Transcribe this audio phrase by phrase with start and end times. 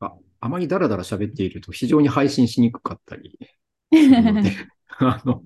[0.00, 3.38] ああまりダラダラ喋っていると非常に配信しにくかったり
[4.98, 5.44] あの、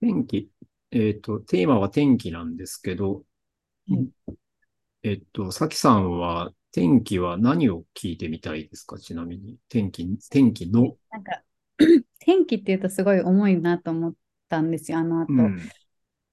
[0.00, 0.50] 天気、
[0.90, 3.24] えっ、と、テーマは天気なんですけど、
[3.88, 4.08] はい
[5.02, 8.98] えっ、と、さきさんは天気は何を聞いてみたいですか？
[8.98, 9.56] ちなみに。
[9.68, 10.96] 天気、天気の。
[11.10, 11.42] なんか、
[12.20, 14.14] 天気っていうとすごい重いなと思っ
[14.48, 15.32] たんですよ、あの後。
[15.32, 15.58] うん。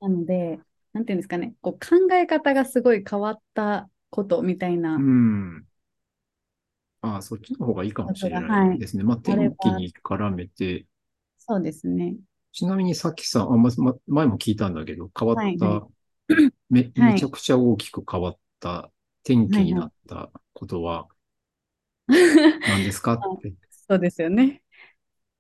[0.02, 0.60] なので、
[0.94, 5.67] なんていうんですかね、こう考え方がすごい変わったことみたいなうん。
[7.14, 9.04] ああ、そっちの方がいいかもしれないですね。
[9.04, 10.86] まあ、天気に絡めて、
[11.40, 12.18] そうですね。
[12.52, 15.88] ちなみにさきさん、あ、ま、ま、前も聞いたんだけど、変わった、は
[16.70, 18.92] め、はいめちゃくちゃ大きく変わった
[19.24, 21.08] 天気になったことは
[22.08, 23.14] 何ですか？
[23.38, 23.54] って。
[23.88, 24.62] そうですよね。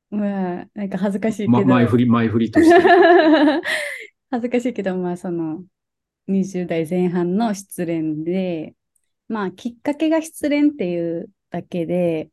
[0.09, 2.75] まあ、なんか恥ずかしいけま、ど、前振り、前振りとして。
[4.29, 5.63] 恥ずかしいけど、まあ、その、
[6.27, 8.75] 20代前半の失恋で、
[9.27, 12.31] まあ、きっかけが失恋っていうだけで、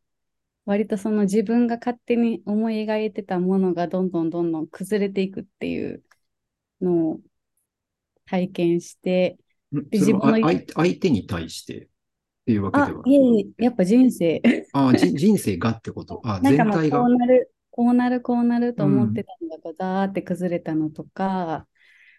[0.66, 6.04] 割とその自分が勝手に思い描いてたものがどんどんどんどん崩れていくっていう
[6.80, 7.20] のを
[8.26, 9.38] 体験して、
[9.92, 11.88] 自分のあ相手相手に対してっ
[12.46, 16.20] ていうわけあでは、いえいえ、やっぱ人生、ああ、じ人生がってこと？
[16.24, 16.98] あ、全体が？
[16.98, 21.66] こうなる、こうなる、こうなると思ってたのがこうザーって崩れたのとか、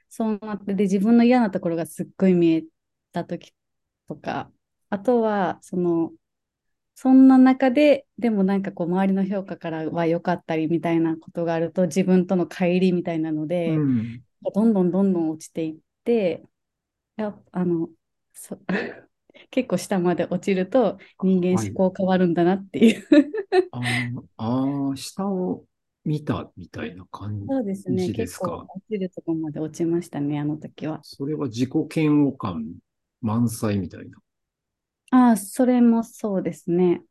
[0.09, 2.63] そうなって、で、自分の嫌なところがすっごい見え
[3.11, 3.53] た時
[4.07, 4.51] とか、
[4.89, 6.13] あとは、その、
[6.95, 14.23] そんな中で、でもなんかこう、周りの評価からは良かったりみたいなことがあると、自分との乖離みたいなので、うん。
[14.55, 16.43] どんどんどんどん落ちていって、
[17.17, 17.89] やあの、
[18.33, 18.59] そ
[19.51, 23.07] 結構下まで落ちると人間はい思考変わるんだなっていう。
[23.71, 25.65] あーあー、下を
[26.03, 28.07] 見たみたいな感そうですね。
[28.07, 28.67] じで結構すか。
[28.75, 31.01] 落ちるとこまで落ちましたね、あの時は。
[31.03, 32.75] それは自己嫌悪感
[33.21, 34.17] 満載みたいな。
[35.15, 37.03] ああ、それもそうですね。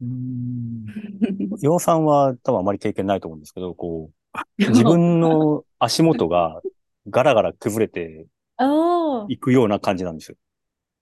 [0.00, 0.94] うーん。
[1.60, 4.14] 洋さんは多分あまり経験ないと思うんですけど、こう、
[4.72, 6.62] 自分の足元が
[7.08, 8.26] ガラガラ崩れて
[8.56, 8.64] あ
[9.28, 10.36] あ、いくような感じなんですよ。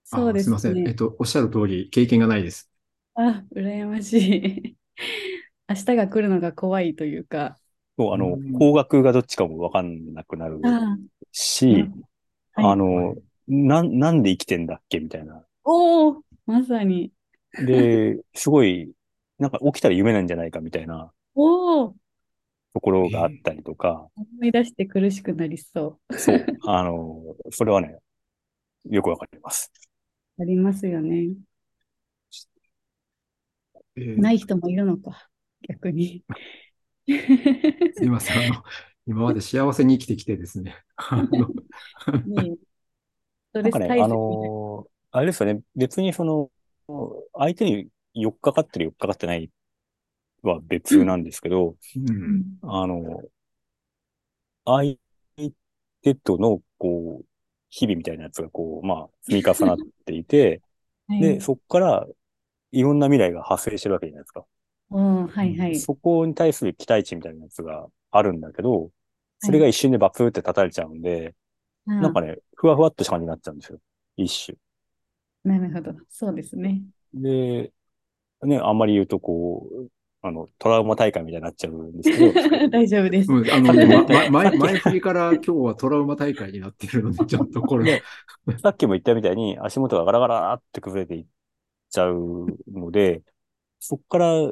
[0.03, 0.81] そうですすいません。
[0.85, 0.95] えっね。
[0.95, 2.71] と、おっしゃる通り、経験がないです。
[3.15, 4.77] あ、羨ましい。
[5.69, 7.59] 明日が来るのが怖いというか。
[7.97, 10.97] そうあのうん、方角がどっちかもわかんなくなるあ
[11.31, 11.91] し、
[12.55, 15.45] あ、はいあの、なん、なんで生きてんだっけみたいな。
[15.63, 15.73] お
[16.11, 17.11] お、まさに。
[17.57, 18.93] で、すごい、
[19.39, 21.43] なんか起きたら夢なんじゃないかみたいなお
[21.87, 21.95] お、
[22.73, 26.17] ところがあったりとか、思い出して苦しくなりそう。
[26.17, 27.97] そう、あの、それはね、
[28.89, 29.71] よくわかります。
[30.39, 31.35] ありますよね。
[33.95, 35.29] えーない人もいるのか、
[35.67, 36.23] 逆に。
[37.91, 38.37] すいません。
[38.53, 38.63] あの、
[39.07, 40.83] 今まで幸せに生きてきてですね。
[40.95, 41.49] あの、
[43.49, 46.49] ストレス対策あの、あれですよね、別にその、
[47.33, 49.49] 相手に寄っかかってる寄っかかってない
[50.43, 52.43] は別なんですけど、うん。
[52.63, 53.23] あの、
[54.65, 54.97] 相
[56.01, 57.25] 手との、こう、
[57.69, 60.61] 日々みたいなやつがこう、まあ、積み重なっていて、
[61.07, 62.07] はいで、そこから、
[62.71, 64.45] いろんな未来が発生してるわけじゃないですか。
[64.89, 65.79] おーはいはい。
[65.79, 68.91] そこに対する期待値みたいなやつがあるんだけど、
[69.39, 71.35] それが一瞬でバツって叩かれちゃうんで、
[71.99, 73.79] なんかね、ふわふわっとした感じになっちゃうんですよ。
[74.17, 74.57] 一種。
[75.43, 75.93] なるほど。
[76.09, 76.83] そうですね。
[77.13, 77.71] で、
[78.43, 79.87] ね、あんまり言うとこう、
[80.23, 83.31] あの、トラウマ大会みたいになっちゃうんですけど、 大丈夫です。
[83.31, 88.03] うんあの、まま 前、前振りから今日はトラウマ大会になってるので、ちょっとこれで、
[88.61, 91.25] さっきも言ったみたいに足元がガラガラって崩れていっ
[91.89, 93.23] ちゃうので、
[93.79, 94.51] そこから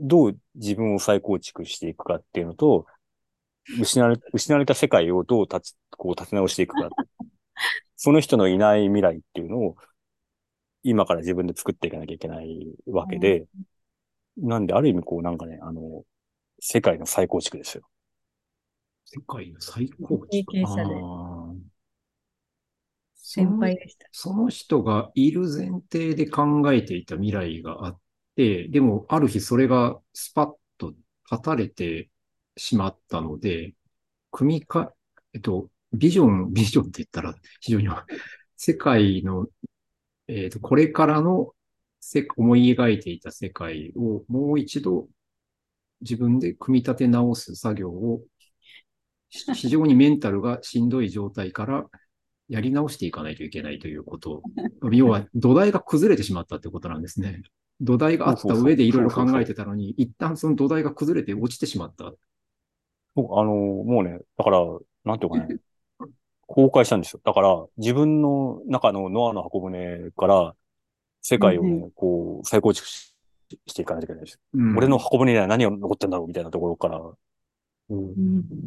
[0.00, 2.86] どう自分を再構築していくかっていうのと、
[3.80, 6.88] 失われ、失われた世界をどう立ち、こう立て直していくか。
[7.96, 9.76] その人のいない未来っていうのを
[10.82, 13.46] 今から自分で作っていかなきゃいけないわけで、
[14.38, 16.04] なんである意味こうなんかね、あの、
[16.60, 17.88] 世界の再構築ですよ。
[19.04, 21.72] 世界の最高経験者であー
[23.14, 24.06] 先輩でした。
[24.12, 28.00] その人がいる前提で考えていた未来があっ
[28.36, 30.90] て、でもある日それがスパッと
[31.30, 32.10] 立たれて
[32.56, 33.74] しまったので、
[34.30, 34.94] 組みか、
[35.34, 37.88] えっと、ビジョン、ビジョンって言ったら非常に
[38.56, 39.46] 世界の、
[40.28, 41.52] えっと、これからの
[42.00, 45.08] せ思い描いていた世界をもう一度
[46.00, 48.22] 自分で組み立て直す作業を
[49.30, 51.86] し 非常にメンタルがしんどい状態から
[52.48, 54.42] やり直していかないといけないということ。
[54.92, 57.42] 要は土台が崩れてしまったってことなんですね。
[57.80, 62.12] 土台があった上でいろいろ考えてたのに、一旦その土台が崩れて落ちてしまった。
[63.14, 64.60] 僕、あの、もうね、だから、
[65.04, 65.56] なんていうかね、
[66.54, 67.20] 崩壊したんですよ。
[67.24, 70.56] だから、自分の中のノアの箱舟から、
[71.22, 73.14] 世界をね、うんこう、再構築し
[73.66, 74.40] していかないといけないです。
[74.54, 77.00] うん俺の箱舟には何が残ってんだろうみたいなところから、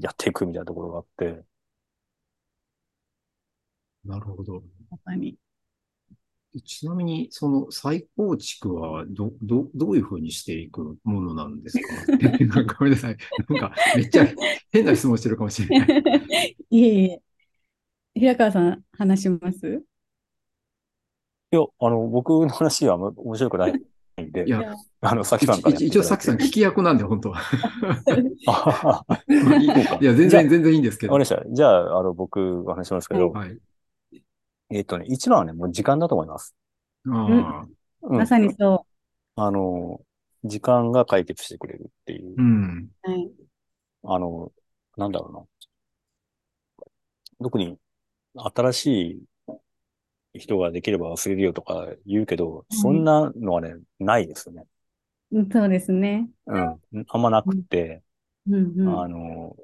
[0.01, 1.43] やっていくみたいなところがあって、
[4.05, 4.63] なるほど。
[6.63, 11.93] ちなみに、その再構築はど、ど、どういうふうにしていくものなんですか？
[12.47, 13.17] なんかごめんなさい。
[13.49, 14.27] なんか、めっちゃ
[14.71, 16.03] 変な質問してるかもしれない。
[16.69, 17.21] いえいえ。
[18.17, 19.83] 平川さん、話します？
[21.51, 23.81] いや、あの、僕の話は面白くないん
[24.31, 27.41] でい、や、あの、さきさんから一応、さきさん聞き役なんで、本当は。
[30.00, 31.13] いや、全然、全然いいんですけど。
[31.13, 31.53] わかりました。
[31.53, 33.59] じゃあ、あの、僕が話しますけど、はい。
[34.69, 36.56] えっとね、一番はね、もう時間だと思います。
[37.07, 37.68] ああ、
[38.01, 38.85] うんまさにそ
[39.35, 40.00] あの、
[40.45, 42.41] 時間が解決してくれるっていうう。
[42.41, 42.89] ん。
[43.06, 43.11] う。
[43.11, 43.29] はい。
[44.06, 44.53] あの、
[44.95, 45.44] なんだろうな。
[47.44, 47.77] 特に、
[48.35, 48.85] 新し
[50.35, 54.61] い人ができれば忘れるよとか言うけど、そんなのはね、ないですよね。
[55.31, 56.29] うんそうですね。
[56.45, 56.79] うん。
[57.09, 58.03] あんまなくて、
[58.47, 59.01] うんうん。
[59.01, 59.55] あの、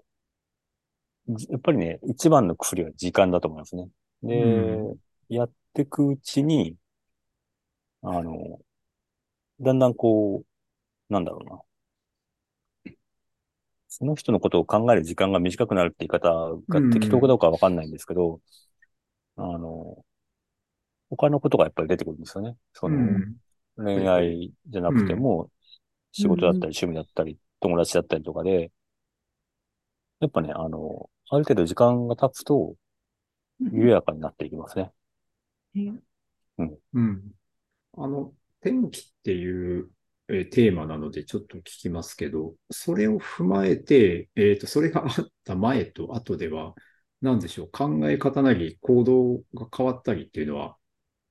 [1.30, 3.90] じやっぱりね、一番の薬は時間だと思いますね。
[4.24, 6.76] で、うやっていくうちに、
[8.02, 8.60] あの、
[9.62, 10.44] だんだんこ
[11.10, 11.62] う、なんだろうな。
[13.94, 16.30] その人のことを考える時間が短くなるって言い方
[16.70, 18.40] が適当かどうかはわかんないんですけど、
[19.36, 20.06] あの、
[21.10, 22.56] 他のことがやっぱり出てくるんですよね。
[22.72, 23.36] その、うん。
[23.76, 25.52] 恋愛じゃなくても、
[26.14, 28.72] 仕事だったり趣味だったり、友達だったりとかで、
[30.22, 32.76] やっぱね、あの、ある程度時間が経つと、
[33.60, 34.94] 緩やかになっていきますね。
[36.58, 36.78] うん。
[37.98, 39.90] あの、天気っていう、
[40.30, 46.76] えーテーマなのでちょっと聞きますけど、それを踏まえて、えっと、それがあった前と後では、
[47.22, 50.78] 何でしょう、考え方なり行動が変わったりっていうのは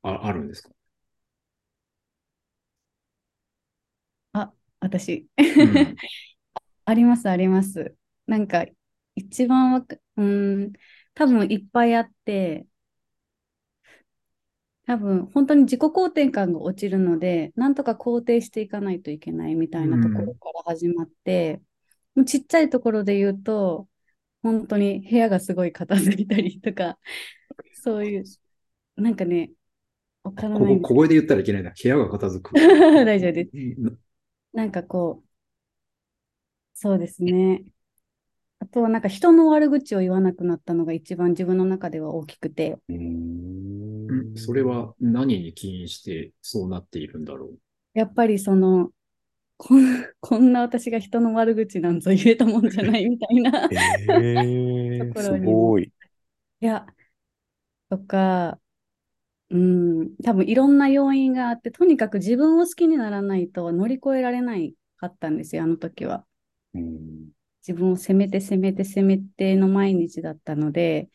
[0.03, 0.71] あ、あるんですか？
[4.81, 5.29] 私。
[5.57, 6.01] うん
[6.87, 7.97] あります、あります。
[8.27, 8.67] なんか、
[9.15, 10.73] 一番わか、うーん、
[11.15, 12.67] 多分いっぱいあって、
[14.91, 21.63] 多分本当に自己肯定感が落ちるので、なんとか肯定していかないといけないみたいなところから始まって、
[22.17, 23.87] もうちっちゃいところで言うと、
[24.43, 26.99] 本当に部屋がすごい片付いたりとか、
[27.85, 28.25] そういう、
[28.97, 29.53] なんかね、
[30.25, 31.71] わからない小声で言ったらいけないな。
[31.81, 32.53] 部屋が片付く。
[32.59, 33.51] 大丈夫です。
[33.55, 33.59] う
[33.91, 33.99] ん
[34.53, 35.29] なんかこう、
[36.75, 37.63] そうですね。
[38.59, 43.90] あとはなんか人の悪口を言わなくなったのが一番自分の中では大きくて、うん
[44.37, 47.99] それは何に起因してそうなっているんだろう？
[47.99, 48.91] やっぱりその、
[49.57, 49.81] こん
[50.21, 53.67] こんな私が人の悪口なんぞ言えたもんじゃないみたいな。
[53.71, 53.75] い
[54.09, 55.93] ええすところにもごい。
[56.61, 56.87] や、
[57.89, 58.61] とか、
[59.51, 66.25] うん、多分いろんな要因があって、とにかく自分を好きにならないと乗り越えられないかったんですよ、あの時は。
[66.75, 67.31] うん
[67.67, 71.11] 自分を責めて責めて責めての毎日だったので、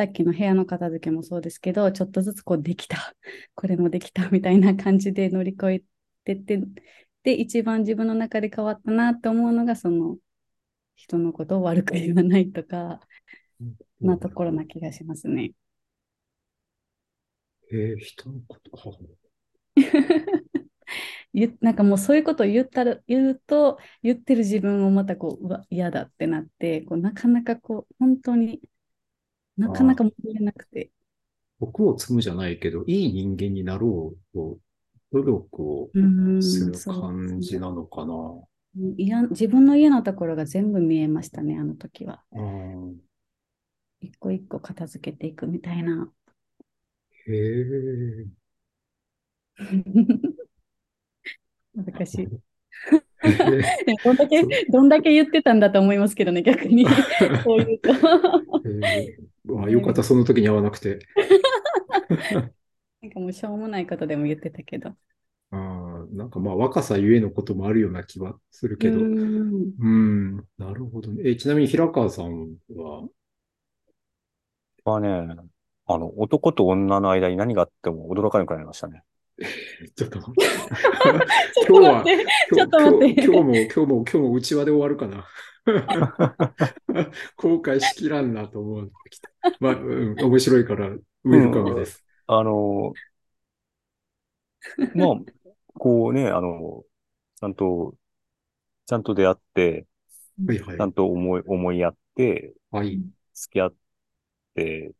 [0.00, 3.14] さっきの部屋の片付けもそうですけど、ちょっとずつこうできた、
[3.54, 5.82] これもできたみたいな感じで乗り越え
[6.24, 6.58] てって、
[7.22, 10.16] で、一番自分の中で変わったなと思うのが、その
[10.96, 12.98] 人のことを悪く言わないとか、
[14.00, 15.52] なところな気がしますね。
[17.70, 18.70] えー人のこと、
[21.60, 28.62] なんかもうそういうことを言ったら言うと、言ってる自分をまたこう、うわ、嫌だってなって、こうなかなかこう、本当に
[29.60, 30.90] なかなか戻れなくて。
[31.58, 34.58] 僕を積むじゃないけど、いい人間になろうと、
[35.12, 35.90] 努力を
[36.40, 38.14] する感じなのかな。
[38.96, 42.22] いや自分の嫌なところが全部見えましたね、あの時は。
[42.32, 42.96] うん
[44.02, 46.10] 一個一個片付けていくみたいな。
[47.26, 48.26] へえ。
[51.74, 52.28] 難しい。
[54.02, 56.86] どんだけ、どんだけ言ってたんだと思いますけどね、逆に。
[57.44, 57.90] こういうと。
[59.64, 61.00] あよかった、その時に会わなくて。
[63.02, 64.94] なんかもうしょうもないことでも言ってたけど。
[65.52, 68.98] あーなんかまあ若さゆえのこともあるような気はするけど。
[68.98, 71.22] うん、んなるほどね。
[71.24, 73.08] え、ちなみに平川さんは、
[74.84, 75.08] はね、
[75.86, 79.02] あの、男と女の間に何があっても驚かなくなりましたね。
[79.96, 80.44] ちょっと待って。
[81.68, 82.04] 今日は、
[82.52, 85.26] ちょっと待って今日今日も、今日も、今日も内輪で終わるかな。
[87.36, 89.30] 後悔しきらんなと思ってきた。
[89.60, 92.04] まあ、うん、面白いから、ウェルカムです。
[92.26, 92.92] あの、
[94.94, 95.08] まあ、
[95.74, 96.84] こうね、あの、
[97.36, 97.94] ちゃんと、
[98.86, 99.86] ちゃんと出会って、
[100.46, 100.86] はいはいちゃ。
[100.86, 103.00] んと思い、思い合って、はい。
[103.32, 103.74] 付き合っ
[104.54, 104.92] て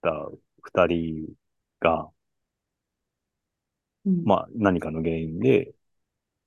[0.00, 0.10] た
[0.62, 1.26] 二人
[1.80, 2.08] が、
[4.04, 5.74] うんまあ何かの原因で、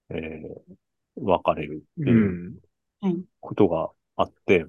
[0.10, 0.76] えー
[1.18, 2.12] 別れるってう。
[2.12, 2.60] いうん
[3.02, 3.24] はい。
[3.42, 4.66] ことがあって、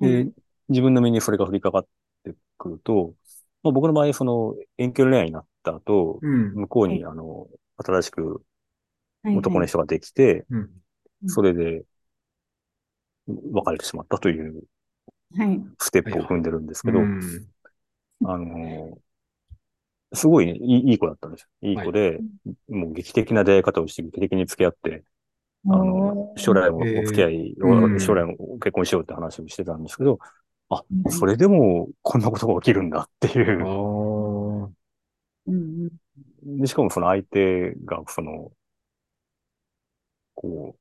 [0.00, 0.32] はいで、
[0.68, 1.86] 自分の身にそれが降りかかっ
[2.24, 3.14] てくると、
[3.62, 6.60] まあ、僕の場合、その遠距離恋愛になった後、うん。
[6.60, 8.44] 向こうに、はあの、新しく
[9.22, 10.60] はい男の人ができて、うん。
[11.22, 11.84] うんそれで
[13.26, 14.64] 別れてしまったという
[15.36, 15.64] はい。
[15.78, 17.48] ステップを踏んでるんですけど、うん
[18.24, 18.98] あの、
[20.14, 21.70] すごいね、いいいい子だったんですよ。
[21.70, 22.18] いい子で、
[22.68, 25.04] もう劇的な出会い方をして劇的に付き合って、
[25.66, 27.54] あの将来もお付き合い
[28.00, 30.18] 将来も結婚しようって話をしてたんですけど、
[30.68, 31.12] あう、ん。
[31.12, 33.66] それでもこんなことが起きるんだっていあう。
[33.66, 34.70] あ。
[35.46, 35.90] うん。
[36.44, 38.52] でしかもその相手が、その、
[40.34, 40.76] こ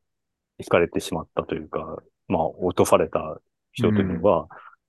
[0.59, 3.41] う、惹かれてしまったというか、まあ、落とされた
[3.73, 4.47] 人というのが、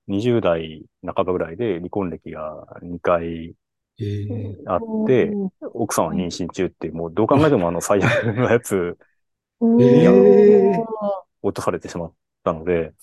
[0.09, 3.55] 20代半ばぐらいで離婚歴が2回
[3.99, 4.81] ええあうん。
[4.81, 8.99] って、奥さんは妊娠中っていう、もうどう考えてもあの最悪のやつ、
[9.61, 12.95] おえーー落とされてしまったので、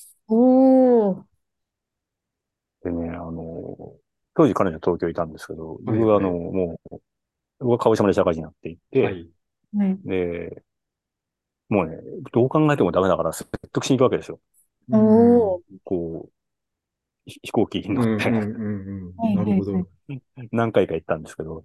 [2.84, 3.96] でね、あの、
[4.34, 7.02] 当時彼女は東京いたんですけど、僕はあの、もう、
[7.60, 9.30] 僕は鹿児島で社会人になっていって、はい。
[9.74, 10.02] はい。
[10.06, 10.64] で、
[11.70, 11.98] もうね、
[12.34, 14.40] どう考えてもダメだから説得しに行くわけですよ。
[15.84, 16.41] こう、ひ
[17.26, 17.90] 飛行機に。
[17.90, 18.50] 乗って、なる
[19.54, 19.74] ほど。
[19.74, 19.88] はい
[20.52, 21.64] 何回か行ったんですけど、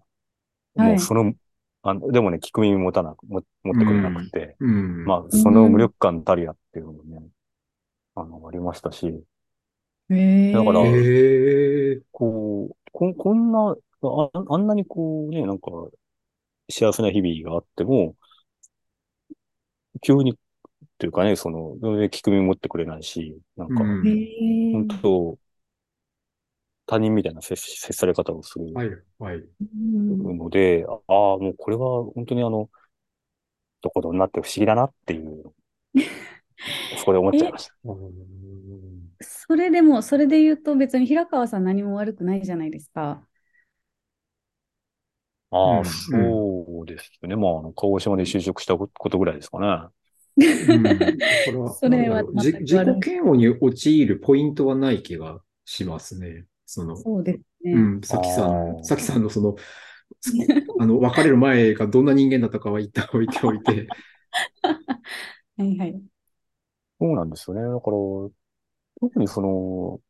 [0.76, 0.88] はい。
[0.90, 1.34] もうその、
[1.82, 5.04] あの、でもね、聞く耳持たなく、も持ってくれなくて、うん。
[5.04, 7.26] まあ、その無力感たるやっていうのもね、
[8.14, 9.06] あの、ありましたし、
[10.10, 15.70] えだからええこう、ここんな、あ、あんなにこうね、なんか、
[16.70, 18.14] 幸せな日々があっても、
[20.02, 20.34] 急に、っ
[20.98, 24.08] ていうかね、その、全然聞く耳持ってくれないし、なんか、うん。
[24.08, 25.38] え本当
[26.86, 28.90] 他人みたいな接し接され方をするはい。
[29.18, 29.36] はい。
[29.60, 32.70] うんので、ああ、もうこれは本当にあの、
[33.80, 35.54] どこどになって不思議だなっていう、
[36.96, 37.74] そこで思っちゃいました。
[39.20, 43.26] それでも、それで言うと別に平川さん何も悪くないじゃないですか。
[45.50, 47.36] ああ、うんそうですね。
[47.36, 49.88] まあ、あの、鹿児島で就職したことぐらいですかね。
[50.66, 50.74] う
[51.16, 51.22] ん。
[51.44, 52.84] これは、それは自己嫌
[53.24, 56.46] 悪に陥るポイントはない気がしますね。
[56.66, 57.72] その、そうですね。
[57.72, 59.56] うん、さきさあん、ーさきさんのその、
[60.20, 60.32] つ
[60.78, 63.88] あの、別れる前がどんな人間だったかは一旦置いておいて、
[65.56, 66.02] はいはい。
[67.00, 67.62] そうなんですよね。
[67.62, 67.96] だから、
[69.00, 70.00] 特にその、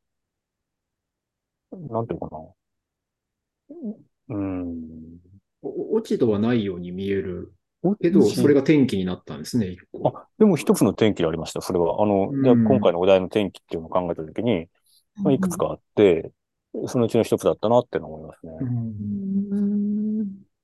[1.91, 2.45] なんていうのかな。
[4.29, 5.19] うん。
[5.63, 7.53] お落ち度はないように見える
[8.01, 10.13] けど、それが転機になったんですね、一個。
[10.17, 12.03] あ、でも一つの転機でありました、それは。
[12.03, 14.69] あの、でうん今回のお題の転機っていうのを考えたときに、
[15.17, 16.33] まあ、いくつかあって、
[16.89, 18.53] そのうちの一つだったなってのは思いますね。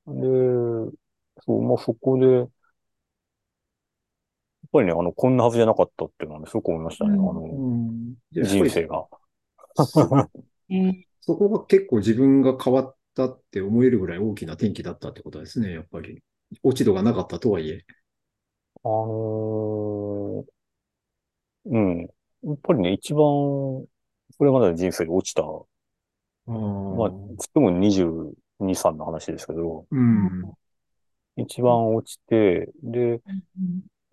[0.07, 0.93] で、
[1.45, 2.49] そう、まあ、そこで、やっ
[4.73, 7.15] ぱりね、あの、こんなはずじゃなかったっていうのはね、すごく思いましたね。
[7.15, 7.41] うんあの、
[8.45, 9.07] 人生が。
[10.71, 16.21] えーそこが結構自分が変わったって思えるぐらい大きな転機だったってことですね、やっぱり。
[16.65, 17.85] 落ち度がなかったとはいえ。
[18.83, 20.53] あのー
[21.67, 22.01] うん。
[22.01, 23.87] やっぱりね、一番、こ
[24.41, 25.43] れまでの人生で落ちた、
[26.47, 27.11] あまあ、あ。
[27.39, 30.53] つっても22、3の話ですけど、うん。
[31.37, 33.23] 一番落ちて、で、うん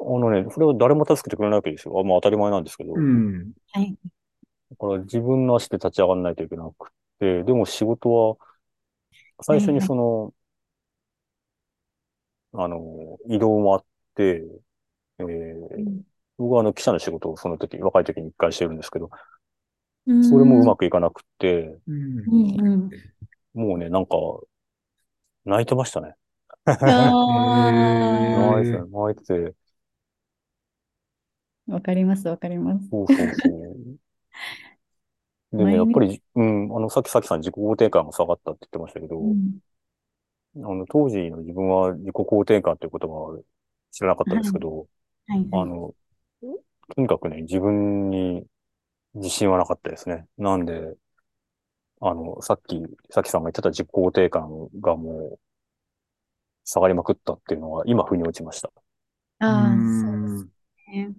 [0.02, 2.00] あのね、それは誰も助けてくれないわけですよ。
[2.00, 3.52] あまあ当たり前なんですけど、だうん。
[3.74, 3.98] はい。
[4.80, 8.38] から自分の足で立ち上がらないといけなくて、でも仕事は、
[9.42, 10.34] 最初にその、
[12.54, 14.44] あの、移動もあって、
[15.20, 16.04] えー
[16.38, 19.12] 僕はあの記者の仕事をその時、若い時に一回してるんですけど、うん
[20.24, 21.78] それもうまくいかなくて。
[23.54, 24.16] もうね、なんか、
[25.46, 26.16] 泣いてましたね。
[26.66, 29.54] 泣いてた、泣いてて、ー
[31.68, 32.90] わかります、わかります。
[32.90, 33.50] そうそうそ
[35.54, 35.58] う。
[35.58, 39.60] でね、やっぱり、うん、あの、さっきさきさん自己肯定感が下がったって言ってましたけど、うん
[40.56, 43.40] あの、当時の自分は自己肯定感という言葉は
[43.92, 44.88] 知らなかったんですけど、
[45.28, 45.50] はいはい。
[45.54, 45.94] あの、
[46.96, 48.46] とにかくね、自分に
[49.14, 50.28] 自信はなかったですね。
[50.38, 50.96] なんで、
[52.02, 55.40] あの、さっき、さきさんが言ってた自己肯定感がもう、
[56.64, 58.72] 下がりまくったっていうのは、今、腑に落ちました。
[59.40, 60.48] ああ、うんそうです
[60.92, 61.16] ね。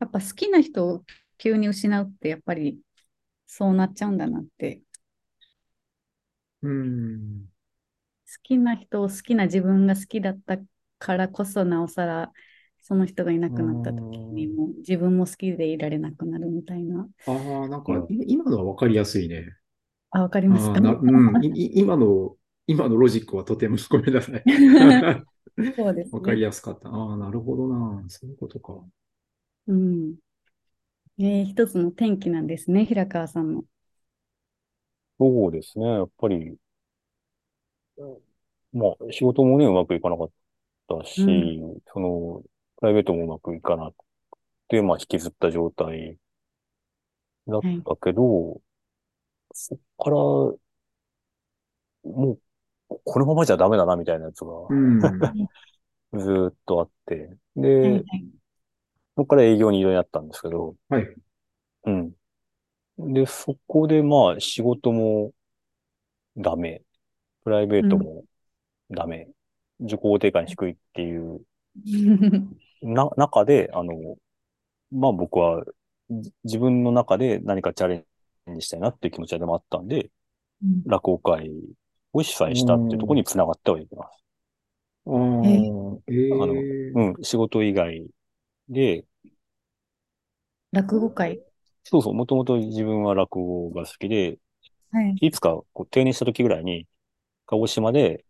[0.00, 1.04] やっぱ好きな人を
[1.38, 2.80] 急に失うって、やっぱり
[3.46, 4.82] そうなっちゃうんだなって。
[6.62, 7.48] うん。
[8.26, 10.58] 好きな人を好きな自分が好きだった
[10.98, 12.32] からこそ、なおさら、
[12.82, 17.08] その人がいなくなった時にも自分も好きでいられなくなるみたいな。
[17.26, 17.92] ああ、なんか
[18.26, 19.46] 今のはわかりやすいね。
[20.10, 20.78] あ、わかりますか？
[20.80, 22.36] うん、今の、
[22.66, 24.44] 今のロジックはとてもごめんなさい。
[25.76, 26.42] そうですわかりね。
[26.42, 26.88] やすかった。
[26.88, 28.04] ああ、なるほどな。
[28.08, 28.84] そういうことか。
[29.66, 30.16] うん。
[31.18, 33.64] えー一つの転機なんですね、平川さんの。
[35.18, 35.86] そうですね。
[35.86, 36.58] やっぱり、
[38.72, 40.30] まあ、仕事もね、うまくいかなかっ
[40.88, 42.42] たし、うんその、
[42.82, 43.94] プライベートもうまくいかなく
[44.68, 46.18] て、まあ、引きずった状態
[47.46, 48.60] だったけど、
[49.54, 50.58] そっから、も
[52.04, 52.40] う、
[53.04, 55.48] このままじゃダメだな、みたいなやつがうん。
[56.14, 57.36] ずーっとあって、
[57.80, 58.32] はいでは、い。
[59.16, 61.14] そこから営業に移動になったんですけど、はい。
[61.84, 62.12] うん。
[62.98, 65.32] で、そこでまあ仕事も
[66.36, 66.82] ダメ、
[67.44, 68.24] プライベートも
[68.90, 69.28] ダメ、
[69.80, 71.42] 自己肯定感低いっていう
[72.82, 73.94] な、中で、あの、
[74.90, 75.64] まあ僕は
[76.10, 78.04] じ自分の中で何かチャレ
[78.50, 80.10] ンジしたいなっていう気持ちはでもあったんで、
[80.62, 81.50] うん落語会
[82.12, 84.24] を主催したっていうところにつながってはいきます。
[85.06, 86.54] ああ、ええあの
[87.14, 88.06] うん、仕事以外
[88.68, 89.04] で、
[90.72, 91.42] 落語会？
[91.84, 94.38] そうそう、もともと自分は落語が好きで、
[94.90, 95.16] はい。
[95.20, 96.86] いつかこう定年した時ぐらいに、
[97.46, 98.24] 鹿児島で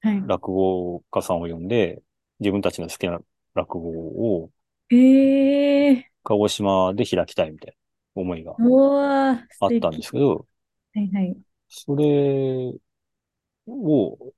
[0.00, 0.22] はい。
[0.26, 2.02] 落語家さんを呼んで、
[2.40, 3.20] 自分たちの好きな
[3.54, 4.50] 落語を
[4.90, 7.74] ええ鹿児島で開きたいみたい
[8.16, 10.46] な思いがあったんですけど、
[10.94, 11.36] はいはい。
[11.68, 12.72] それ
[13.66, 14.32] を、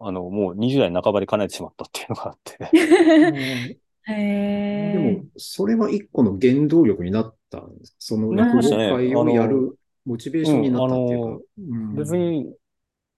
[0.00, 2.58] あの、もう20代半ばで叶えてしまったっていうのがあって。
[4.08, 7.96] へでも、それは一個の原動力になったんですか？
[7.98, 11.44] その落語会をやるモチベーションになったっていうか。
[11.58, 12.54] うん別に、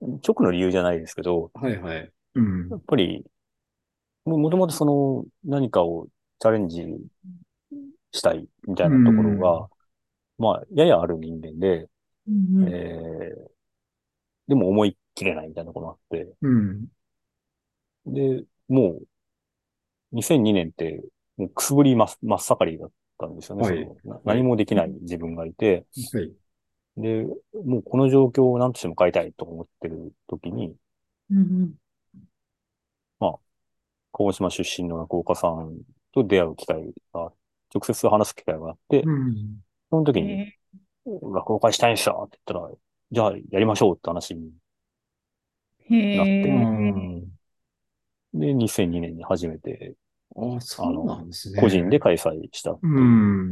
[0.01, 2.11] 直の理由じゃないですけど、はいはい。
[2.35, 2.77] うんや。
[2.77, 3.25] っぱり、
[4.31, 6.07] ももともとその何かを
[6.39, 6.87] チャレンジ
[8.13, 9.69] したいみたいなところが、
[10.39, 11.89] まあ、ややある人間で、
[12.29, 13.51] うんうんえー
[14.51, 16.87] でも思い切れないみたいなところがあって、うん。
[18.05, 18.99] で、も
[20.13, 21.05] う、2002年って、
[21.37, 23.63] もうくすぶり真っ盛りだったんですよね。
[23.63, 23.89] はい
[24.25, 26.33] 何もできない自分がいて、はい。
[26.97, 27.25] で、
[27.65, 30.75] もうこの状況を何としても変えたいと思ってる時に、
[31.31, 31.75] うんうん
[34.13, 35.79] 鹿児島出身の落語家さん
[36.13, 37.33] と出会う機会が、
[37.75, 39.61] 直接話す機会があって、うん。
[39.91, 40.59] その時に、へ
[41.07, 42.75] 落語会したいんすよって言ったら、
[43.13, 47.23] じゃあやりましょうって話にーなって、へー
[48.35, 49.95] で、2002年に初めて
[50.37, 51.61] ああ、そうなんですね。
[51.61, 53.51] 個人で開催したううん。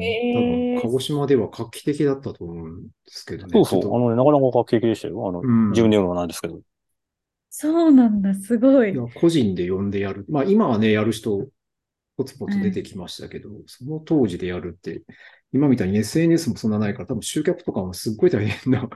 [0.81, 3.51] 鹿児島では画期的だったと思うんですけどね。
[3.53, 5.29] そうそう、あのね、なかなか画期的でしたよ。
[5.29, 6.61] あの、とうん自分で言うのもなんですけど。
[7.61, 9.03] そうなんだ、すごいいや。
[9.15, 10.25] 個人で呼んでやる。
[10.29, 11.49] まあ今はね、やる人、
[12.17, 15.03] ポツポツ出てきましたけど、その当時でやるって、
[15.53, 18.89] 今みたいに SNS もそんなないから、多分集客とかもすっごい大変な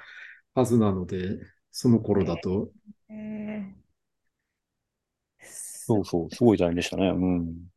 [0.55, 1.39] はずなので、
[1.71, 2.71] その頃だと。
[3.09, 3.75] へー
[5.41, 7.09] すそうそう、すごい大変でしたね。
[7.09, 7.69] うん。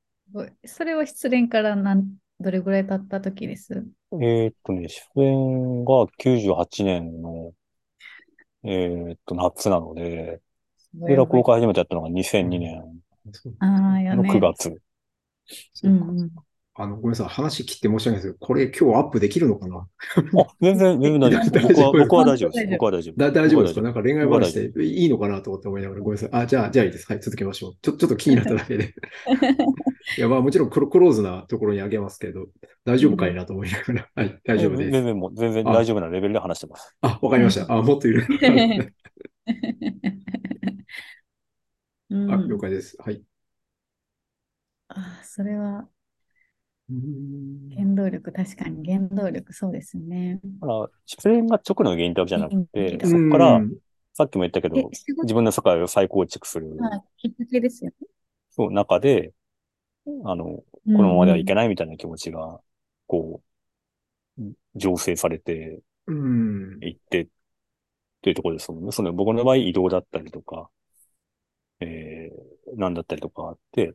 [0.65, 3.85] それは失恋からなんどれぐらい経った時です？
[4.13, 7.53] えーっとね、出演が98年の、
[8.63, 10.41] えーっと、夏なので、
[11.07, 12.83] で、落語会初めてやったのが2002年
[13.31, 14.31] そうああ、やのね。
[14.31, 14.69] 9月。
[15.83, 16.31] うんうん。
[16.77, 17.27] あの、ごめんなさい。
[17.27, 19.77] 話切って申し訳ないですけど、これ今日アップできるのかな？
[19.77, 21.67] あ、全然、全然大丈夫 です。
[21.67, 22.67] 僕は、僕は大丈夫です。
[22.67, 23.15] 僕は大丈夫。
[23.15, 23.81] だ大丈夫ですか？
[23.81, 26.41] なんか恋愛話でいいのかなと思って思いながら、ごめんなさい。
[26.43, 27.05] あ、じゃあ、じゃあいいです。
[27.09, 27.73] はい、続けましょう。
[27.81, 28.93] ちょ、ちょっと気になっただけで。
[30.17, 32.47] いや、まあもちろんクロクローズなところにあげますけど、
[32.83, 34.91] 大丈夫かいなと思いながら、はい、大丈夫です。
[34.91, 36.93] 全然もう、全然大丈夫なレベルで話してます。
[36.99, 37.73] あ、わかりました。
[37.73, 38.25] あ、もっといる。
[42.09, 42.95] うんあ、了解です。
[42.99, 43.23] はい。
[44.87, 45.89] あそれは
[46.89, 50.39] うん原動力、確かに原動力、そうですね。
[50.61, 53.75] だから、出演が直の原因ってわけじゃなくてう、んそこからう、ん
[54.13, 58.07] さっきも言ったけど自分の世界を再構築する、はきっかけですよね。
[58.51, 59.33] そう、中で、
[60.25, 61.69] あの、ここのままではいけない。
[61.69, 62.61] みたいな気持ちが、
[63.07, 63.43] こ
[64.39, 64.41] う、
[64.77, 66.81] 醸成されてうん。
[66.81, 67.27] いって、っ
[68.23, 68.91] ていうところですもんね。
[68.91, 70.69] その僕の場合移動だったりとか、
[71.79, 73.93] えー、なんだったりとかあって、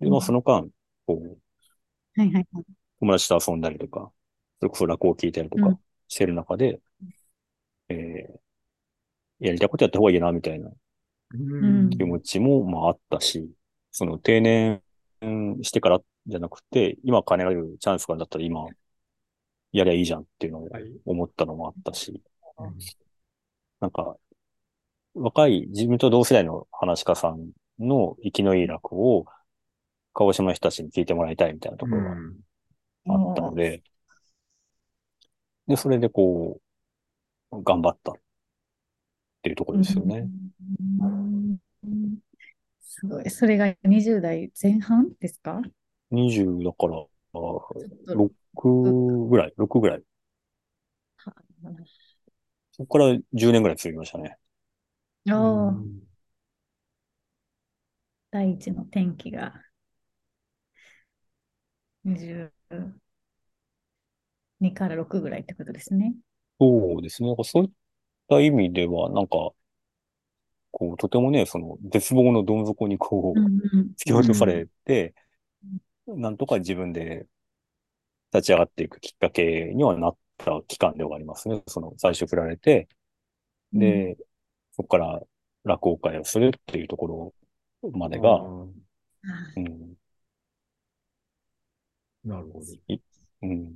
[0.00, 0.68] で、まあその間、
[1.06, 2.64] こう、はいはいはい。
[3.00, 4.12] 友達と遊んだりとか、
[4.60, 6.80] それこそ落語を聞いたりとかうんしてる中で、
[7.88, 10.70] えー、やりたいことやった方がいいな、みたいな
[11.34, 13.50] うん気持ちも、まああったし、
[13.90, 14.82] その定年
[15.62, 18.66] してからじゃなくて、今金が出るチャンスがあるんだったら今、
[19.72, 20.84] やりゃいいじゃんっていうのをはい。
[21.04, 22.22] 思ったのもあったし、
[22.58, 22.78] うん
[23.80, 24.16] なんか、
[25.14, 29.26] 若い自分と同世代の話し家さんの生きのいい落語を、
[30.14, 32.10] 鹿児島の人たちに聞いてもらいたいみたいなところが
[33.08, 33.82] あったので、
[35.66, 36.60] で、それでこ
[37.52, 38.14] う、頑張ったっ
[39.42, 40.28] っていうところですよね。
[41.00, 41.58] うん
[42.80, 43.28] すごい。
[43.28, 45.60] それが20代前半ですか
[46.12, 47.00] ？20だから、あ
[47.32, 47.66] ちょ
[48.04, 50.02] っと6ぐらい、6ぐらい。
[52.70, 54.36] そこから10年ぐらい続きましたね。
[55.30, 56.02] ああ、うん
[58.32, 59.54] 第一の転機が
[62.04, 62.92] 22
[64.74, 66.14] から6ぐらいってことですね。
[66.60, 67.28] そうですね。
[67.28, 67.70] なんかそういっ
[68.28, 69.52] た意味では、なんか、
[70.70, 75.14] こう、とてもね、その、絶望のどん底にこう、うん突き落とされて、
[76.06, 77.26] なんとか自分で
[78.32, 81.62] 立ち上がっていくきっかけにはなった期間ではありますね。
[81.66, 82.88] その、最初振られて、
[83.72, 84.16] うん、で、
[84.82, 85.20] そこから
[85.62, 87.34] 落語会をするっていうとこ
[87.82, 89.94] ろまでが、うん、
[92.24, 92.66] なるほど。
[93.42, 93.72] うん、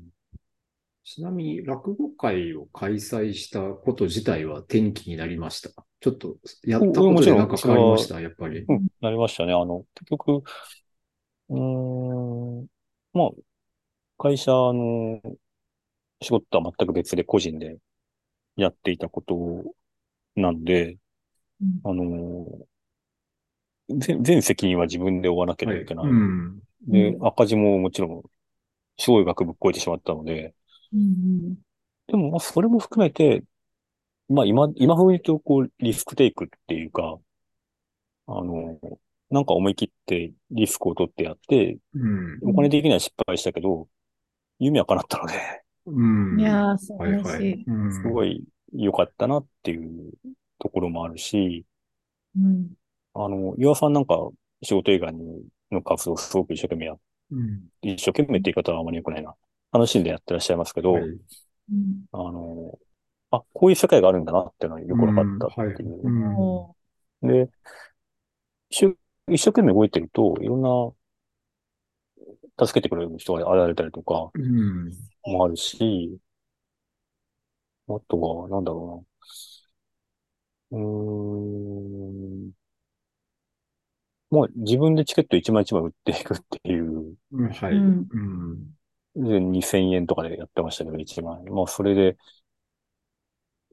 [1.04, 5.70] ちなみに、落語会を開催したこと自体は転機になりました？
[6.00, 8.64] ちょっと、やったことでなんか変わりました、やっぱり。
[8.66, 9.52] うん、なりましたね。
[9.52, 10.42] あの、結局、
[11.48, 12.66] うーん、
[13.12, 13.30] まあ、
[14.18, 15.20] 会社の
[16.20, 17.78] 仕事とは全く別で個人で
[18.56, 19.34] やっていたこと
[20.36, 20.98] なんで、
[21.60, 22.66] うんあの、
[23.88, 26.06] 全全責任は自分で負わなければいけない。
[26.06, 26.62] うん。
[26.88, 28.22] でう、赤字ももちろん、
[28.98, 30.54] すごい額ぶっ超えてしまったので、
[30.92, 31.58] うん
[32.08, 33.42] でも、まあ、それも含めて、
[34.28, 37.20] まあ、今、今風に言うと、こう、リスクテイクっていうか、
[38.26, 38.78] あの、
[39.30, 42.40] なんか思い切ってリスクを取ってやって、うん。
[42.42, 43.88] お金的には失敗したけど、
[44.58, 46.40] 夢は叶ったので、うん。
[46.40, 47.64] いやー、素はい晴らしい。
[47.92, 50.12] すごい良かったなっていう
[50.58, 51.64] ところもあるし、
[52.36, 52.70] うん
[53.14, 54.14] あの、岩尾さんなんか
[54.62, 55.14] 仕事以外
[55.70, 56.98] の活動をすごく一生懸命やっ、
[57.30, 57.62] うん。
[57.82, 59.34] 一生懸命って言い方はあまり良くないな。
[59.72, 61.02] 楽しんでやってらっしゃいますけど、はい。
[61.02, 62.78] うんあの、
[63.30, 66.08] あ、こういう世界があるんだなっていうのはよく分かったっていうんはう。
[66.08, 66.76] うんお
[67.22, 67.50] で、
[68.70, 68.96] 一生
[69.32, 70.62] 一生懸命動いてると、いろん
[72.58, 74.92] な助けてくれる人が現れたりとかうん。
[75.24, 76.18] もあるし、
[77.88, 79.06] あとは、なんだろ
[80.72, 80.78] うな。
[80.78, 82.52] うーん。
[84.30, 87.86] まあ、自分でチケット一枚一枚売っていくっていう、うんはい。
[89.14, 91.42] で2000円とかでやってましたけど、一枚。
[91.44, 92.16] まあ、それで、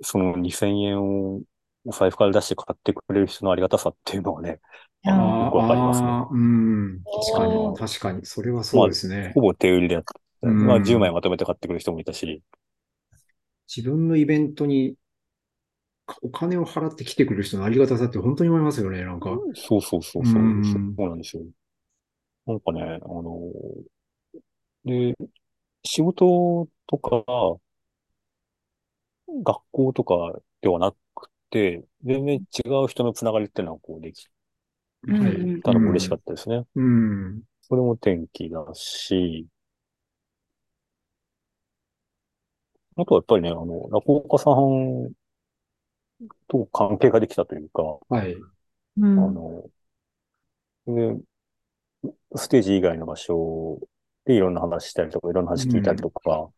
[0.01, 1.41] その2000円を
[1.85, 4.59] お財布から出して買ってくれる人のありがたさっていうのはね、
[5.05, 7.03] いやーよくわかりますねうん。
[7.11, 8.25] 確かおに、確かに。
[8.25, 9.41] それはそうですねほ。
[9.41, 12.43] ぼ手売りでやって、うんまあ10枚まとめて買ってくる人もいたし、
[13.67, 14.95] 自分のイベントに
[16.21, 19.37] お金を払って来てくれる人のありがたさって本当に思いますよね、なんか。
[19.55, 20.63] そうそうそうそう、うん
[20.97, 21.43] そうなんですよ。
[22.45, 23.51] なんかね、あの、
[24.85, 25.15] で、
[25.83, 27.23] 仕事とか、
[29.43, 34.27] 学校とかではなくて、全然違う人のつながりっていうのはこうでき。
[35.63, 36.63] たのも嬉しかったですね。
[36.75, 37.41] うん。
[37.61, 39.47] それも天気だし、
[42.95, 45.13] あとはやっぱりね、あの、落語家さん
[46.47, 48.35] と関係ができたというか、はい。
[48.97, 49.63] うんあの、
[50.85, 51.17] で、
[52.35, 53.79] ステージ以外の場所
[54.25, 56.49] でいろんな話したりとか、いろんな話聞いたりとか、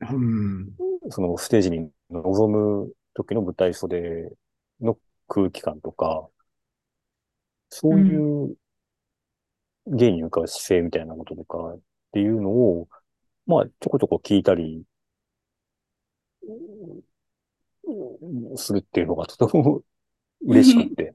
[0.00, 0.72] うん。
[1.10, 4.30] そのステージに臨む時の舞台袖
[4.80, 4.96] の
[5.28, 6.28] 空気感とか、
[7.68, 8.56] そういう
[9.86, 11.80] 芸に向かう姿勢みたいなこととかっ
[12.12, 12.88] ていうのを、
[13.46, 14.82] まあ、ちょこちょこ聞いたり、うん
[18.56, 19.82] するっていうのがとても
[20.46, 21.14] 嬉しくて、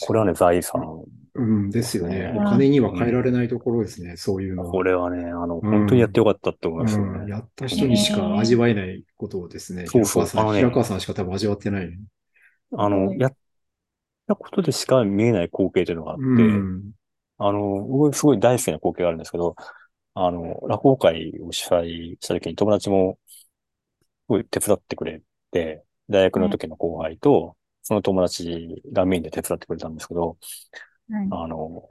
[0.00, 1.04] これはね、財産。
[1.34, 1.70] うん。
[1.70, 2.32] ですよね。
[2.34, 4.70] お金には変えられないところですね、そういうのは。
[4.70, 11.90] これはね、あの、本当にやってよかったって思いますようん、やった人にしか味わえないことをですね、そうそう平川さん、しか多分味わってない。
[12.72, 13.36] あの、やっ
[14.26, 16.22] たことでしか見えない光景というのがあって、
[17.38, 19.18] あの、僕すごい大好きな光景があるん。
[19.18, 19.54] ですけど、
[20.14, 23.18] あの、落語会を主催した時に友達も、
[24.28, 30.38] ごい手伝ってくれて、大学の時の後輩と、その友達がメインで手伝ってくれたんですけど、
[31.10, 31.88] はいあの、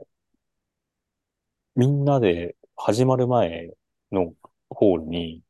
[1.74, 3.70] みんなで始まる前
[4.12, 4.34] の
[4.70, 5.42] ホールに、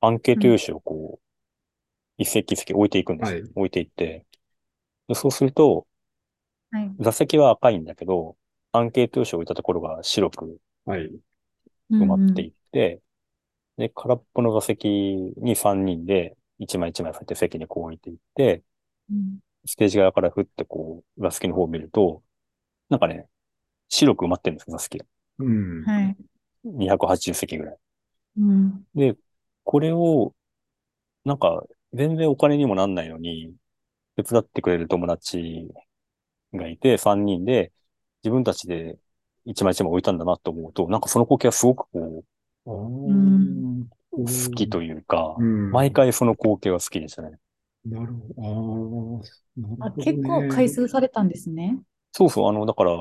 [0.00, 3.40] アンケート用紙をこう、一席一席置いていくんですよ。
[3.40, 4.26] はい置いていって。
[5.08, 5.86] でそうすると、
[6.70, 8.36] はい座席は赤いんだけど、
[8.72, 11.20] アンケート用紙を置いたところが白くはい。
[11.98, 13.00] 埋まっていって、
[13.78, 18.64] で、空っぽの座席に3人で、1枚1枚そうやって席にこう置いていって、
[19.10, 22.22] うんステージ側からふってこう、座席の方を見ると、
[22.90, 23.28] なんかね、
[23.88, 25.06] 白く埋まってるんですよ、座席が。
[25.38, 25.84] うん。
[25.84, 26.16] はい。
[26.64, 27.78] 280席ぐらい。
[28.36, 28.86] うん。
[28.94, 29.16] で、
[29.64, 30.34] これを、
[31.24, 31.64] なんか、
[31.94, 33.54] 全然お金にもなんないのに、
[34.16, 35.68] 手伝ってくれる友達
[36.54, 37.72] がいて、3人で
[38.24, 38.98] 自分たちで
[39.44, 42.24] 一枚一枚置いたんだなと思うと、なんかその光景はすごくこんう、
[42.68, 47.38] 好きというか、うん毎回その光景は好きでしたね。
[47.84, 48.42] なるほど。
[48.42, 49.26] あ
[49.58, 51.80] あ、なるほどあ結構ね回数されたんですね。
[52.12, 52.92] そうそう、あの、だから、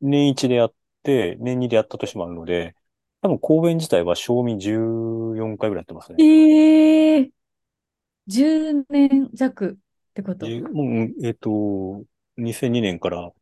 [0.00, 2.74] 年1でやって、年2でやった年もあるので、
[3.20, 6.24] 多分公演自体は賞味14回ぐらいやってますね。
[6.24, 7.32] ええ
[8.28, 10.48] 10年弱ってこと？
[10.48, 12.04] でもう、えっと、
[12.36, 13.32] 2002年から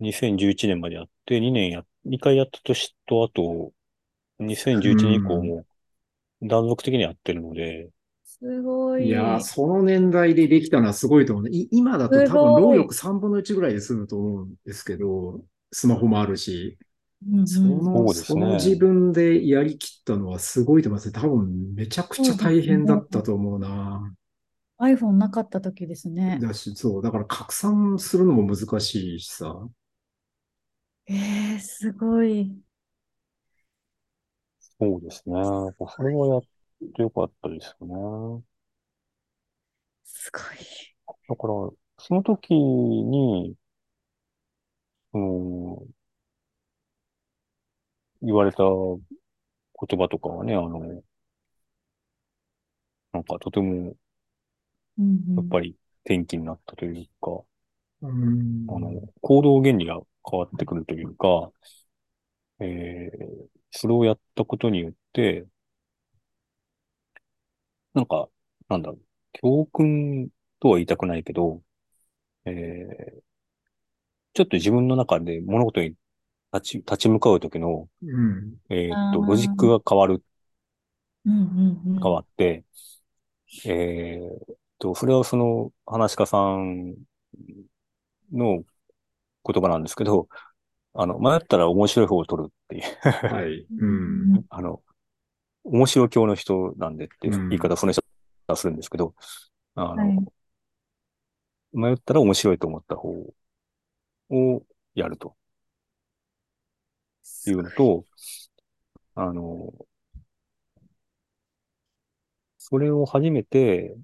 [0.00, 3.72] 2011年までやって、2年や、2回やった年と、あと、
[4.40, 5.64] 2011年以降も
[6.42, 7.90] 断続的にやってるので、
[8.24, 9.06] すごい。
[9.06, 11.50] いやー、その年代でできたのはすごいと思うね。
[11.56, 16.78] い今だと多分労力3分の1ぐらいで済むと思うんですけど、スマホもあるし、
[17.26, 21.12] うんうんその、そうですねその自分でやりきったのはすごいと思いますね。
[21.12, 24.14] 多分めちゃくちゃ大変だったと思うな。
[24.80, 26.38] iPhone なかった時ですね。
[26.40, 29.68] だし、そう、だから拡散するのも難しいしさ。
[31.06, 32.56] ええすごい。
[34.80, 35.34] そうですね。
[35.44, 36.42] それはやっ
[36.94, 37.86] てよかったですよ
[38.38, 38.44] ね。
[40.04, 40.66] すごい。
[41.28, 41.54] だから、
[41.98, 43.56] その時に、
[45.12, 45.90] うん、
[48.22, 51.02] 言われた言葉とかはね、あの、
[53.12, 53.94] なんかとても、
[54.98, 57.42] うんうんやっぱり転機になったというか、
[58.02, 61.52] うんあの、行動原理が変わってくるというか、
[62.60, 65.46] えー、それをやったことによって、
[67.94, 68.28] なんか、
[68.68, 69.00] なんだろう、
[69.32, 70.28] 教訓
[70.60, 71.62] とは言いたくないけど、
[72.44, 73.22] えー、
[74.34, 75.94] ちょっと自分の中で物事に
[76.52, 78.56] 立ち、立ち向かう時の、うん。
[78.70, 80.22] えーっと、ロジックが変わる、
[81.26, 82.00] うんうんうん。
[82.00, 82.64] 変わって、
[83.66, 86.94] えーっと、それはその、話し家さん
[88.32, 88.62] の
[89.44, 90.28] 言葉なんですけど、
[90.94, 92.82] あの、迷ったら面白い方を取るっていう、
[93.34, 93.66] はい。
[93.78, 94.44] うん。
[94.48, 94.82] あの、
[95.64, 98.02] 面白教の人なんでっていううん言い方をその人
[98.46, 99.14] はするんですけど、
[99.74, 100.32] あの、はい
[101.72, 103.10] 迷ったら面白いと思った方
[104.30, 104.62] を
[104.94, 105.36] やると
[107.46, 108.04] いうのと、
[109.14, 109.72] あの、
[112.58, 113.96] それを初めて、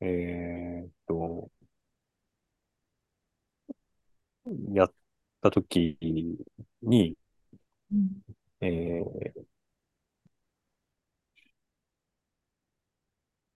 [0.00, 1.50] えーっと、
[4.72, 4.92] やっ
[5.42, 5.98] たとき
[6.82, 7.16] に、
[7.94, 9.44] うんえー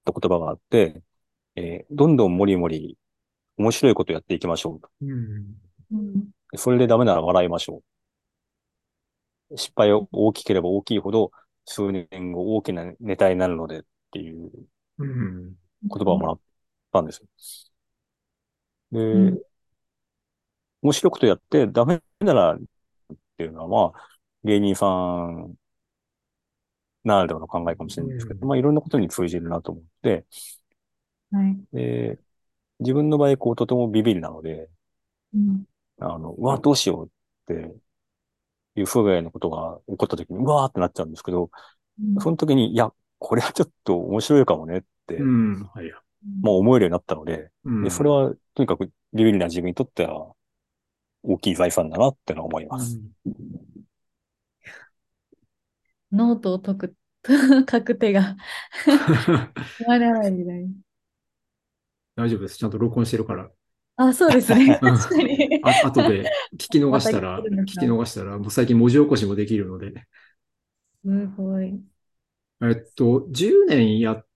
[0.05, 1.03] と言葉があって、
[1.57, 2.99] えーどんどんもりもり
[3.59, 4.91] 面白いことやっていきましょうと。
[5.03, 5.57] うん。
[5.93, 7.83] うんそれでダメなら笑いましょ
[9.51, 9.57] う。
[9.59, 11.31] 失敗を大きければ大きいほど、
[11.65, 14.51] 数年後大きなネタになるのでっていう
[14.99, 15.55] うん。
[15.83, 16.41] 言葉をもらっ
[16.93, 17.27] たんですよ。
[18.93, 19.43] で、うん
[20.83, 22.59] 面白いことやってダメならっ
[23.39, 25.55] ていうのは、まあ、芸人さん
[27.05, 30.25] ならではの考えかもしれないですけど、うんまあ、いろんなことに通じるなと思って、
[31.31, 31.59] はい。
[31.73, 32.19] で、
[32.81, 34.69] 自分の場合、こう、とてもビビりなので、
[35.35, 35.65] うん
[36.01, 37.75] あの、うわ、どうしようって
[38.77, 45.65] いう不具合のことが起こった時に、うわーってなっちゃうんですけど、うんその時に、いや、これはちょっと面白いかもねって、うん。
[45.65, 45.93] はい。
[46.43, 50.33] もう思えるようになったので、うんで、それは、とにかくビビりな自分にとっては、
[51.25, 53.01] 大きい財産だなってのは思います。
[56.13, 56.97] ノートを解く、
[57.71, 58.37] 書く手が
[58.87, 60.69] 止まらないみたいな。
[62.17, 62.59] 大丈夫です。
[62.59, 63.51] ちゃんと録音してるから。
[63.97, 64.79] あ、そうですね。
[64.81, 65.61] うん確かに。
[65.65, 69.93] あ、後で聞き逃したら、聞き逃したら、もう最近文字起こしもできるので。
[71.05, 71.81] すごい。
[72.61, 74.27] えっと、10年やっ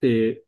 [0.00, 0.44] て、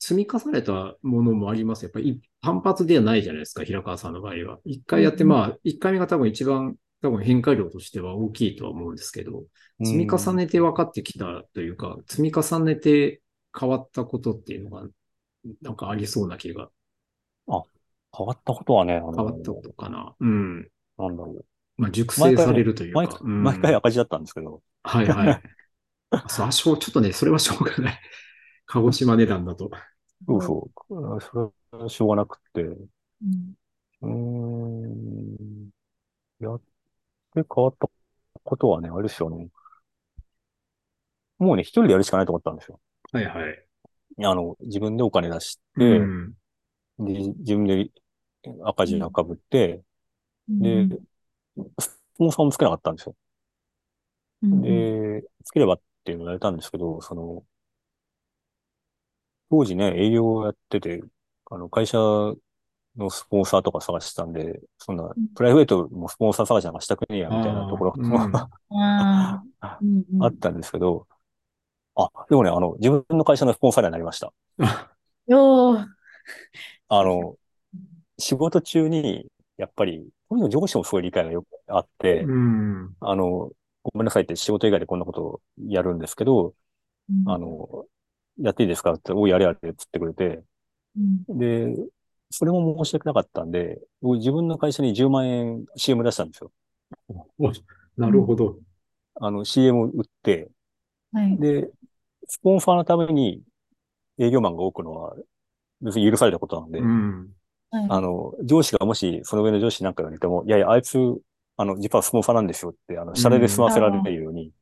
[0.00, 1.84] 積み重ねたものもあります。
[1.84, 4.58] やっぱり単発ではないじゃないですか、平川さんの場合は。
[4.64, 9.44] 一回やって、うんまあ、一回目が多分一番、多分変化量としては大きいとは思うんですけど、
[9.82, 13.22] 積み重ねて分かってきたというか、積み重ねて
[13.58, 14.86] 変わったことっていうのが、
[15.62, 16.70] なんかありそうな気が、
[18.16, 20.14] 変わったことはね、あの変わったことかな。
[20.20, 20.68] うん。
[20.98, 21.44] なんだろう。
[21.80, 23.16] まあ、熟成されるという毎回、。
[23.16, 25.42] かうん毎回赤字だったんですけど、はいはい。
[26.28, 28.00] そう、ちょっとね、それはしょうがない。
[28.66, 29.70] 鹿児島値段だと。
[30.26, 31.20] そうそう。
[31.20, 32.88] それはしょうがなくって、う
[33.22, 35.70] うんーん。
[36.40, 36.62] やっ
[37.34, 37.88] て変わった
[38.44, 39.48] ことはね、あれですよね。
[41.38, 42.80] もうね、一人でやるしかないと思ったんですよ。
[43.12, 43.66] はいはい。
[44.22, 46.34] あの、自分でお金出しうて、ん。
[46.98, 47.88] で、自分で
[48.64, 49.82] 赤字が被って、
[50.48, 50.88] で、
[51.78, 53.16] スポンサーもつけなかったんですよ。
[54.42, 57.44] うんで、つければっていうのをやれたんですけど、その、
[59.50, 61.02] 当時ね、営業をやってて、
[61.50, 61.98] あの、会社
[62.96, 68.32] のスポンサーとか探してたんで、そんなうん、プライベートもスポンサー探しなんかしたくねえや、みたいなところもうん。
[69.82, 71.06] うんあったんですけど、
[71.94, 74.32] あ、でもね、あの、自分の会社のスポンサーにはなりました。
[75.26, 75.86] よー。
[76.88, 77.36] あの、
[78.18, 79.26] 仕事中に、
[79.56, 82.94] やっぱり、こういうの上司もすごい理解がよくあって、うん。
[83.00, 83.50] あの、
[83.82, 86.54] ごめんなさいって仕事以外でこんなことをやるんですけど、
[87.10, 87.30] うん。
[87.30, 87.86] あの、
[88.38, 90.42] やっていいですかって、おい、やれやれって言ってくれて、
[90.96, 91.38] うん。
[91.38, 91.74] で、
[92.30, 96.52] それも申し訳なかったんで、僕自分の会社に10万円 CM 出したんですよ。
[97.38, 97.52] お
[97.96, 98.58] なるほど。
[99.16, 100.50] あの、CM 売って、
[101.12, 101.36] はい。
[101.38, 101.70] で、
[102.28, 103.42] スポンサーのために
[104.18, 105.16] 営業マンが多くのは
[105.80, 107.30] 別に許されたことなんで、うん。
[107.70, 110.98] はいあの、上司がもしその上の上司なんかがいても、いやいや、あいつ、
[111.56, 114.52] あの、実はスポンサーなんですよって、あの、シャレで済ませられるように、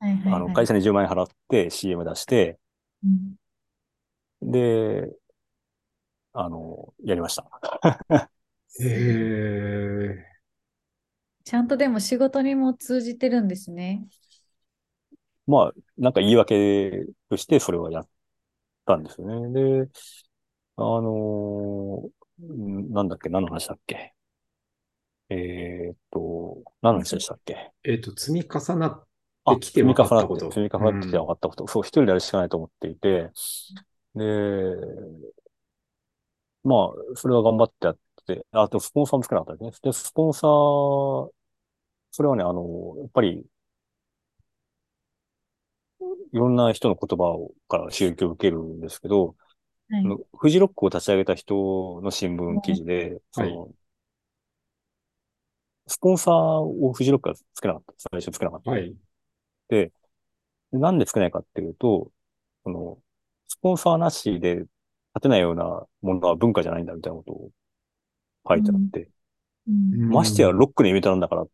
[0.00, 2.58] あの、会社に10万円払って CM 出して、
[3.04, 3.36] うん
[4.42, 5.10] で、
[6.32, 7.44] あの、やりました。
[8.80, 10.24] へえ。
[11.44, 14.06] ちゃんとでも仕事にも通じてるんですね。
[15.46, 18.08] まあ、なんか言い訳としてそれはやっ
[18.86, 19.52] たんですよね。
[19.82, 19.88] で、
[20.76, 22.08] あの
[22.40, 24.14] んなんだっけ何の話だっけ？
[25.28, 27.72] えーっと、何の話でしたっけ？
[27.82, 29.04] えっと、積み重なっ
[29.44, 31.66] あ、で来て分かったこと積み重なって、積み重なってきて分かったこと。
[31.66, 33.30] そう、一人でやるしかないと思っていて、
[34.14, 34.24] で、
[36.64, 39.90] まあ、それは頑張ってやって、あと、スポンサーもつけなかったですね。
[39.90, 41.30] で、スポンサー、
[42.10, 43.44] それはね、あの、やっぱり、
[46.32, 49.36] いろんな人の言葉をから刺激を受けるんですけど、はい
[49.92, 53.74] あのフジロックを立ち上げた人の新聞記事で、その、
[55.88, 57.94] スポンサーをフジロックがつけなかった。
[58.12, 58.70] 最初つけなかった。
[58.70, 58.94] はい。
[59.68, 59.92] で
[60.72, 62.12] なんでつけないかっていうと、
[62.62, 62.98] その、
[63.48, 64.64] スポンサーなしで
[65.14, 65.64] 立てないような
[66.02, 67.50] ものは文化じゃないんだみたいなことを
[68.48, 69.08] 書いてあって、
[69.68, 70.08] うん。
[70.10, 71.46] ましてやロックのイベントなんだからっ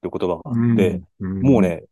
[0.00, 1.84] ていう言葉があって、うん、もうね、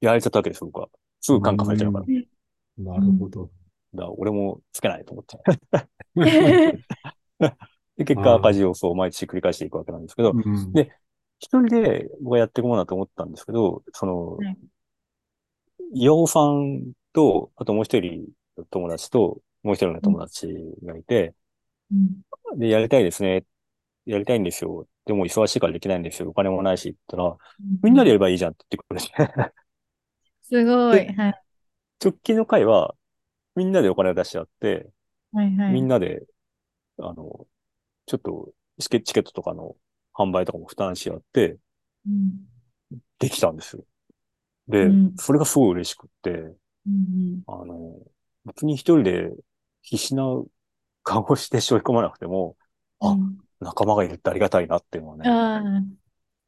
[0.00, 0.88] やられちゃったわけですよ、僕は。
[1.20, 2.04] すぐ感化されちゃうから。
[2.06, 2.84] うん。
[2.84, 3.50] なるほど。
[3.94, 5.38] だから俺もつけないと思って。
[7.96, 10.72] で、結果赤字をそう毎年繰り返していくわけなんですけど、うん。
[10.72, 10.92] で
[11.38, 14.56] 一人で僕はやっていこうなと思ったんですけど、そのはい、
[15.92, 18.26] 岩尾さんと、あともう一人
[18.70, 20.46] 友達と、もう一人の友達
[20.84, 21.34] がいて、
[21.90, 23.44] うんで、やりたいですね。
[24.06, 24.86] やりたいんですよ。
[25.06, 26.28] でも忙しいからできないんですよ。
[26.28, 27.36] お金もないし、って言ったら、
[27.82, 29.52] みんなでやればいいじゃんって言ってくれて。
[30.42, 31.06] すごい。
[31.06, 31.40] ではい。
[32.02, 32.94] 直近の回は、
[33.56, 34.90] みんなでお金を出し合って、
[35.32, 35.72] はいはい。
[35.72, 36.26] みんなで、
[36.98, 37.46] あの、
[38.06, 39.76] ちょっとチケ、チケットとかの
[40.12, 41.58] 販売とかも負担し合って、
[42.06, 42.48] うん
[43.18, 43.84] できたんですよ。
[44.68, 47.98] で、うんそれがすごい嬉しくって、うんあの、
[48.44, 49.30] 別に一人で
[49.84, 50.24] 必死な
[51.04, 52.56] 顔をして背負い込まなくても、
[53.00, 55.62] あうん仲間がいるってありがたいなっていうのはね、あ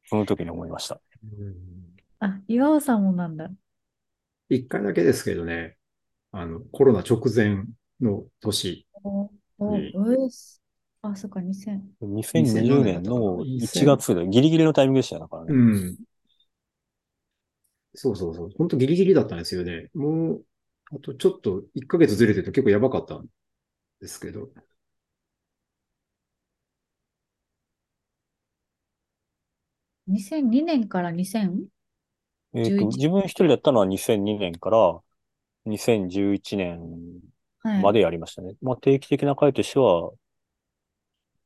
[0.05, 0.99] その時に思いました。
[1.23, 1.55] うん
[2.19, 3.49] あ、あ、岩尾さんもなんだ。
[4.49, 5.77] 一回だけですけどね、
[6.31, 7.63] あの、コロナ直前
[8.01, 9.91] の年、おおうん
[10.23, 10.61] うっす
[11.01, 11.81] あ、そっか、2000。
[12.01, 15.53] 2020年の2007 1月でギリギリのタイミングでしたよ、だからね。
[15.53, 15.97] うん。
[17.93, 18.49] そうそうそう。
[18.57, 19.89] 本当ギリギリだったんですよね。
[19.93, 20.43] もう、
[20.91, 23.27] あとちょっと1ヶ月ずれてると結構やばかったん
[24.01, 24.49] ですけど。
[30.07, 31.67] 2002年から 2000?
[32.53, 34.99] えっと、11自分一人だったのは2002年から
[35.65, 37.21] 2011年
[37.59, 37.83] はい。
[37.83, 38.55] までやりましたね。
[38.61, 40.11] まあ定期的な回としては、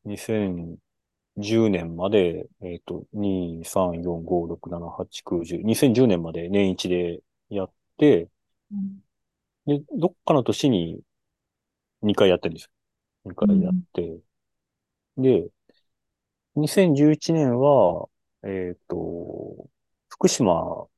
[0.06, 0.80] 2010
[1.48, 8.30] 年まで、えっと、2、3、4、5、6、7、8、9、10、2010年まで年一でやって、
[8.72, 9.04] うん
[9.66, 11.02] で、どっかの年に
[12.04, 12.72] 2回やってるんですよ。
[13.32, 14.20] 2回やって。
[15.18, 15.50] で、
[16.56, 18.10] 2011年は、
[18.44, 19.70] えっと、
[20.10, 20.92] 福島を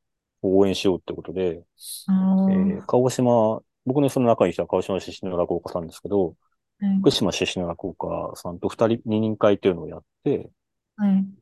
[0.44, 1.64] 応援しようってことで、
[2.08, 2.12] あ
[2.48, 6.36] えーー鹿児島、僕のその中にいた鹿児島出身の落語家さんですけど、
[6.80, 10.52] はい福島出身の落語家さんと二人、二人会っていうのをやって、
[10.96, 11.34] はい。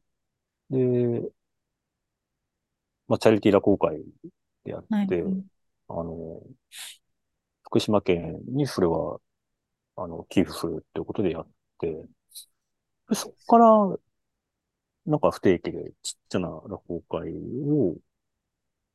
[0.70, 1.32] で、
[3.08, 4.04] まあ、チャリティー落語会
[4.64, 5.44] でやって、はい。
[5.90, 6.42] あの、
[7.72, 9.20] 福島県にそれは、
[9.98, 11.48] あの、寄付するってことでやっ
[11.80, 12.06] て、
[13.10, 14.00] でそこから、
[15.06, 17.98] なんか不定期でちっちゃな落語会を、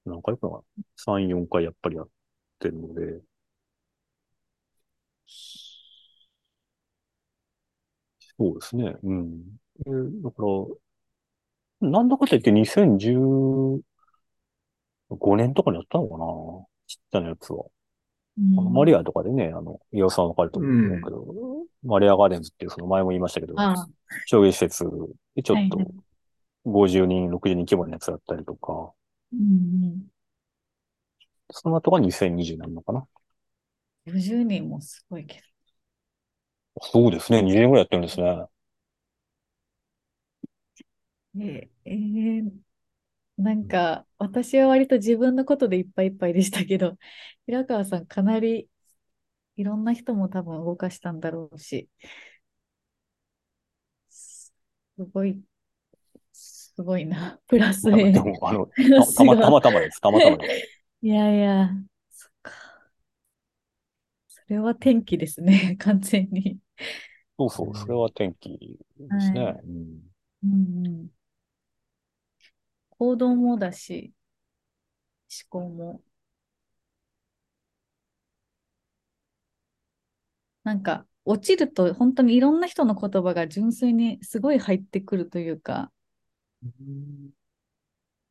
[0.04, 0.60] 何回かな
[0.96, 2.08] ?3、4回やっぱりやっ
[2.58, 3.20] てるので、
[8.38, 8.96] そうですね。
[9.02, 9.42] うん。
[9.78, 13.82] でだから、なんだかんだ言って2015
[15.18, 16.24] 年とかにやったのかな
[16.86, 17.64] ちっちゃなやつは。
[18.36, 21.26] マリアとかでね、あの、岩尾さんわかると思うけど、
[21.82, 23.86] マリアガーデンズっていう、その前も言いましたけど、あ
[24.26, 24.84] 商業施設
[25.34, 26.06] でちょっとはいはい。
[26.64, 28.92] 50人、60人規模のやつだったりとか、
[29.32, 30.10] うん
[31.50, 33.06] その後が2020なのかな。
[34.06, 35.42] うん、50人もすごいけ
[36.80, 38.46] そうですね、20年ぐらいやってるんですね。
[41.34, 41.44] ど。
[41.44, 42.65] ええー
[43.38, 46.96] なんか、私は割と自分のことでいっぱいいっぱいでしたけど、
[47.46, 48.68] 平川さんかなり
[49.56, 51.90] いろんな人も多分動かしたんだろうし、
[54.08, 54.52] す
[55.12, 55.40] ごい、
[56.32, 57.40] すごいな。
[57.48, 58.12] プラスで。
[58.20, 60.00] も、あの、 たたまたまたまです。
[60.00, 60.72] たまたまです。
[61.02, 61.70] いやいや、
[62.10, 62.52] そっか。
[64.28, 66.58] それは天気ですね、完全に。
[67.38, 69.40] そうそう、それは天気ですね。
[69.40, 71.15] はいうんうんうん。
[72.98, 74.12] 行動もだし、
[75.28, 76.02] 思考も。
[80.64, 85.90] なんか、落ちると本当にいろんな人の言葉が純粋にすごい入ってくるというか、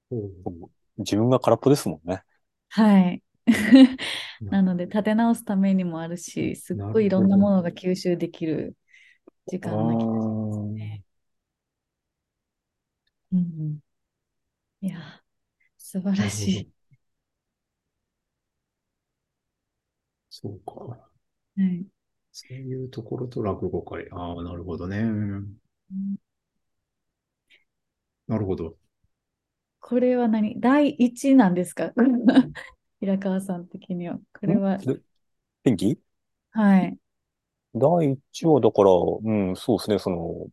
[0.10, 2.24] そう自分が空っぽですもんね。
[2.70, 3.24] はい。
[4.50, 8.78] なので、立て直すためにもあるし、すっごいいろんなものが吸収できる
[9.48, 11.04] 時間な気がしますね。
[13.32, 13.80] うんうん。
[14.86, 15.00] いや、
[15.80, 16.72] 素晴らしい。
[20.30, 20.76] そうか。
[20.76, 21.10] は
[21.58, 21.88] い。
[22.32, 24.08] そういうところと落語会。
[24.12, 25.02] ああ、なるほどね。
[28.28, 28.76] なるほど。
[29.80, 30.60] これは何？
[30.60, 31.92] 第一なんですか？
[33.00, 34.20] 平川さん的には。
[34.40, 35.00] これは、で
[35.64, 36.00] 天気
[36.52, 37.00] はい。
[37.74, 40.48] 第一話だから、うん、そうですね、その、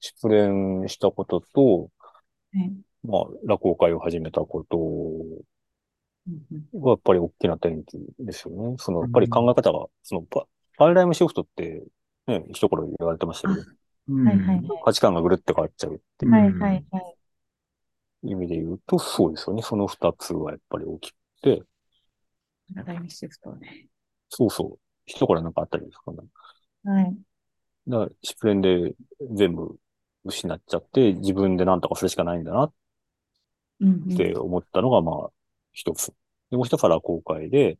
[0.00, 1.90] 失恋したことと、
[2.52, 8.76] はいまあ、落語会を始めたことうんうんがやっぱり大きな転機ですよね。
[8.78, 10.46] その、やっぱり考え方が、そのパ、
[10.76, 11.82] パラダイムシフトって、
[12.26, 13.60] ね、一頃言われてましたけど、
[14.24, 14.62] はいはいはい。
[14.84, 17.16] 価値観がぐるって変わっちゃうっていうはいはいはい。
[18.22, 19.62] 意味で言うと、そうですよね。
[19.62, 21.62] その二つはやっぱり大きくて、
[22.74, 23.86] パラダイムシフトね。
[24.28, 24.78] そうそう。
[25.06, 26.18] 一頃なんかあったりですかね。
[26.84, 27.18] はい。
[27.88, 28.94] だから、失恋で
[29.34, 29.76] 全部
[30.24, 32.72] 失っちゃって、自分で何とかするしかないんだなうんうん
[33.82, 35.30] って思ったのが、まあ、
[35.72, 36.12] 一つ。
[36.50, 37.78] で、もう一つは落語会で、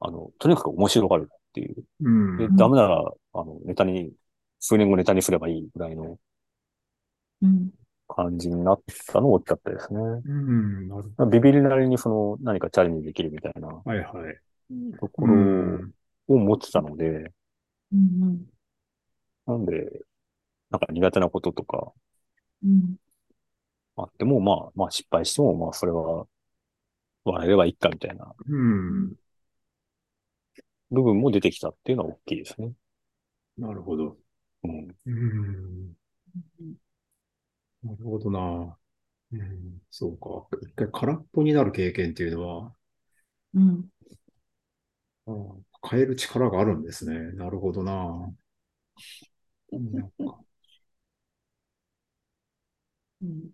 [0.00, 1.84] あの、とにかく面白がるっていう。
[2.02, 2.36] うん。
[2.38, 4.12] で、うんダメなら、あの、ネタに、
[4.60, 6.18] 数年後ネタにすればいいぐらいの
[7.42, 7.70] うん
[8.08, 10.00] 感じになったのが大きかったですね。
[10.00, 10.88] うん。
[10.88, 13.82] なるほビビりなりにその何かチャレンジできるみたいなど。
[13.84, 14.38] はいはい。
[14.98, 15.92] とこうろん。
[16.28, 17.32] を持ってたので、
[17.92, 18.46] うん
[19.46, 19.90] なんで、
[20.70, 21.92] なんか苦手なこととか
[22.64, 22.96] うん
[24.02, 26.26] あっても、まあ、まあ失敗しても、まあそれは
[27.24, 29.16] 笑えればいいかみたいなうん。
[30.90, 32.72] 部分も出てきたっていうのは大きいですね。
[33.58, 34.18] なるほど。
[34.64, 34.96] うん。
[35.06, 35.94] うん。
[36.60, 36.76] うん
[37.82, 38.76] なるほどな。
[39.32, 39.82] うん。
[39.90, 40.48] そうか。
[40.62, 42.74] 一回空っぽになる経験っていうのは、
[43.54, 43.90] うん
[45.26, 47.32] うん変える力があるんですね。
[47.32, 48.30] なるほどな。
[49.72, 50.40] なんか
[53.22, 53.50] うん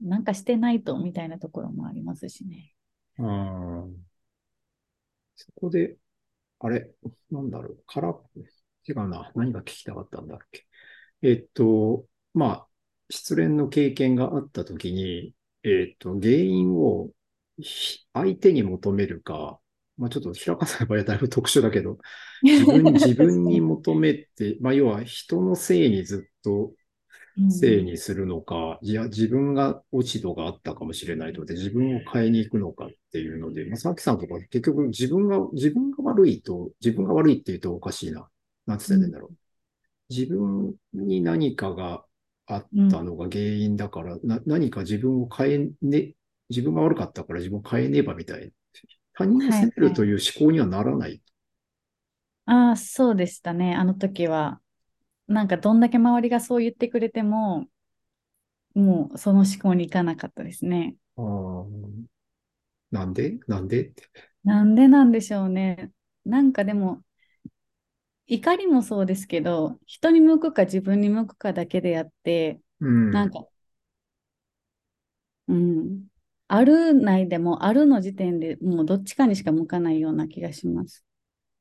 [0.00, 2.74] なんかしてないとみたいなところもありますしね。
[3.18, 3.96] うん。
[5.36, 5.96] そこで、
[6.58, 6.90] あれ、
[7.30, 8.14] なんだろう、から、
[8.88, 10.66] 違うな、何が聞きたかったんだっけ？
[11.22, 12.66] えっと、まあ、
[13.10, 17.10] 失恋の経験があったときに、えっと、原因を
[18.12, 19.60] 相手に求めるか、
[19.96, 21.98] まあ、ちょっと平川さんの場合はだいぶ特殊だけど、
[22.42, 26.72] 自分、自分に求めて、まあ、要は人のせいにずっと
[27.46, 38.28] せいにするのか、いや、自分が落ち度があったかもしれないので、自分を変えに行くのかっていうので、まあ、さきさんとか結局自分が、自分が悪いと、自分が悪いって言うとおかしいな。
[38.66, 39.32] なんて言ったらいいんだろう。
[40.10, 42.04] 自分に何かが
[42.46, 46.14] あったのが原因だから、な何か自分を変えね、
[46.50, 48.52] 自分が悪かったから自分を変えねばみたいな。
[49.14, 51.22] 他人を責めるという思考にはならない。
[52.46, 53.74] ああ、そうでしたね。
[53.76, 54.60] あの時は。
[55.28, 57.68] なんかどんだけ周りがそう言ってくれても、
[58.74, 60.96] もうその思考に行かなかったですね。
[62.90, 63.38] なんで？
[63.46, 63.82] なんで？
[63.82, 64.04] って。
[64.44, 65.92] なんでなんでしょうね。
[66.24, 67.02] なんかでも、
[68.28, 73.10] 怒りもそうですけど、人に向くか自分に向くかだけでやって、うん。
[73.10, 73.46] なんか、
[75.48, 76.06] うん。
[76.48, 81.04] あるないでも、あるの時点でもうどっちかにしか向かないような気がします。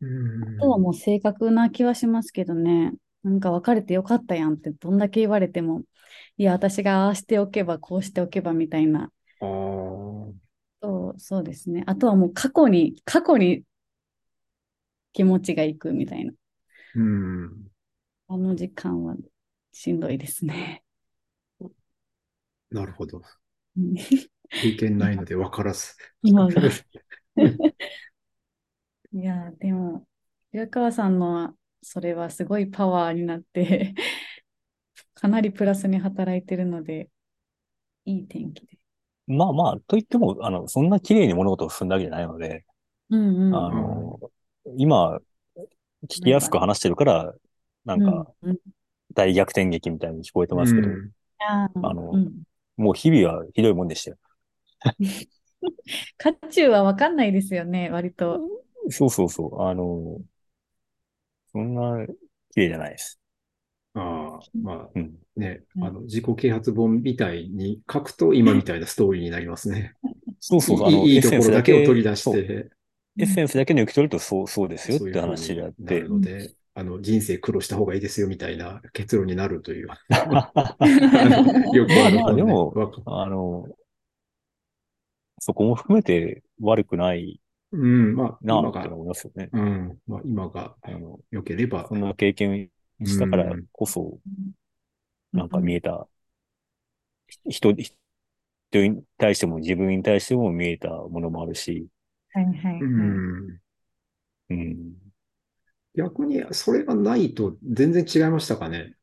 [0.01, 2.93] うんあとはもう正確な気はしますけどね。
[3.23, 5.83] なんか別れてよかったやんってどんだけ言われても、
[6.37, 9.11] いや、私がああしておけば、こうしておけばみたいな
[10.81, 11.83] そう、そうですね。
[11.87, 13.63] あとはもう過去に、過去に
[15.11, 16.31] 気持ちがいくみたいな。
[16.95, 17.71] うん。
[18.29, 19.15] あの時間は
[19.73, 20.83] しんどいですね。
[22.71, 23.21] なるほど。
[23.77, 23.95] う ん
[24.51, 25.95] 経験ないので分からず。
[26.21, 26.61] 今が。
[29.11, 30.07] いや、でも、
[30.51, 33.93] 平川さんのはそれはすごいパワーになって、
[35.13, 37.09] かなりプラスに働いてるので、
[38.05, 38.77] いい天気で。
[39.27, 42.65] まあまあ、と言っても、あの、そんな綺麗に物事を進んだわけじゃないので、
[43.09, 44.19] うんうんあの、
[44.77, 45.19] 今、
[46.03, 47.33] 聞きやすく話してるから、
[47.85, 48.57] なんか、うんうん
[49.13, 51.09] 大逆転劇みたいに聞こえてますけど、うん
[51.39, 52.43] ああのうん、
[52.75, 54.17] もう日々はひどいもんでしたよ。
[56.17, 58.41] 渦中は分かんないですよね、割と。
[58.89, 59.61] そうそうそう。
[59.63, 60.19] あの、
[61.51, 62.05] そんな
[62.53, 63.19] 綺麗じゃないです。
[63.93, 65.15] ああ、まあうん。
[65.35, 69.93] ね、うんあの、自己啓発本みたいに書くと今みたいなストーリーになりますね。
[70.39, 72.69] そうそういいところだけをけ取り出して、
[73.19, 76.09] エッセンスだけ抜き取るとそう、そうですよってそういうふうに話であっなてる。
[76.09, 79.87] ので、あの、人生苦労した方がいいですよみたいな結論になるという。
[79.87, 79.95] よ
[81.87, 82.73] くあるねでも
[83.07, 83.67] あの、
[85.39, 87.39] そこも含めて悪くない
[87.71, 89.49] うん、まあ、なって今が、思いますよね。
[89.51, 92.69] うん、まあ、今が、あの、良ければそ、んな経験
[93.03, 94.19] したからこそ、
[95.33, 96.07] なんか見ええた、
[97.49, 97.97] 人、人
[98.73, 101.87] に対しても自分に対しても見えたものもあるし、
[102.31, 102.81] はいはいはい。
[102.81, 103.59] うん。
[104.49, 104.93] うん。
[105.95, 108.95] 逆に、それがないと全然違いましたかね？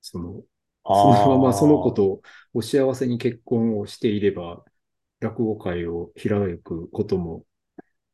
[0.00, 0.42] その、
[0.84, 2.22] そのままその子と
[2.52, 4.64] お幸せに結婚をしていれば、
[5.20, 7.44] 落語会を開くことも、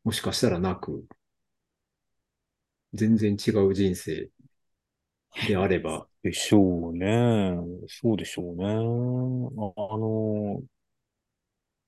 [0.05, 1.07] もしかしたらなく、
[2.95, 4.29] 全然違う人生
[5.47, 7.57] であれば、でしょうね。
[7.89, 8.65] そうでしょうね。
[8.65, 10.63] ああの、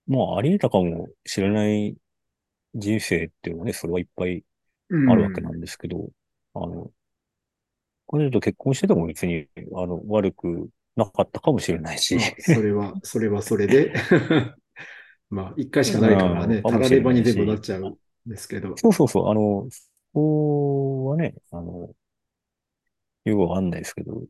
[0.06, 1.96] まあ、あり得たかもしれない
[2.74, 4.44] 人生っていうのはね、それはいっぱい
[5.06, 6.10] あるわけなんですけど、
[6.54, 6.92] あの、
[8.08, 13.92] 彼女と結婚してても別に、あの、悪くなかったかもしれないしま、あ、それは、それはそれで、
[15.30, 19.82] まあ、一回しかないからね、うんたらればに全部なっちゃうんですけど、そうそうそう、あの、そ
[20.14, 21.90] こはね、あの、
[23.24, 24.22] よくわかんないですけど、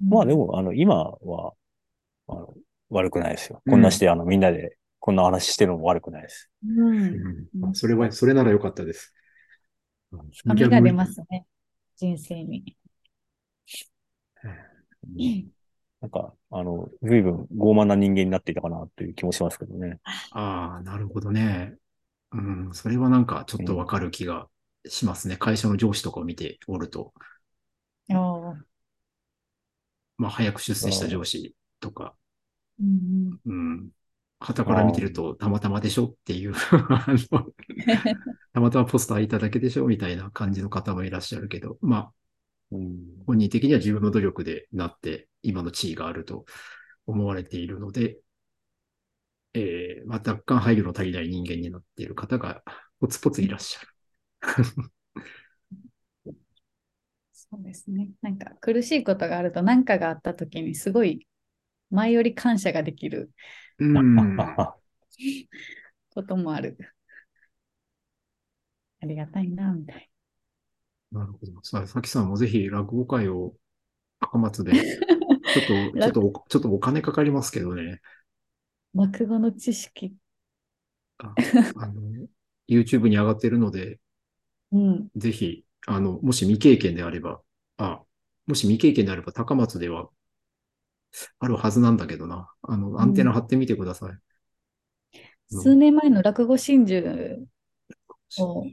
[0.00, 1.52] まあでも、あの、今は、
[2.28, 2.54] あの、
[2.90, 3.62] 悪くないですよ。
[3.68, 6.50] こんなして、あの、みんなで、こんな話してるのも悪くないです。
[6.66, 6.98] うん。
[6.98, 7.00] う
[7.56, 7.60] ん。
[7.60, 9.14] まあ、それは、それならよかったです。
[10.32, 11.46] 深みが出ますね、
[11.96, 12.76] 人生に。
[16.00, 19.98] なんか、あの、随分傲慢な人間になっていたかなという気もしますけどね。
[20.32, 21.76] ああ、なるほどね。
[22.32, 24.48] うん、それはなんかちょっとわかる気が
[24.86, 25.36] しますね。
[25.36, 27.12] 会社の上司とかを見ておると、
[28.08, 28.64] おー
[30.16, 32.14] まあ、早く出世した上司とか、
[32.78, 33.90] うんうん、
[34.38, 36.54] 傍から見てると、たまたまでしょっていう
[36.90, 37.46] あの、
[38.52, 42.19] たまたまポスターいただけでしょみたいな感じの方もいらっしゃるけど、まあ、うん。
[42.70, 46.44] 本人的には自分の努力でなって、今の地位があると
[47.06, 48.18] 思われているので、
[49.54, 52.62] えー、まあ、若干配慮の足りない人間になっている方が、
[53.00, 53.88] ポツポツいらっしゃる。
[57.32, 58.10] そうですね。
[58.22, 61.26] なんか苦しいことがあると何かがあった時にすごい
[61.90, 63.32] 前より感謝ができる
[63.78, 64.36] うん。
[66.14, 66.76] こともある。
[69.02, 70.09] ありがたいな、みたい
[71.12, 71.52] なるほど。
[71.62, 73.54] さあ、さきさんもぜひ落語会を
[74.20, 74.72] 高松で、
[75.52, 78.00] ちょっと、ちょっとお、ちょっとお金かかりますけどね。
[78.94, 79.02] な。
[79.06, 80.14] 落語の知識。
[81.18, 81.34] あ
[81.76, 82.02] あの、
[82.68, 84.00] YouTube に上がってるので、
[84.72, 85.10] うん。
[85.16, 87.42] ぜひ、あの、もし未経験であれば、
[87.78, 88.02] あ、
[88.46, 90.10] もし未経験であれば高松では
[91.38, 92.52] あるはずなんだけどな。
[92.62, 94.10] あの、アンテナ張ってみてください。
[94.10, 94.20] うん
[95.48, 97.44] 数年前の落語真珠
[98.38, 98.64] を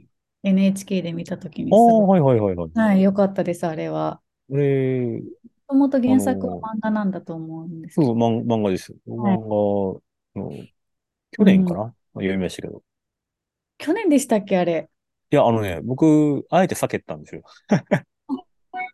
[0.42, 2.70] NHK で見たときにすああ、はいはいはいはい。
[2.74, 4.20] はい、よかったです、あれは。
[4.48, 5.20] これ、も
[5.68, 8.26] ともと原作は漫画なんだと思うんですけそう、ど。
[8.26, 8.98] 漫漫画ですよ。
[9.16, 10.00] はい漫画の、
[11.32, 12.82] 去年かな、読みましたけど。
[13.78, 14.88] 去年でしたっけ、あれ？
[15.30, 17.42] いや、あのね、僕、あえて避けたんですよ。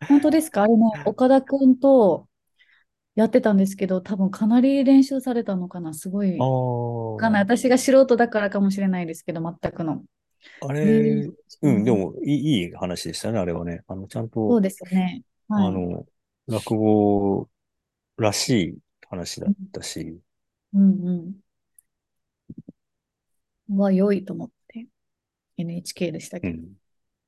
[0.07, 0.63] 本当ですか？
[0.63, 2.27] あれね、岡田くんと
[3.15, 5.93] やってたんですけど、多分かなり練習されたのかな？
[5.93, 6.37] すごい。
[6.37, 7.41] かんない。
[7.43, 10.03] 私が素人だからかもしれないですけど、全くの。
[10.61, 11.29] あ、れえ、
[11.61, 13.83] うん、でもいい、いい話でしたね、あれはね。
[13.87, 15.23] あの、ちゃんと、そうですよね。
[15.47, 15.65] はい。
[15.65, 16.07] あの、
[16.47, 17.49] 落語
[18.17, 18.79] らしい
[19.09, 20.21] 話だったし、
[20.73, 21.41] うん
[23.69, 23.79] うん。
[23.79, 24.87] は良いと思って。
[25.57, 26.75] NHK でしたけど、うん。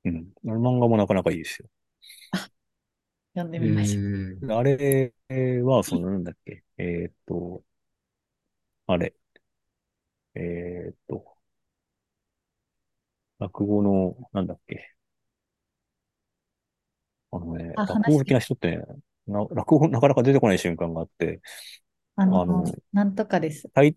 [0.05, 0.33] うん。
[0.47, 1.69] あの漫画もなかなかいいですよ。
[3.35, 4.47] 読んでえみましょう。
[4.47, 5.13] ーあれ
[5.63, 7.63] は、その、なんだっけ、えーっと、
[8.87, 9.13] あれ、
[10.35, 11.36] えーっと、
[13.39, 14.93] 落語の、なんだっけ。
[17.31, 18.83] あのね、あ落語好きな人ってね、
[19.27, 21.41] な落語なかなか出てこない瞬間があって、
[22.15, 23.69] あの、あのなんとかです。
[23.73, 23.95] タイ、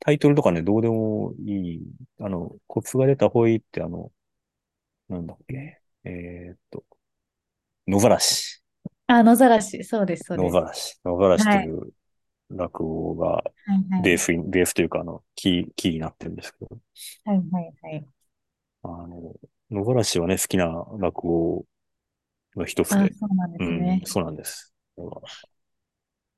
[0.00, 1.82] タイトルとかね、どうでもいい。
[2.18, 4.12] あの、コツが出たほいってあの、
[5.08, 5.80] なんだっけ。
[6.04, 6.84] えーっと、
[7.86, 8.62] 野ざらし。
[9.06, 9.84] あ、野ざらし。
[9.84, 10.52] そうです、そうで野す。
[10.52, 10.98] ざらし。
[11.04, 11.92] 野ざらしという
[12.50, 16.78] 落語がはいはースに、ベースというか、あの、キー、キーになってるんですけど、
[17.24, 18.08] はいはいはい。
[18.82, 19.34] あの、
[19.70, 20.66] 野ざらしはね、好きな
[20.98, 21.66] 落語
[22.56, 24.74] の一つあ、で、そうなんでうんすね。、そうなんです。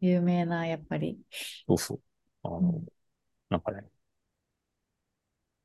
[0.01, 1.19] 有名な、やっぱり。
[1.67, 2.01] そうそう。
[2.43, 2.87] あの、うん
[3.51, 3.89] なんかね、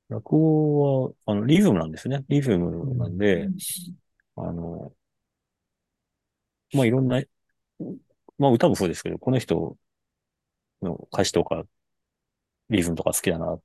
[0.09, 2.25] 落語は、あの、リズムなんですね。
[2.29, 3.57] リズムなんで、うん
[4.37, 4.93] あの、
[6.73, 7.21] まあ、いろんな、
[8.37, 9.77] まあ、歌もそうですけど、この人
[10.81, 11.63] の歌詞とか、
[12.69, 13.61] リズムとか好きだな、で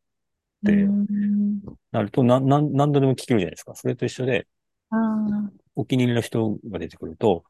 [0.73, 1.05] うん
[1.93, 3.75] なると、な、なん、何度でも聴けるじゃないですか。
[3.75, 4.47] それと一緒で、
[4.91, 7.45] ああ、お気に入りの人が出てくると、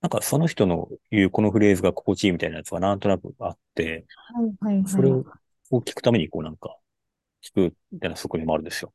[0.00, 4.86] なんかその人の言うこのフレーズが心地いいみたいなやつがなんとなくあって、はいはいはい。
[4.88, 5.24] それを
[5.70, 6.76] 聞くためにこうなんか、
[7.42, 8.92] 聞くみたいな側面もあるんですよ。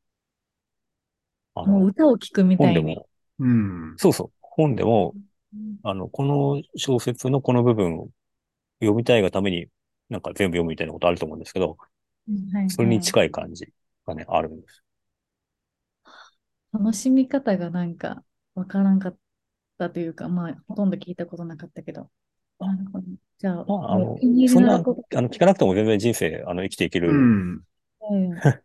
[1.56, 2.80] あの、もう歌を聴くみたいに。
[2.80, 3.08] 本でも、
[3.40, 3.96] うん。
[3.98, 8.10] そうそう、本でも、うんあの、この小説のこの部分を
[8.82, 9.68] 読みたいがために、
[10.10, 11.78] なんか全部読むみたいなことあると思うんですけど、
[12.54, 13.72] はいはいそれに近い感じ
[14.06, 14.84] がね、あるんです。
[16.74, 18.24] 楽しみ方がなんか
[18.56, 19.18] わからんかっ
[19.78, 22.10] たというか、まあ、ほとんど聞いたことなかったけど。
[22.60, 23.06] なるほど。
[23.40, 24.18] じゃあ、まあ、あの
[24.48, 27.14] そんな、あの聞かなくても全然人生、あの、生きていけうる。
[27.14, 27.62] ん。
[28.00, 28.42] 家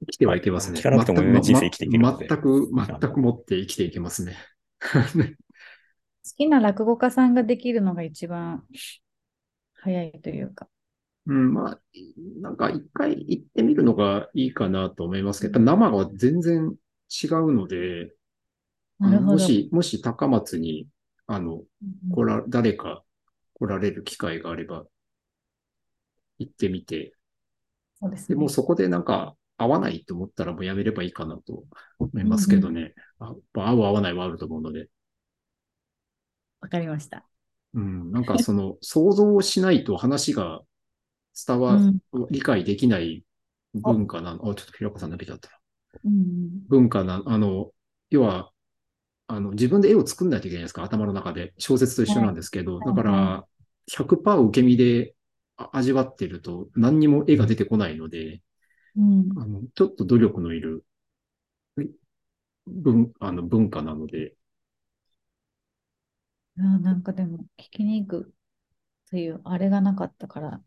[0.00, 0.78] 生きてはいけますね。
[0.78, 4.36] 聞かなくても全然人生生きていけるので全く、全く持って生きていけますね。
[6.24, 8.64] 好きな落語家さんができるのが一番
[9.74, 10.68] 早いというか。
[11.28, 11.80] うん、まあ、
[12.40, 16.74] なんか一回行ってみるのがいいかなと思いますけど、生は全然
[17.22, 18.12] 違うので、
[18.98, 20.88] もし、もし高松に、
[21.26, 21.64] あの、うん
[22.10, 23.04] 来ら、誰か
[23.52, 24.86] 来られる機会があれば、
[26.38, 27.12] 行ってみて、で
[28.00, 28.36] そうですね。
[28.36, 31.64] もうそこでなんか合わないと思ったらもうやめればいいかなと
[31.98, 32.94] 思いますけどね。
[33.18, 34.88] あ合う合わないはあると思うので。
[36.60, 37.28] わかりました。
[37.74, 40.62] うん、なんかその想像をしないと話が
[41.46, 41.98] 伝わ、うん。
[42.30, 43.24] 理解できない
[43.74, 44.50] 文化なの。
[44.50, 45.58] あ、ちょっと平子さんだけだったら。
[46.04, 47.72] うん文化な、あの、
[48.10, 48.50] 要は、
[49.28, 51.54] あの、自分で絵を作んないといけないですか、頭の中で。
[51.58, 52.84] 小説と一緒なんですけど、い。
[52.84, 53.46] だから、
[53.86, 55.14] 100%受け身で
[55.56, 58.42] あ味わってると何にも絵が出てこないので、
[58.96, 59.32] うん。
[59.36, 60.84] あの、ちょっと努力のいる
[62.66, 64.36] 文、あの文化なので、
[66.58, 68.34] あーなんかでも、聞きに行く
[69.10, 70.62] という、あれがなかったから、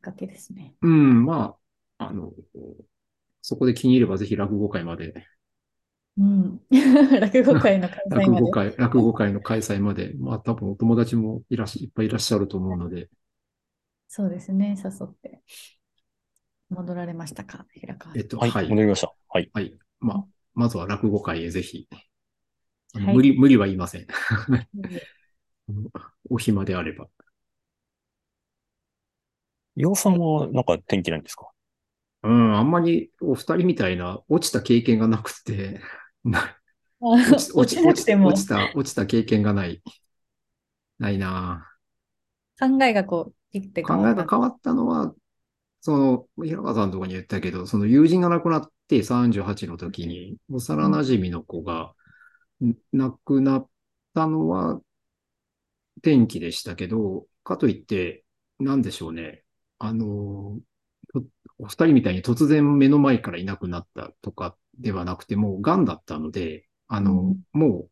[0.00, 0.74] かけですね。
[0.82, 1.56] うん、ま
[1.98, 2.32] あ、あの、
[3.42, 5.14] そこで気に入ればぜひ落語会まで、
[6.18, 6.60] うん。
[7.20, 8.18] 落語会の開催まで？
[8.18, 13.08] 落語会、落語会の開催まで、まあ多分お友達もいらっし、いっぱいいらっしゃると思うので、
[14.08, 15.42] そうですね、誘って。
[16.68, 18.68] 戻られましたか、平川えっと、はい、はい。
[18.68, 19.12] 戻りました。
[19.28, 19.50] はい。
[19.52, 19.76] はい。
[20.00, 21.88] まあ、まずは落語会へぜひ。
[22.92, 24.06] あのはい無理、無理は言いません。
[26.28, 27.08] お暇であれば。
[29.76, 31.48] 洋さんはなんか天気ないんですか？
[32.22, 35.80] うん、あんまりお二人みたいな落ちた経験がなくて、
[36.22, 36.56] な
[37.00, 39.82] 落ち、落ち落ちた、落ちた経験がない。
[40.98, 41.66] ないな
[42.58, 45.14] 考えがこう、切って考えが変わったのは、
[45.80, 51.94] その、平川さんのところに言ったけど、その友人が亡くなって38の時に、幼馴染の子が
[52.62, 53.68] ん亡くなっ
[54.14, 54.82] たのは
[55.98, 58.24] 転機でしたけど、かといって、
[58.58, 59.42] なんでしょうね。
[59.80, 60.60] あの、
[61.14, 61.24] と
[61.58, 67.88] お二人みたいに突然目の前からいなくなったとかではなくて、もう癌だったので、あの、も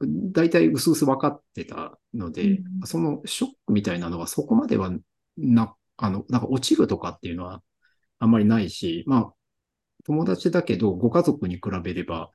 [0.00, 2.86] う、大体薄々分かってたので、うん。
[2.86, 4.90] そのショックみたいなのはそこまでは
[5.36, 7.62] な、あの、なんか落ちるとかっていうのは
[8.18, 9.34] あんまりないし、まあ、
[10.04, 12.32] 友達だけど、ご家族に比べれば、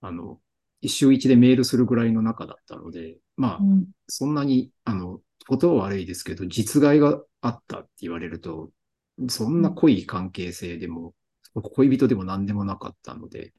[0.00, 0.40] あの、
[0.82, 8.70] 一週一でメールするぐらいの仲だったので、まあう、んそんなに、あの、ことは悪いですけど、実害があったって言われると、
[9.28, 11.14] そんな濃い関係性でも、
[11.54, 13.52] 恋人でも何でもなかったので、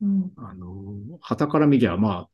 [0.00, 2.30] うんあの、旗から見りゃ、まあ、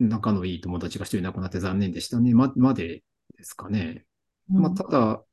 [0.00, 2.34] 仲のいい友達が一人亡くなって残念でしたね。
[2.34, 3.04] ま、まで
[3.38, 4.06] ですかね。
[4.48, 5.24] まあ、ただ、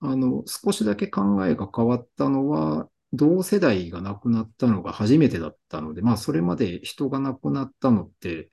[0.00, 8.50] あの、少しだけ考えが変わったのは、同世代が亡くなったのが初めてだったので、まあ、それまで人が亡くなったのって、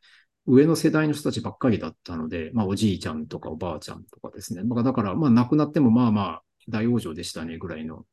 [0.47, 4.63] 上の世代の人たちばっかりだったので、まあおじいちゃんとかおばあちゃんとかですね。
[4.63, 8.05] まあだから、まあ亡くなってもまあまあ大往生でしたねぐらいの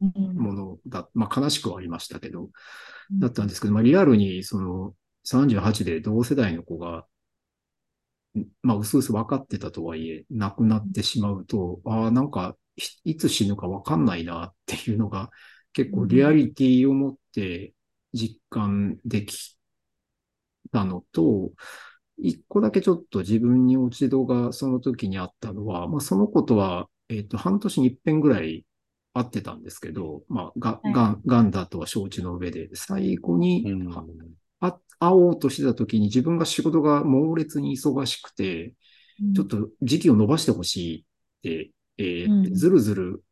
[0.00, 2.50] うんものだ、まあ悲しくはありましたけど、
[3.12, 7.06] だったんですけど、まあリアルにその38で同世代の子が、
[8.38, 12.56] んまあ、うすうす分かってたとはいえ、亡くなってしまうと、ああ、なんか、
[13.04, 15.30] いいつ死ぬか分かんないなっていうのが、
[15.72, 17.74] 結構リアリティを持って
[18.12, 19.55] 実感でき
[20.68, 21.50] たのと、
[22.18, 28.64] 一個だけちょっと自分に落ち度がその時にあったのは、まあ、そのことは、えっ、と、半年に一遍ぐらい
[29.12, 30.92] 会ってたんですけど、まあ、が、はい。
[30.92, 33.88] がん、がんだとは承知の上で、最後に、うん。
[33.88, 34.04] は
[34.60, 38.74] あ会おうとしてた時に自分が仕事が猛烈に忙しくて、
[39.34, 41.04] ちょっと時期を伸ばしてほしいっ
[41.42, 42.54] て、えーうん。
[42.54, 43.24] ずるずる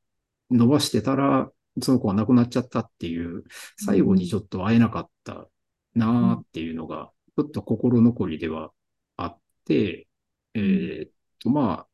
[0.50, 1.50] 伸ばしてたら、
[1.82, 3.44] その子が亡くなっちゃったっていう、
[3.78, 5.48] 最後にちょっと会えなかった
[5.94, 8.72] なーっていうのが、ちょっと心残りでは
[9.16, 10.06] あって、
[10.54, 11.10] えーっ
[11.40, 11.88] と、まあ、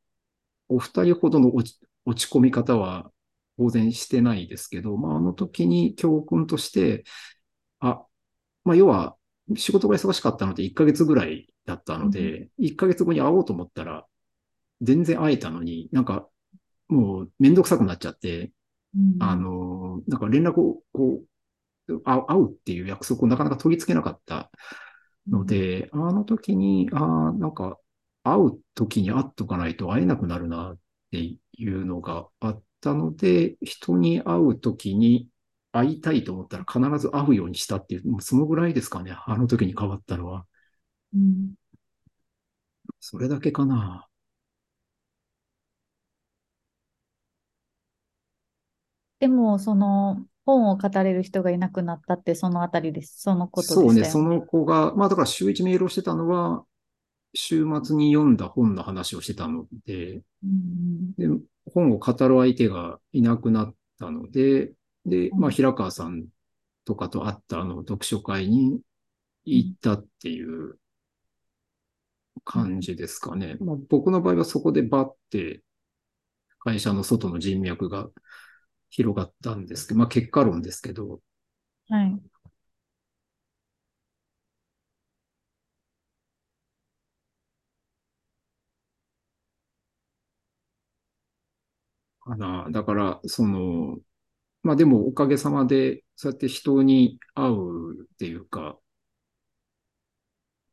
[0.68, 3.12] お二人ほどの落ち込み方は
[3.58, 7.04] 当然してないですけど、まあ、あの時に教訓として、
[7.80, 8.04] あ、
[8.64, 9.16] まあ、要は、
[9.56, 14.06] 仕事が忙しかったので1ヶ月ぐらいだったので、1ヶ月後に会おうと思ったら、
[14.82, 16.28] 全然会えたのに、なんか、
[16.88, 18.52] もうめんどくさくなっちゃって、
[18.96, 19.16] うん。
[19.20, 21.22] あの、なんか連絡を、こ
[21.88, 24.50] う、あ会うっていう約束をなかなか取り付けなかった
[25.28, 27.78] ので、あの時に、ああ、なんか、
[28.22, 30.78] 会う時に会っとかないと会えなくなるなっ
[31.10, 35.28] ていうのがあったので、人に会う時に
[35.72, 39.12] 会いたいと思ったら必ず会うようにしたっていう、もうそのぐらいですかね。
[39.26, 40.46] あの時に変わったのは。
[41.14, 41.54] うん
[43.00, 44.08] それだけかな。
[49.18, 50.26] でも、その
[50.58, 53.20] 本を語れる人がいなくなったってそのあたりです。
[53.20, 54.10] そのことでそうね、したよね。
[54.10, 56.64] その子が、まあだから週一メールをしてたのは、
[57.34, 61.28] 週末に読んだ本の話をしてたので、うんで、
[61.72, 64.72] 本を語る相手がいなくなったので、
[65.06, 66.26] で、うんまあ、平川さん
[66.84, 68.80] とかと会ったあの読書会に
[69.44, 70.78] 行ったっていう
[72.44, 73.56] 感じですかね。
[73.60, 75.62] まあ、僕の場合はそこでバッて
[76.58, 78.08] 会社の外の人脈が
[78.90, 81.20] 広がったんですけど、まあ、結果論ですけど、
[81.88, 82.20] はい。
[92.20, 92.68] かな。
[92.70, 93.98] だから、その、
[94.64, 98.78] まあでもおかげさまで、そうやって人に会うっていうか、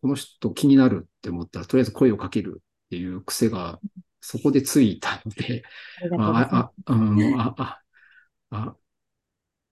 [0.02, 3.80] この人気になるって思ったら、とりあえず声をかけるっていう癖が
[4.22, 5.64] そこでついたので、
[6.18, 7.18] ああ、あ、あ、うん
[8.52, 8.78] あ、あ、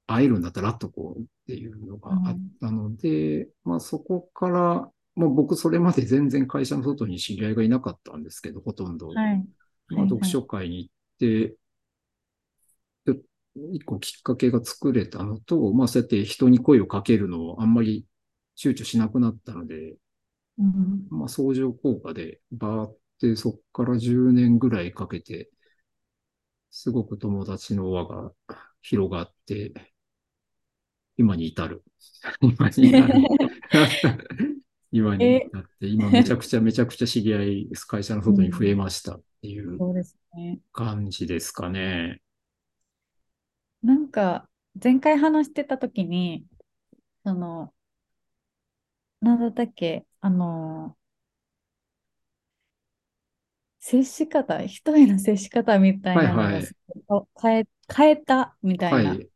[0.08, 9.12] あ、会えるんだったら会っとこうっていうのがあったので、まあそこから、もう僕それまで全然会社の外に知り合いがいなかったんですけど、ほとんど。
[9.12, 9.16] す。
[9.18, 9.46] はい。
[9.90, 11.56] まあ、読書会に行って、
[13.06, 13.20] で
[13.72, 18.06] 一個きっかけが作れたのと、まあそうやって人に声をかけるのをあんまり
[18.58, 19.96] 躊躇しなくなったので、
[20.58, 25.50] うんまあ相乗効果でバーってそっから10年ぐらいかけて、
[26.78, 28.34] すごく友達の輪が
[28.82, 29.72] 広がって、
[31.16, 31.84] 今に至る。
[32.42, 33.14] 今に至る。
[34.92, 40.60] 今に至って、今めちゃくちゃめちゃくちゃ知り合い、会社の外に増えましたっていうそうですね。
[40.74, 42.22] 感じですかね。
[43.84, 44.50] なんか、
[44.84, 46.46] 前回話してた時に、
[47.26, 47.74] その、
[49.22, 50.98] なんだったっけ、あの、
[53.88, 56.64] 接し方、人への接し方みたいなのはいはい
[57.08, 59.10] が変え、変えたみたいな。
[59.12, 59.30] はい。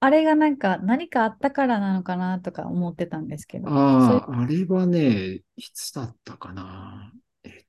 [0.00, 3.68] あれがなんか何かあったからなのかなとか思ってたんですけど。
[3.68, 7.12] ああ、あれはね、いつだったかな。
[7.44, 7.64] えっとね、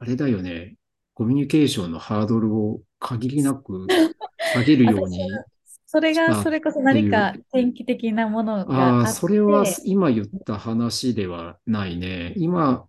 [0.00, 0.76] あれだよね。
[1.14, 3.86] コミュニケーションのハードルを限りなく
[4.52, 5.18] 下げるように。
[5.86, 12.34] それが、それこそ何か転機的なものがああ、それは今言った話ではないね。
[12.36, 12.86] 今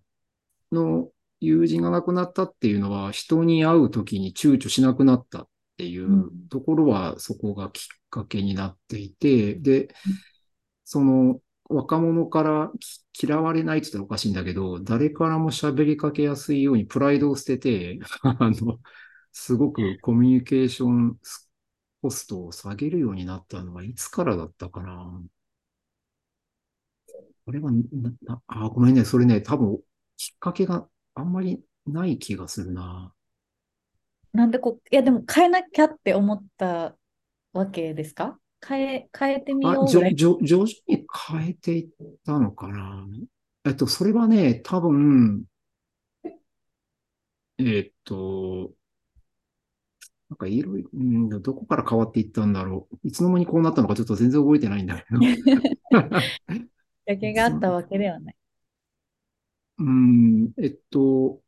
[0.72, 1.08] の
[1.40, 9.94] 友人が亡くなったっていうのは、人に会うときに躊躇しなくなったっていううんところは、そこがきっかけになっていて、で、
[10.84, 12.72] その若者から
[13.14, 18.80] き嫌われないって言ったらおかしいんだけど、誰からも喋りかけやすいようにプライドを捨てて、 あの、
[19.32, 21.18] すごくコミュニケーション
[22.02, 25.22] コストを下げるようになったのはいつからだったかな。
[27.44, 27.82] これはな、
[28.22, 29.04] なあ、ごめんね。
[29.04, 29.78] それね、多分、
[30.16, 33.12] きっかけがあんまりない気がするな。
[34.32, 36.96] なんでこう、いやでも変えなきゃって思った
[37.52, 38.38] わけですか？
[38.66, 40.00] 変え、変えてみよあ、じょ。
[40.12, 41.88] じょ、徐々に変えていっ
[42.26, 43.06] たのかな？
[43.66, 45.44] えっと、それはね、多分、
[47.58, 48.72] えっと、
[50.30, 53.08] なんかいろいろ、うん、どこから変わっていったんだろう？
[53.08, 55.20] いつの間にこうなったのかちょっと全然覚えてないんだけど。
[55.20, 55.36] きっ
[55.94, 58.36] かけがあったわけではない。
[59.78, 61.40] うん、えっと、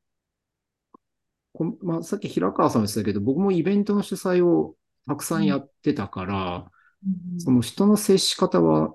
[1.53, 6.70] こまあ、さっき平川さんも言ってたけど、僕もイベントの主催をたくさんやってたから、
[7.05, 8.95] うんその人の接し方は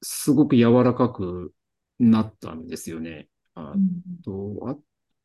[0.00, 1.52] すごく柔らかく
[1.98, 3.28] なったんですよね。
[3.54, 4.76] あうんと、あ、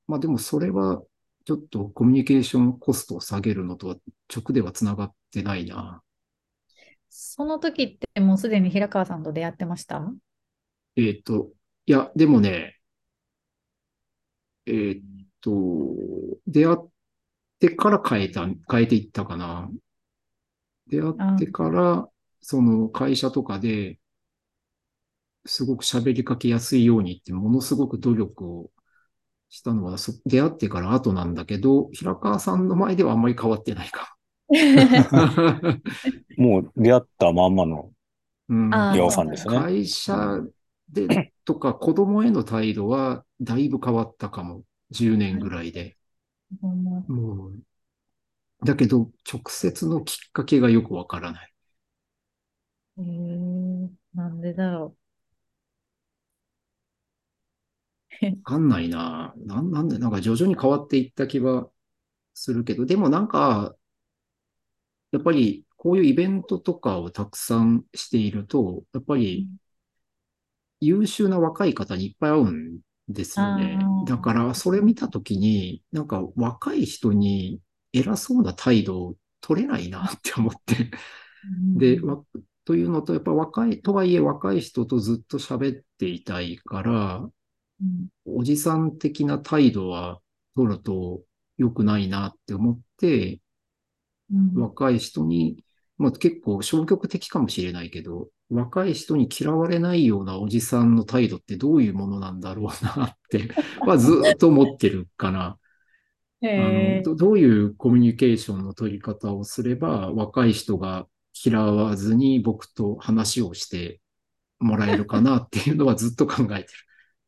[0.07, 1.03] まあでもそれは
[1.45, 3.97] ちょっとコミュニケーションコストを下げるのとは
[4.33, 6.01] 直ではつながってないな。
[7.09, 10.11] その時ってもうすでに平川さんと出会ってました？
[10.95, 11.51] えっと、
[11.85, 12.79] いや、でもね、
[14.65, 15.01] えっ
[15.41, 15.51] と、
[16.47, 16.89] 出会っ
[17.59, 19.69] てから変えた、変えていったかな。
[20.87, 22.07] 出会ってから、
[22.41, 23.99] その会社とかで、
[25.45, 28.71] すごく喋りかけやすいようにって、ものすごく努力を
[29.49, 34.15] したのは、そ出会ってから後なんだけど、平川さんの前ではあんまり変わってないか。
[36.37, 37.91] もう出会ったまんまの
[38.49, 39.57] うさんですね。
[39.57, 40.39] 会社
[40.89, 44.63] でとか子供への態度はだいぶ変わったかも。
[44.91, 45.97] 10年ぐらいで。
[46.61, 47.63] ももう、
[48.65, 51.53] だけど、直接のきっかけがよくわからない。
[52.97, 53.01] え
[54.15, 54.95] なんでだろ
[58.45, 59.33] わかんないな。
[59.37, 61.69] なん、なんで、なんか徐々に変わっていった気は
[62.35, 63.75] するけど、でもなんか、
[65.11, 69.47] やっぱりこういうイベントとかをたくさんしていると、やっぱり
[70.85, 77.59] 優秀な若い方にいっぱい会うんですよねだから、それ見たときに、なんか若い人に
[77.91, 80.91] 偉そうな態度を取れないなって思って。
[81.75, 81.79] う。
[81.79, 81.99] で、
[82.65, 87.27] というのと、やっぱ若い、とはいえ若い人とずっと喋っていたいから、う
[87.85, 90.21] んおじさん的な態度は
[90.55, 91.21] 取ると
[91.57, 93.41] 良くないなって思って、
[94.31, 95.65] うん若い人に、
[95.97, 103.49] まあ結構消極的かもしれないけど、若い人に嫌われないようなおじさんの態度ってどういうものなんだろうなって、
[103.85, 105.59] はずっと思ってるかな。
[106.41, 111.07] えのどどういうコミュニケーションの取り方をすれば、若い人が
[111.45, 114.01] 嫌わずに僕と話をして
[114.59, 116.67] もらえるかなっていうのはずっと考えてる。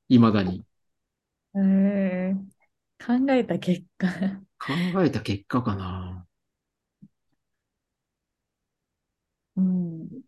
[0.10, 0.64] 未だに。
[1.56, 2.34] へえ
[3.06, 4.08] 考えた結果。
[4.60, 6.28] 考えた結果かな。
[9.56, 10.26] うん。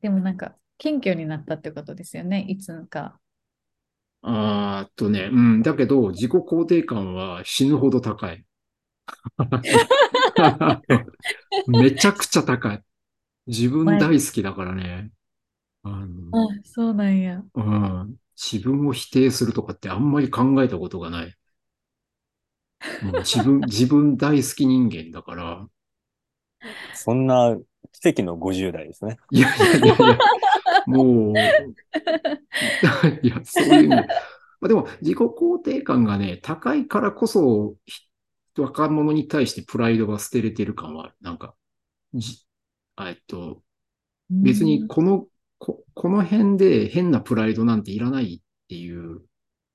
[0.00, 3.20] でもなんか、謙虚になったってことですよね、いつか。
[4.22, 5.62] あーっとね、うん。
[5.62, 8.44] だけど、自己肯定感は死ぬほど高い。
[11.66, 12.82] めちゃくちゃ高い。
[13.46, 15.10] 自分大好きだからね。
[15.82, 17.44] あの、あ、そうなんや。
[17.54, 18.16] うん。
[18.36, 21.36] 自分を否定するとかってあんまり考えたことがない。
[23.00, 25.68] もう自分、自分大好き人間だから。
[26.92, 27.56] そんな
[28.00, 29.18] 奇跡の50代ですね。
[29.30, 30.18] いやいやいやいや、
[30.86, 31.34] もう、
[33.22, 33.96] いや、そういうの。
[33.96, 34.06] ま
[34.62, 38.08] あ、でも、自己肯定感がね、高いからこそ、ひ
[38.58, 41.54] 若者に対してプライドが捨てれてる感はある、なんか、
[42.14, 42.44] じ、
[42.96, 43.62] あえっと、
[44.30, 45.26] 別にこの、
[45.58, 49.22] こ、この辺で変なプライドなんていらないっていう、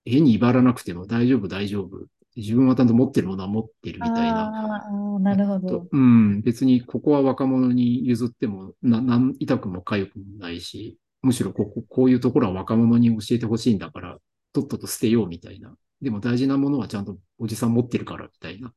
[0.05, 2.07] 変に威張らなくても大丈夫、大丈夫。
[2.35, 4.47] 自分はちゃんと持ってるものは持ってるみたいな。
[4.47, 5.87] あーあー、なるほどと。
[5.91, 14.17] うん、別にここは若者に譲っても、な、なん、痛くも痒くもないし、むしろここ、こういうところは若者に教えてほしいんだから、
[14.53, 15.75] とっとと捨てようみたいな。
[16.01, 18.73] でも大事なものはちゃんとおじさん持ってるからみたいな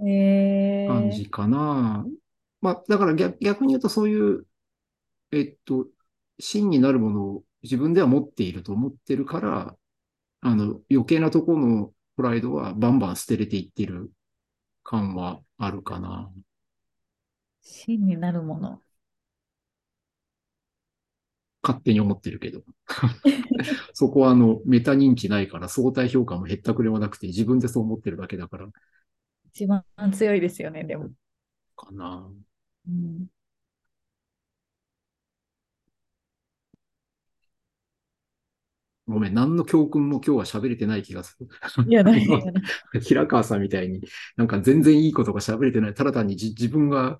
[0.00, 2.06] え感じかな。
[2.60, 4.46] まあ、だから逆、逆に言うとそういう、
[5.32, 5.86] えっと、
[6.38, 9.76] 真になるものを自分では持っていると思ってるから、
[10.40, 14.10] あの、余計なところのプライドはバンバン捨てれていってる
[14.82, 16.32] 感はあるかな。
[17.62, 18.82] 真になるもの。
[21.62, 22.62] 勝手に思ってるけど。
[23.94, 28.68] そこはあの、メタ認知ないから相対評価も減ったくれもなくて自分でそう思ってるだけだから、
[29.52, 31.10] 一番強いですよね、でも。
[31.76, 32.28] かな。
[32.88, 33.28] うん、
[39.08, 41.48] ごめん、何の教訓も今日は喋れてない気がする。
[41.88, 42.76] いや、ないやない。
[43.00, 44.02] 平川さんみたいに、
[44.36, 45.94] なんか全然いいことが喋れてない。
[45.94, 47.18] ただ単にじ自分が、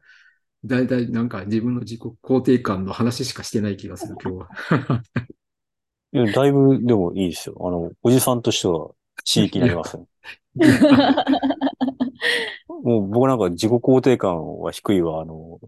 [0.65, 4.49] だいたいなんか自分の自己肯定感の話しかしてない気がする、 今日は。
[6.13, 7.57] いや、だいぶでもいいですよ。
[7.61, 8.91] あの、おじさんとしては
[9.25, 10.05] 地域になりますね。
[12.69, 15.23] もう僕なんか自己肯定感は低いわ。
[15.23, 15.59] あの、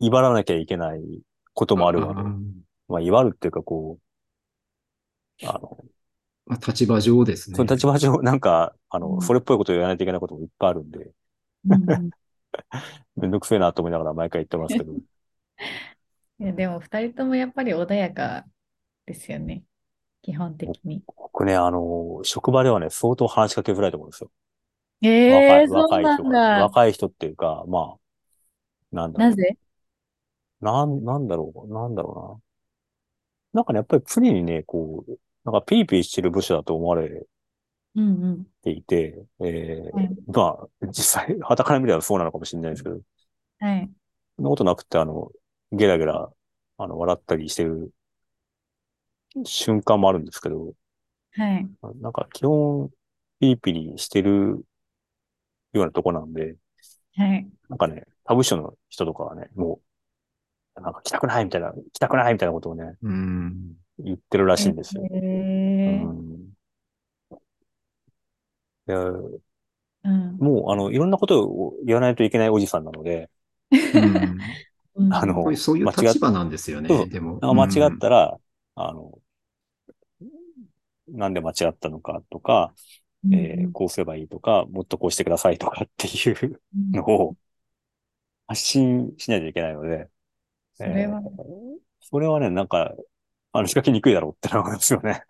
[0.00, 1.22] 威張らなきゃいけない
[1.54, 2.28] こともあるわけで。
[2.28, 4.02] うんまあ、威張るっていうかこう、
[5.44, 5.78] あの、
[6.46, 7.56] まあ、立場上ですね。
[7.56, 11.10] その立場上、なんか、あの、うんそれっぽいことを言わないといけないこともいっぱいあるんで、
[11.68, 12.10] うん
[13.16, 14.92] めんどくせえなと思いながら毎回言ってますけど。
[16.40, 18.46] いやでも二人ともやっぱり穏やか
[19.06, 19.64] ですよね。
[20.22, 21.02] 基本的に。
[21.16, 24.30] 僕ね、あの、職場ではね、相当話しかけづらいと思うんですよ。
[25.02, 26.28] ええー、若い、そうな若い人が。
[26.28, 26.40] んだ。
[26.64, 29.30] 若い人っていうか、まあ、なんだろう。
[29.30, 29.58] なぜ？
[30.60, 32.40] なん、なんだろう、なんだろ
[33.52, 33.60] うな。
[33.60, 35.18] なんかね、やっぱり常にね、こう、
[35.48, 37.26] なんかピリピリしてる部署だと思われ
[37.96, 38.46] うんうん。
[38.62, 43.00] ていて、えーはいまあ、実際、傍から見ればそうなのかもしれないですけど、
[43.60, 43.90] はい。
[44.36, 45.32] そんなことなくて、あの、
[45.72, 46.30] ゲラゲラ、
[46.76, 47.92] あの、笑ったりしてる
[49.46, 50.74] 瞬間もあるんですけど、
[51.32, 51.66] はい。
[52.02, 52.90] なんか基本、
[53.40, 54.66] ピリピリしてる
[55.72, 56.56] ようなとこなんで、
[57.16, 57.48] はい。
[57.70, 59.80] なんかね、他部署の人とかはね、も
[60.76, 63.74] う、なんか来たくないみたいな、来たくないみたいなことをね、うん。
[63.98, 65.08] 言ってるらしいんですよ。
[65.12, 65.18] え
[65.86, 66.52] うーん。
[68.88, 68.98] いや
[70.04, 70.38] うん。
[70.38, 73.30] もう、あの、いろんなことを言わないといけないおじさんなので、
[73.92, 74.54] うん。
[74.96, 77.10] うんあのこういうそういう間違っ立場なんですよね、そう。
[77.10, 77.42] でも。
[77.42, 78.38] 間違ったら、
[78.76, 79.20] あの、
[81.08, 82.74] なんで間違ったのかとか、
[83.30, 86.98] えーこうすればいいとか、もっとこうしてくださいとかっていううん。
[86.98, 87.36] のを
[88.46, 90.08] 発信しないといけないので、
[90.74, 92.94] それはえーそれはね、なんか、
[93.58, 95.22] あの、仕掛けにくいだろうってのがあるんですよね。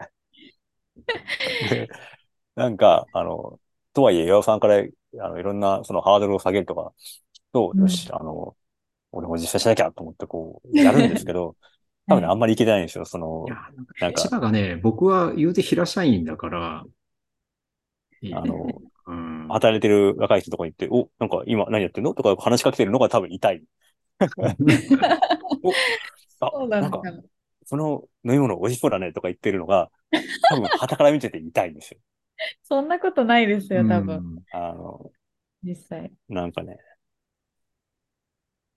[1.70, 1.88] で、
[2.54, 3.58] なんか、あの、
[3.92, 6.92] とはいえ、岩尾さんから、あの、いろんな、そのハードルを下げるとか、
[7.52, 8.56] と、うんよし、あの、
[9.12, 11.56] 俺も実際しなきゃと思ってこう、やるんですけど、
[12.06, 13.04] 多分ね、あんまりいけてないんですよ。
[13.04, 16.84] そのなんかか立場がね、僕は言うて平社員だから、
[18.32, 18.66] あの、
[19.06, 22.14] うん、働いてる若い人とかに行って、お、なんか今何やってんの？
[22.14, 23.62] とか話しかけてるのが多分痛い。
[25.62, 25.70] お、
[26.40, 27.02] あそう、ななんか
[27.76, 28.08] のか、な。
[28.24, 29.90] その飲み物美味しそうだねとか言ってるのが、
[30.50, 32.00] 多分傍から見てて痛いんですよ。
[32.62, 34.16] そんなことないですよ、多分。
[34.16, 35.10] うんあの、
[35.62, 36.12] 実際。
[36.28, 36.78] なんかね、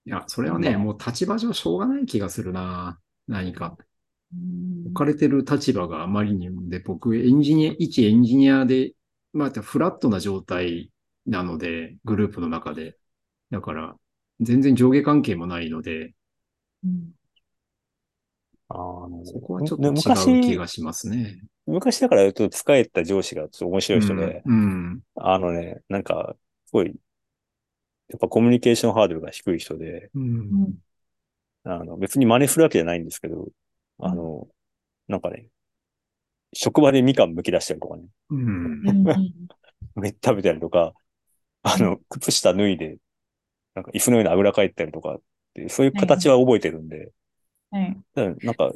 [0.04, 3.00] いや、それはね、もう立場上しょうがない気がするな。
[3.28, 3.76] 何か。
[3.78, 8.94] うん置かれてる立場があまりにもで、僕、エンジニア、一エンジニアで、
[9.32, 10.90] まあ、フラットな状態
[11.26, 12.98] なので、グループの中で。
[13.50, 13.96] だから、
[14.40, 16.14] 全然上下関係もないので、
[16.84, 17.12] うん
[18.74, 21.40] あの、そこはちょっとね違う気昔、がしますね。
[21.66, 24.54] 昔だから言うと使えた上司がちょっと面白い人で、うん。
[24.54, 24.56] う
[24.94, 25.00] ん。
[25.16, 26.34] あのね、なんか、
[26.66, 26.94] すごい、
[28.08, 30.22] やっぱコミュニケーションハードルが低い人で、うん。
[30.22, 30.78] うん
[31.64, 33.48] あの、別に真似するわけじゃないんですけど、
[33.98, 34.48] あの、
[35.08, 35.46] なんかね、
[36.54, 38.82] 職場でみかん剥き出したりとかね、うん。
[39.96, 40.94] 食べたりとか、
[41.62, 42.98] あの、靴下脱いで、
[43.74, 45.22] なんか椅子の上にあぐらかいたりとかっ
[45.54, 47.12] て、そういう形は覚えてるんで、
[47.72, 48.02] はい。
[48.14, 48.72] なんか、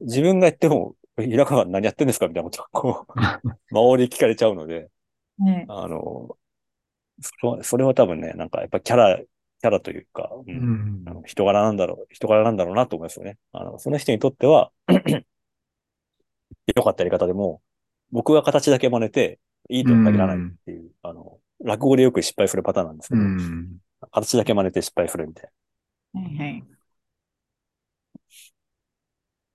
[0.00, 2.28] 自分がやっても、平川何やってんですか？
[2.28, 3.12] みたいなことがこう、
[3.74, 4.90] 周りに聞かれちゃうので、
[5.38, 5.68] はい。
[5.68, 6.38] あの、
[7.22, 10.72] それは、それは多分ね、なんかやっぱキャラ、キャラというか、ううんん
[11.06, 13.38] あの人柄なんだろう、人柄なんだろうなと思いますよね。
[13.52, 14.72] あの、その人にとっては、
[16.76, 17.62] 良かったやり方でも、
[18.10, 23.78] 僕が形だけ真似て、いいとは限らないっていう、あの、落語でよく失敗するパターンなんですけうど、ん。
[24.12, 25.50] 形だけ真似て失敗するみたい
[26.14, 26.81] はいはい。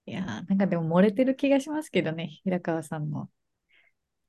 [0.07, 3.29] いやー、なんかでも漏れてる気がしますけどね、平川さんの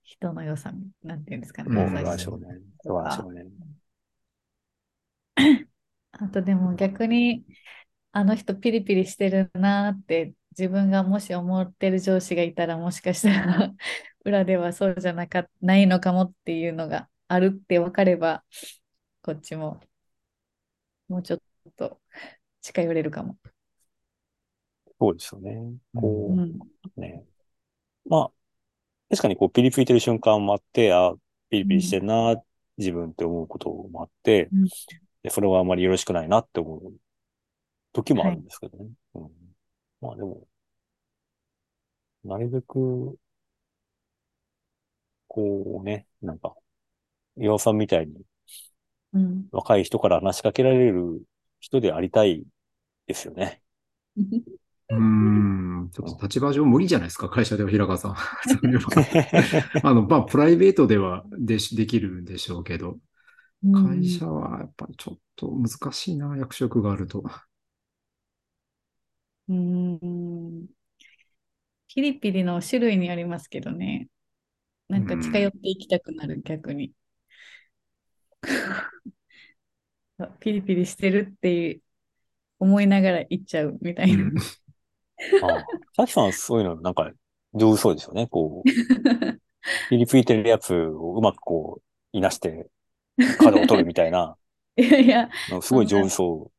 [0.02, 0.72] 人の良さ、
[1.04, 1.70] なんていうんですかね。
[1.74, 1.82] な。
[1.82, 2.46] うんどうなん優しさでしょうね。
[2.84, 3.46] どうなんでしょうね。
[6.12, 7.44] あとでも逆に、
[8.12, 13.74] あの人ピリピリしてるなーって自分がもし思ってる上司がいたらもしかしたら
[14.24, 18.44] 裏ではそうじゃなか、ないのかもっていうのがあるって分かれば、
[19.22, 19.80] こっちも
[21.08, 21.40] もうちょっ
[21.76, 22.00] と
[22.62, 23.38] 近寄れるかも。
[25.01, 25.76] そうですよね。
[25.94, 26.36] こ
[26.96, 27.24] うね。
[28.07, 28.32] まあ、
[29.11, 31.14] 確かにこう、ピリついてる瞬間もあって、あ、
[31.51, 32.42] ピリピリしてんな、
[32.76, 34.68] 自分って思うこともあって、うん
[35.20, 36.92] でそれはあまりよろしくないなって思う
[37.92, 38.90] 時もあるんですけどね。
[39.14, 39.30] うん、
[40.01, 40.46] まあでも、
[42.22, 43.18] なるべく、
[45.26, 46.55] こうね、なんか、
[47.36, 48.14] 岩尾さんみたいに
[49.12, 49.49] うん。
[49.53, 51.22] 若い人から話しかけられる
[51.61, 52.44] 人でありたい
[53.07, 53.62] ですよね。
[54.91, 55.91] うん。
[55.93, 58.14] ちょっと立場上無理じゃないですか、会社では平川さん。
[59.82, 62.99] あの、まあ、プライベートではでし、できるんでしょうけど、
[63.72, 67.22] 会社はやっぱりちょっと難しいな、役職があると。
[69.49, 70.68] うん。
[71.89, 74.09] ピリピリの種類にありますけどね。
[74.89, 76.93] なんか近寄っていきたくなる、逆に。
[80.18, 81.82] あピリピリしてるっていう
[82.59, 84.43] 思いながら行っちゃうみたいうな。
[85.40, 85.44] ん。
[85.44, 85.66] ああ、
[85.96, 87.10] さきさんはそういうのなんか
[87.54, 88.26] 上手そうですよね。
[88.26, 88.70] こう、
[89.90, 92.68] ピリついてるやつをうまくこう、いなして、
[93.38, 94.36] 角を取るみたいな、
[94.76, 95.30] いやいや、
[95.62, 96.50] すごい上手そ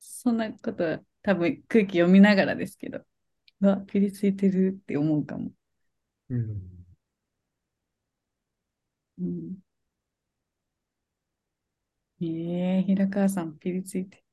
[0.00, 3.00] そんなことは多分空気読みながらですけど、
[3.60, 5.50] うわ、ピリついてるって思うかも。
[6.30, 6.78] うん。
[9.18, 9.58] うん。
[12.20, 14.24] ええ平川さん、ピリついて。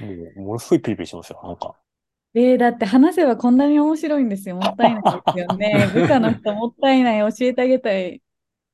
[0.00, 0.04] う。
[0.04, 1.40] もう、ものすごいピリピリしますよ。
[1.42, 1.79] なんか。
[2.34, 4.56] えー、だって話せばこんなに面白いんですよ。
[4.56, 5.88] もったいないですよね。
[5.92, 7.32] 部下の人もったいない。
[7.32, 8.22] 教えてあげたい。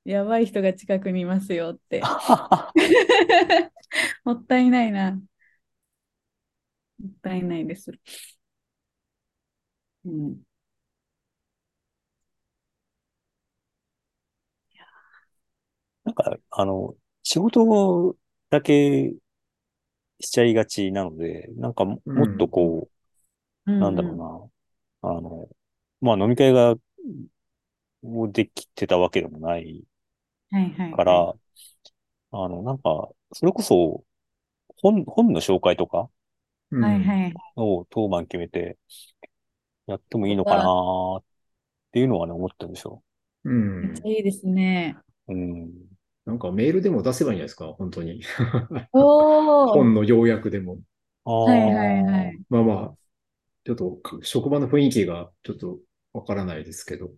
[0.05, 2.03] やばい人が近くにいますよって。
[4.25, 5.13] もったいないな。
[5.13, 5.23] も
[7.09, 7.91] ったいないです。
[10.05, 10.43] うん。
[16.05, 18.17] なんか、あの、仕事
[18.51, 19.15] だけ
[20.21, 22.96] しちゃいがちなので、なんかももっとこう、うん
[23.67, 24.17] なんだろう
[25.03, 25.11] な。
[25.11, 25.49] あの、
[26.01, 26.77] まあ飲み会が、
[28.03, 29.85] もうできてたわけでもない
[30.51, 31.37] はいはいから、は
[32.33, 34.05] あの、なんか、それこそ、
[34.79, 36.11] 本、本の紹介とか
[36.73, 36.77] い。
[36.77, 37.35] はいはい。
[37.57, 38.79] を当番決めて、
[39.87, 41.25] やってもいいのかなっ
[41.93, 43.03] ていうのはね、思ってるんですよ。
[43.45, 44.03] うんめっち。
[44.05, 44.97] ゃいいですね。
[45.29, 45.73] うん。
[46.25, 48.23] なんかメールでも出せばいいんじゃないですか、本当に。
[48.93, 49.73] おー。
[49.73, 50.81] 本の要約でも。
[51.25, 51.45] ああ。
[51.45, 52.41] はいはいはい。
[52.49, 52.97] まあまあ、
[53.67, 55.79] ちょっとか職場の雰囲気がちょっと
[56.13, 57.11] わからないですけど。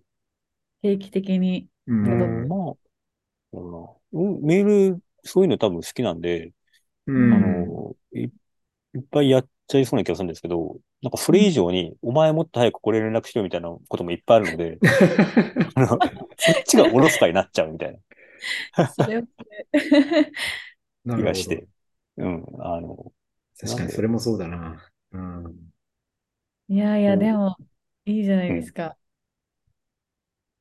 [0.80, 1.68] 定期的に。
[1.86, 2.48] ううんん。
[2.48, 2.74] まあ、
[4.12, 6.52] メール、そういうの多分好きなんで、
[7.06, 8.30] うんあの、い、いっ
[9.10, 14.78] ぱいやっちゃいそうな気がするんですけど、なんかそれ以上に、お前もっと早くこれ連絡しろみたいなこともいっぱいあるので、
[15.74, 15.88] あの
[16.38, 18.00] そっちがおろそかになっちゃうみたい
[18.96, 19.22] それを
[21.04, 21.66] なるほどな気がして。
[22.16, 23.12] うん、あの、
[23.60, 24.88] 確かにそれもそうだな。
[25.12, 25.67] うん。
[26.68, 27.56] いやいや、でも、
[28.04, 28.96] いいじゃないですか。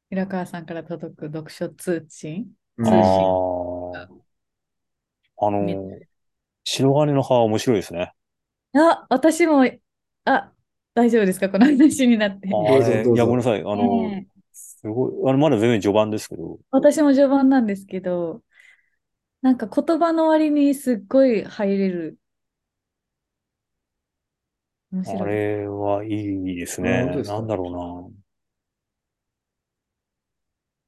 [0.10, 2.48] 平川さんから届く読書通信？
[2.78, 4.08] うん通信あ
[5.38, 6.00] あ、あの、
[6.64, 8.14] 白金の葉は面白いですね。
[8.74, 9.66] あ、私も、
[10.26, 10.54] あ、
[10.94, 11.50] 大丈夫ですか？
[11.50, 12.48] この話になって。
[12.48, 13.62] あどうぞどうぞれいや、ごめんなさい。
[13.62, 13.76] あの、
[14.10, 18.42] ねえすごい、あの、まだ全然序盤ですけど、私も序盤なんですけど、
[19.42, 22.18] なんか言葉の割にすっごい入れる。
[24.92, 25.34] 面あ白い。
[25.34, 27.04] れはいいですあね。
[27.04, 27.40] 本当ですか？
[27.40, 28.06] なんだろ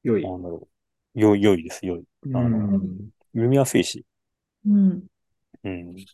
[0.02, 0.28] 良い。
[0.28, 0.32] うな。
[0.32, 0.68] なんだろ
[1.14, 1.20] う。
[1.20, 2.04] よ、良いです、良い。
[2.24, 2.80] うんあの
[3.32, 4.04] 読みやすいし。
[4.66, 5.06] うん。
[5.62, 6.08] うん。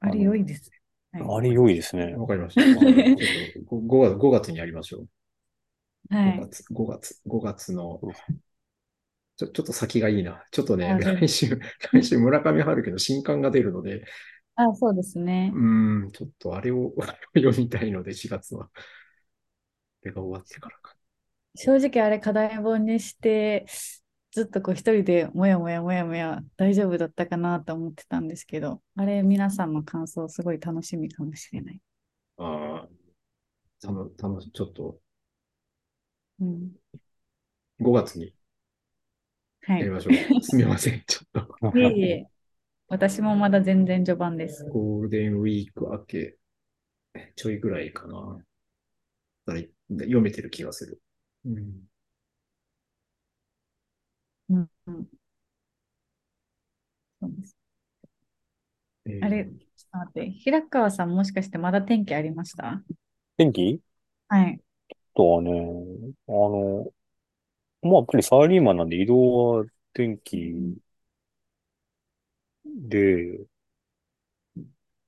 [0.00, 0.70] あれ良いです。
[1.12, 1.34] はい。
[1.36, 2.14] あれ良いですね。
[2.16, 2.64] わかりました。
[3.16, 5.08] ちょっと 5, 月5月にやりましょう。
[6.22, 6.50] 5はい。
[6.50, 8.00] 月、5月、5月の、
[9.40, 10.44] ちょ、ちょっと先がいいな。
[10.50, 11.58] ちょっとね来週、
[11.92, 14.04] 来週村上春樹の新刊が出るので、
[14.56, 15.50] あ、そうですね。
[15.54, 15.58] う
[16.06, 16.92] ん、ちょっとあれを
[17.34, 18.66] 読みたいので、4月は。
[18.66, 18.72] こ
[20.02, 20.94] れが終わってからか。
[21.54, 23.64] 正直あれ課題本にして、
[24.32, 31.80] ずっとこう一人でもやもやもやもや大丈夫だったかなと思ってたんですけど、あれ皆さんの感想すごい楽しみかもしれない。
[32.36, 32.88] ああ、
[33.80, 35.00] たの、たの、ちょっと
[36.40, 36.72] うん。
[37.78, 38.34] 5月に
[39.62, 39.80] はい。
[39.80, 40.12] やりましょう。
[40.42, 41.02] すみません。
[41.06, 41.78] ちょっと。
[41.78, 42.26] いえいえ、
[42.88, 44.64] 私もまだ全然序盤です。
[44.70, 46.36] ゴールデンウィーク明け、
[47.36, 48.38] ちょいぐらいかな。
[49.46, 51.00] だい読めてる気がする。
[51.46, 51.82] うん。
[54.50, 55.06] うんうん。
[57.20, 57.56] そうです。
[59.06, 59.54] えーあれ、ちょっ
[59.92, 62.82] と待って、平川さんもしかしてまだ天気ありました？
[63.36, 63.80] 天気？
[64.28, 64.60] はい。
[65.14, 65.50] とはね、
[66.28, 66.90] あの、
[67.82, 70.54] まあ、やっぱりサラリーマンなんで移動は天気
[72.64, 73.46] で、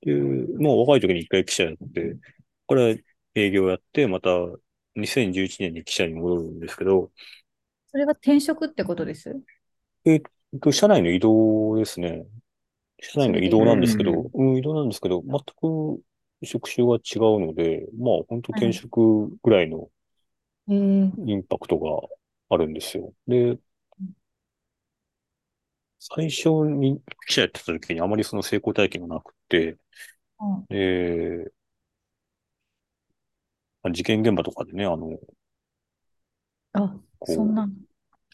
[0.01, 0.13] で、
[0.59, 2.17] まあ若い時に一回記者やって、
[2.65, 3.03] これ
[3.35, 4.29] 営業やって、また
[4.95, 7.11] 2011年に記者に戻るんですけど、
[7.87, 9.39] それは転職ってことです？
[10.05, 10.21] えっ
[10.61, 12.25] と、社内の移動ですね。
[12.99, 16.01] 社内の移動なんですけど、うん、移動なんですけど、全く
[16.43, 19.89] 職種が違うので、まあ本当転職ぐらいの
[20.69, 22.07] えー、インパクトが
[22.53, 23.13] あるんですよ。
[23.27, 23.57] で、
[25.99, 29.77] 最初に記者やってた時にあまりその成功体験がなくて、
[30.39, 31.51] うんで、
[33.81, 35.17] まあ事件現場とかでね、あの、
[36.73, 37.69] あ、そんな。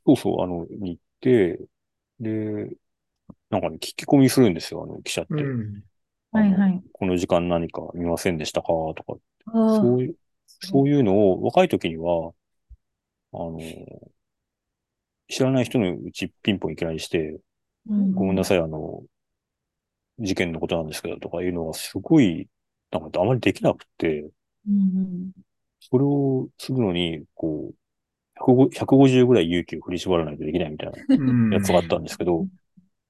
[0.05, 1.59] そうそう、あの、に行って、
[2.19, 2.77] で、
[3.49, 5.33] なんかね、聞き込みするんですよ、あの、記者って。
[5.33, 5.83] うん。
[6.31, 6.83] はいはい。
[6.93, 8.67] この時間何か見ませんでしたか？
[8.67, 9.15] とか、
[9.67, 10.15] そういう、
[10.47, 12.33] そういうのを若い時には、
[13.31, 13.59] あの、
[15.29, 17.39] 知らない人のうちピンポンいきなりして、
[17.89, 18.13] うん。
[18.13, 19.03] ごめんなさい、あの、
[20.19, 22.47] 事件のことなんですけどとかいうのはすごい
[22.91, 24.29] なんかあまりできなくて、
[24.67, 25.31] うん
[25.79, 27.75] それをするのに、こう、
[28.35, 31.49] 150 150ぐらい勇気を振り絞らないとできないみたいなうん。
[31.49, 32.47] やつがあったんですけど、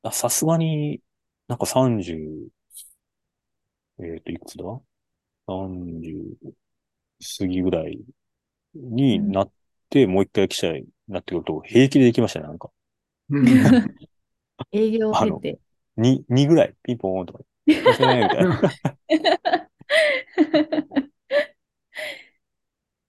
[0.03, 1.01] あさすがに
[1.47, 2.49] なんか30、
[3.99, 4.63] えっと、いくつだ
[5.47, 6.51] ?30
[7.39, 7.99] 過ぎぐらい
[8.75, 9.53] になって、
[10.07, 12.69] もう一回記者になってくると、平気でできましたね、なんか。
[13.29, 13.45] うん。
[14.71, 15.59] 営業を経て。
[15.97, 18.61] 2、2ぐらい、ピンポーンとか、みたいな。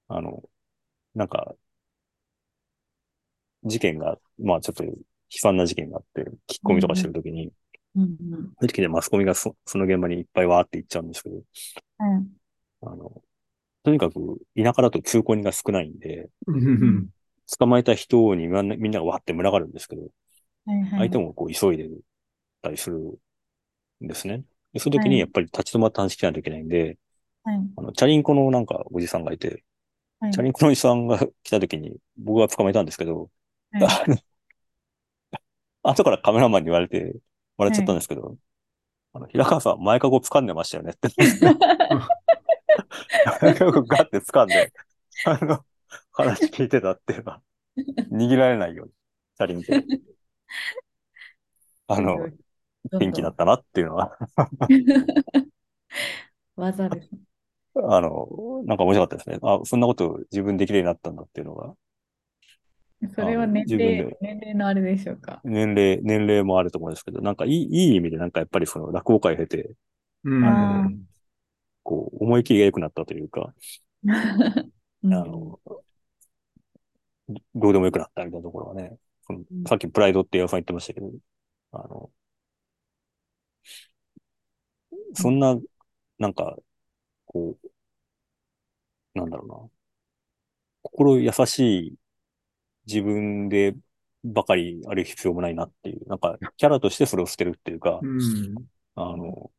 [0.09, 0.43] あの、
[1.15, 1.55] なんか、
[3.65, 4.95] 事件が、まあちょっと悲
[5.31, 7.53] 惨な事件があって、聞き込みとかしてるときに、
[7.95, 8.11] うんうん。
[8.11, 11.45] そういう時にマスコミがそその現場にいっぱいわーって行っちゃうんですけど、はい
[12.83, 13.23] あの、
[13.83, 17.09] とにかく田舎だと通行人が少ないんで、うん。
[17.59, 20.03] 捕まえた人にみんながわーって群がるんですけど、
[20.67, 20.91] はいはい。
[20.91, 21.89] 相手もこう急いで
[22.63, 22.99] たりする
[24.05, 24.45] んですね。
[24.73, 25.09] でその時はい。
[25.11, 26.99] にやっぱり立ち止まって話聞かないといけないんで、
[27.43, 27.57] はい。
[27.77, 29.65] あの、チャリンコのなんかおじさんがいて、
[30.21, 30.33] はい。
[30.33, 33.31] チャリンコのおじさんが来た時に僕が捕まえたんですけど、
[33.73, 34.23] はい。
[35.83, 37.17] 後からカメラマンに言われて
[37.57, 38.37] もらっちゃったんですけど、
[39.13, 41.09] あの、平川さん前かご掴んでましたよねって。
[43.41, 44.73] 前かごガッて掴んで、
[45.25, 45.65] あの、
[46.13, 47.43] 話聞いてたっていうのは、
[48.11, 48.93] 握られないように、
[49.37, 49.85] チャリンコで。
[51.89, 52.17] あの、
[52.99, 54.17] 元気だったなっていうのは、
[56.57, 57.11] 技です。
[57.75, 59.39] あの、なんか面白かったですね。
[59.43, 61.75] あ、そんなこと自分できるようになったんだっていうのが、
[63.15, 65.41] それは年齢で、年齢のあれでしょうか。
[65.43, 69.71] 年齢、年齢もあると思うんですけど、なんかいい、いい意味でなんかやっぱりその落語会を経て、
[70.25, 71.10] うん
[71.83, 73.55] こう、思い切りが良くなったというか、
[75.03, 75.15] うん。
[75.15, 75.61] あの、
[77.55, 78.99] どうでも良くなったみたいなところはね、
[79.69, 81.11] さっきプライドって矢さん言ってましたけど、
[81.73, 82.11] あの、
[85.15, 85.59] そんな、
[86.19, 86.57] なんか、
[87.27, 87.69] こう、
[89.15, 89.71] なんだろうな、
[90.83, 91.59] 心優し
[91.89, 91.95] い
[92.87, 93.75] 自分で
[94.25, 98.55] ばかりある必要もないなっていう、なんか、キャラとしてそれを捨てるっていうか、うん。
[98.95, 99.51] あの、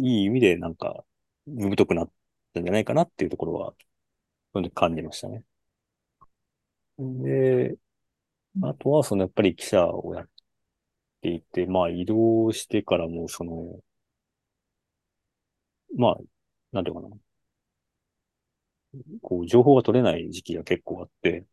[0.00, 1.04] いい意味でなんか、
[1.48, 2.10] ずぶとくなっ
[2.54, 3.74] たんじゃないかなっていうところは、
[4.74, 5.44] 感じましたね。
[6.98, 7.76] で、
[8.62, 10.28] あとは、そのやっぱり記者をやっ
[11.22, 13.80] ていて、まあ移動してからも、その、
[15.96, 16.16] まあ、
[16.72, 17.16] なんていうのかな。
[19.22, 21.44] こう、情報が取れない時期が結構あって、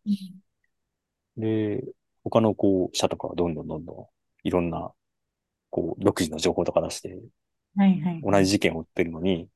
[1.38, 1.84] で、
[2.24, 4.08] 他のこう、記者とかはどんどんどんどん、
[4.48, 4.94] いろんな、
[5.72, 7.22] こう、独自の情報とか出して、
[7.76, 8.22] はいはい。
[8.22, 9.50] 同じ事件を追ってるのに、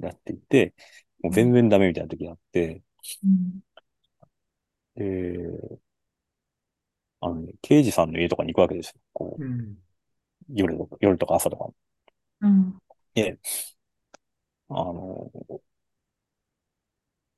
[0.00, 0.74] やっていて、
[1.22, 2.82] もう全然ダメみたいな時があって、
[3.24, 3.60] うん
[4.96, 5.78] で、
[7.20, 9.00] あのね、刑事さんの家とかに行くわけですよ。
[9.12, 9.78] こう、うん
[10.50, 11.68] 夜とか、夜とか朝とか。
[12.40, 12.78] うん
[13.14, 13.38] で、
[14.68, 15.30] あの、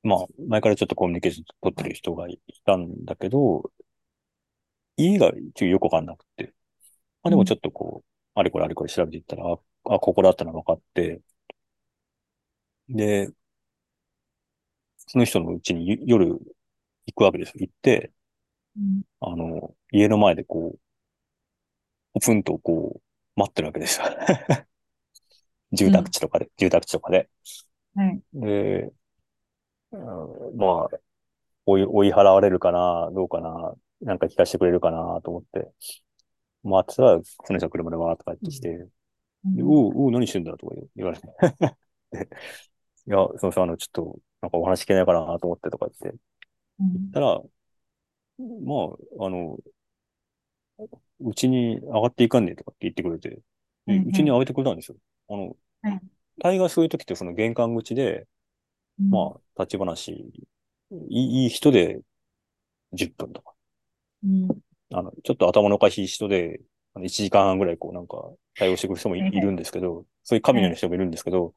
[0.03, 3.71] まあ、前からちょっとコミュニケーション取ってる人がいたんだけど、
[4.97, 6.53] 家が一応よくわかんなくて。
[7.23, 11.21] まあでもちょっとこう、あれこれあれこれ調べていったら、あ、あここだったのが分かって、
[12.89, 13.33] で、
[14.97, 16.39] その人のうちにゆ夜行
[17.15, 17.53] くわけですよ。
[17.59, 18.11] 行って、
[18.75, 20.79] うんあの、家の前でこう、
[22.13, 24.05] ポツンとこう、待ってるわけですよ。
[25.71, 27.29] 住宅地とかで、住宅地とかで。
[27.95, 28.21] はい。
[28.33, 28.91] で、
[29.91, 29.97] う
[30.53, 30.99] んまあ、
[31.65, 35.71] 追い、追い払われるかな、どうかな、なんか聞かせてくれるかなと思って、
[36.63, 38.87] 待ってたら、その人が車でわーっと帰ってきて、
[39.43, 41.27] でおう、おう、何してんだとか言われて。
[42.11, 42.29] で
[43.07, 46.19] いや、すみません、あの、ちょっと、なんかお話聞けないかなと思ってとか言って、
[46.79, 47.11] うん。
[47.11, 47.41] たら、
[48.37, 49.57] まあ、あの、
[51.19, 53.39] うちに上がっていかんねえとかって言ってくれて、
[53.87, 54.97] うちに上げてくれたんですよ。
[55.29, 56.01] あのはい、
[56.39, 58.27] 大概そういう時ってその玄関口で、
[58.99, 59.09] うん。
[59.11, 60.47] まあ、立ち話、い
[61.09, 62.01] いいい人で
[62.93, 63.53] 10分とか、
[64.23, 64.47] うん。
[64.93, 66.61] あの、ちょっと頭のおかしい人で、
[66.93, 71.53] あの1時間半ぐらいこうなんか対応してくる人もいるんですけど、そういう神のような人もいるんですけど、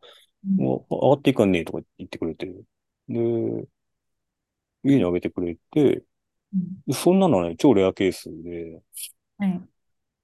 [0.47, 0.57] うん。
[0.57, 3.67] もう上がっていかんねえとか言ってくれて、で、
[4.85, 6.03] 家に上げてくれて、
[6.93, 8.81] そんなのはね、超レアケースで、
[9.39, 9.69] はい。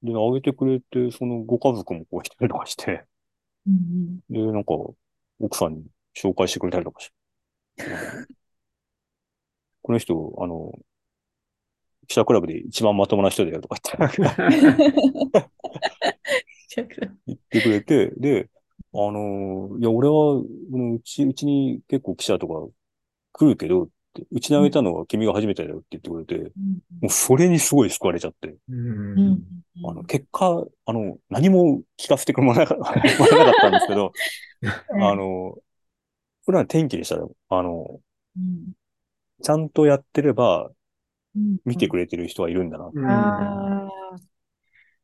[0.03, 3.05] で、上げてくれて、そのご家族もこう来たりとかして、
[3.67, 4.21] うん。
[4.31, 4.75] で、なんか、
[5.41, 7.15] 奥さんに紹介してくれたりとかして。
[9.83, 10.79] この人、あの、
[12.11, 14.27] 記者クラブで一番まともな人だよとか言って
[17.25, 18.49] 言ってくれて、で、
[18.93, 20.45] あの、いや、俺は、う
[21.05, 22.55] ち、うちに結構記者とか
[23.33, 26.51] 来るけど、って、打ち投げたのは君が初めてだよって言ってくれて、うん
[27.01, 29.39] もうそれにすごい救われちゃって、うん
[29.87, 33.01] あの、結果、あの、何も聞かせてくれなかもなかっ
[33.61, 34.13] たんですけど、
[35.01, 35.57] あの、
[36.45, 37.37] これは天気でしたよ。
[37.49, 38.01] あの、
[38.37, 38.73] うん
[39.43, 40.71] ちゃんとやってれば
[41.65, 42.91] 見てくれてる人はいるんだな。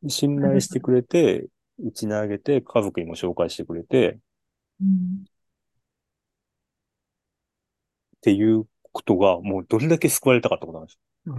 [0.08, 1.46] 信頼してくれて、
[1.78, 4.18] 打ち投げて、家族にも紹介してくれて、
[4.80, 5.24] うん
[8.16, 11.32] っていうことが、もうどれだけ救われたかってことなんですよ。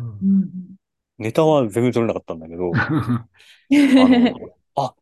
[1.18, 4.96] ネタは全然取れなかったんだけど、 あの、あ、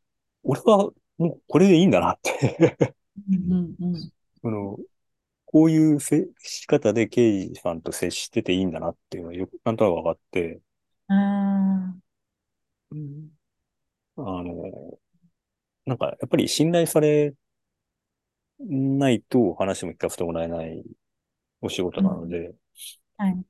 [0.43, 2.87] 俺はもうこれでいいんだなって。
[3.29, 4.77] うんうんうん その、
[5.56, 10.61] こういう接し方で刑事さんと接してていいんだなっていうのがよく、なんとなく分かって、
[11.07, 11.95] あ
[14.18, 14.99] あの、
[15.86, 17.34] なんか、やっぱり信頼され
[18.60, 20.84] ないと話も聞かせてもらえない
[21.61, 22.56] お仕事なので、
[23.18, 23.45] あ、はい。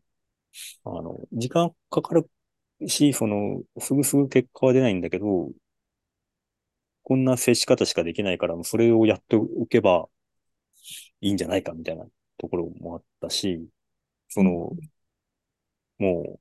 [0.84, 2.30] あの、時間かかる
[2.88, 5.52] し、その、すぐすぐ結果は出ないんだけど、
[7.03, 10.10] こんな接し方しかできないから、それをやっておけば
[11.21, 12.05] いいんじゃないかみたいな
[12.37, 13.67] ところもあったし、
[14.29, 14.71] その、
[15.99, 16.39] も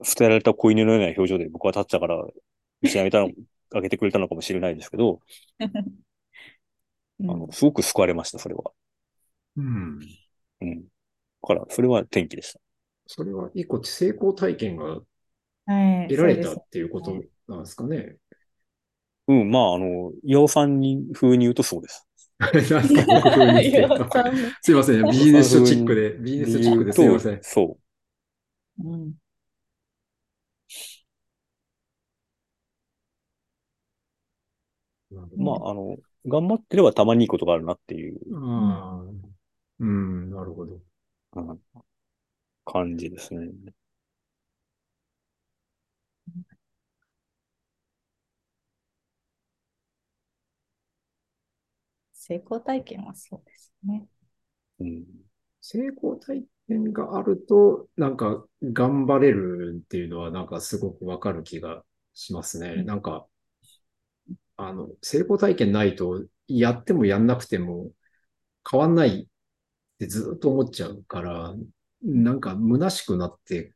[0.00, 2.16] う、捨てられた子犬のような表情で僕は立ってたから、
[2.82, 3.30] 打ち上げたの、
[3.74, 5.20] あげてくれたのかもしれないですけど、
[7.20, 8.72] うんあの、すごく救われました、それは。
[9.56, 10.00] うん。
[10.60, 10.82] うん。
[10.84, 10.88] だ
[11.48, 12.60] から、それは転機でした。
[13.06, 15.02] それは一個成功体験が
[15.66, 16.14] はい。
[16.14, 18.16] 得られたっていうことなんですかね。
[19.28, 22.06] うん、まあ、あの、岩尾さんに、風に言うとそうです。
[22.52, 22.66] す
[24.62, 25.04] すいません。
[25.10, 27.38] ビジネス書チックで、ビジネスチックですいません。
[27.42, 27.78] そ
[28.78, 29.14] うん
[35.10, 35.42] う。
[35.42, 35.96] まあ、あの、
[36.26, 38.20] 頑張ってればたまにいいことがあるなっていう。
[39.80, 40.80] うん、なるほど。
[41.34, 41.60] うん
[42.64, 43.52] 感じですね。
[52.32, 54.06] 成功体験はそうですね。
[54.80, 55.04] うん。
[55.60, 61.84] 成功体験があると、なんか頑張れるっていうのはなんかすごくわかる気が
[62.14, 62.82] しますね。
[62.84, 63.26] なんか、
[64.56, 67.90] あの、成功体験ないと、やってもやんなくても
[68.70, 69.26] 変わんないっ
[69.98, 71.54] てずっと思っちゃうから、
[72.02, 73.74] なんか虚しくなって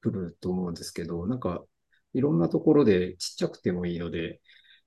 [0.00, 1.64] くると思うんですけど、なんか
[2.14, 4.40] いろんなところでちっちゃくてもいいので、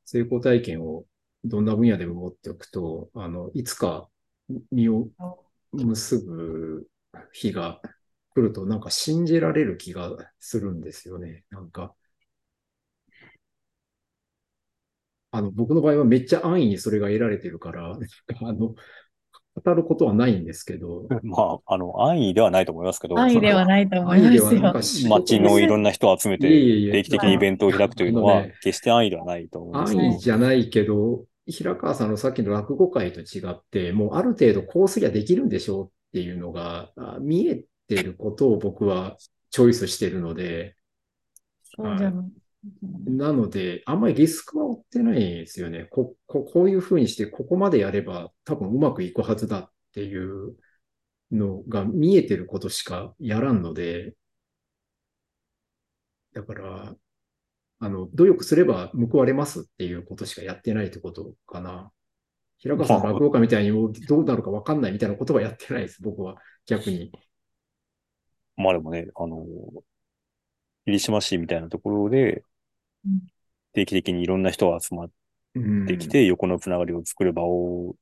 [0.06, 1.06] 成功体験を
[1.43, 4.09] どんな分野でも持っておくと、あの、いつか
[4.72, 5.07] 身を
[5.72, 6.88] 結ぶ
[7.31, 7.81] 日が
[8.34, 11.43] 来るとなんか信じられる気がするんですよね。
[11.49, 11.93] なんか。
[15.31, 17.97] あの、僕の場合はめっちゃ安易にそれが得られてるから、
[18.41, 18.76] あの、
[19.53, 30.09] 語ることはないんですけど、 まあ、あの、安易ではないと思いますけど、安易ではないと思い安易ますよ街のいろんな人を集めて定期的にイベントを開くというのは決して安易ではないと思います安ね。
[30.15, 39.18] 易じゃないけど、平川さんのさっきの落語会と違って、もうある程度こうすりゃできるんでしょうっていうのがあ見えてることを僕は
[39.49, 40.76] チョイスしてるので、
[41.63, 42.26] そうじゃない。
[43.07, 45.88] なので、あんまりリスクは負ってないですよね。
[45.89, 50.55] こ、こ、こういうふうにして、ここまでやれば多分うまくいくはずだっていう
[51.31, 54.13] のが見えてることしかやらんので、
[56.34, 56.95] だから、
[57.82, 61.91] あの、努力すれば報われますっていうことしかやってないってことかな。
[62.60, 63.72] 平川さんの落語家みたいに
[64.08, 66.38] どうなるかわかんないみたいなことはやってないです、僕は。
[66.68, 67.12] 逆に。
[68.58, 69.45] まあでもね、あの、
[70.86, 72.44] 霧島市みたいなところで
[73.06, 73.22] うん、
[73.74, 75.12] 定期的にいろんな人が集まっ
[75.56, 77.95] うんてきて、横のつながりを作る場を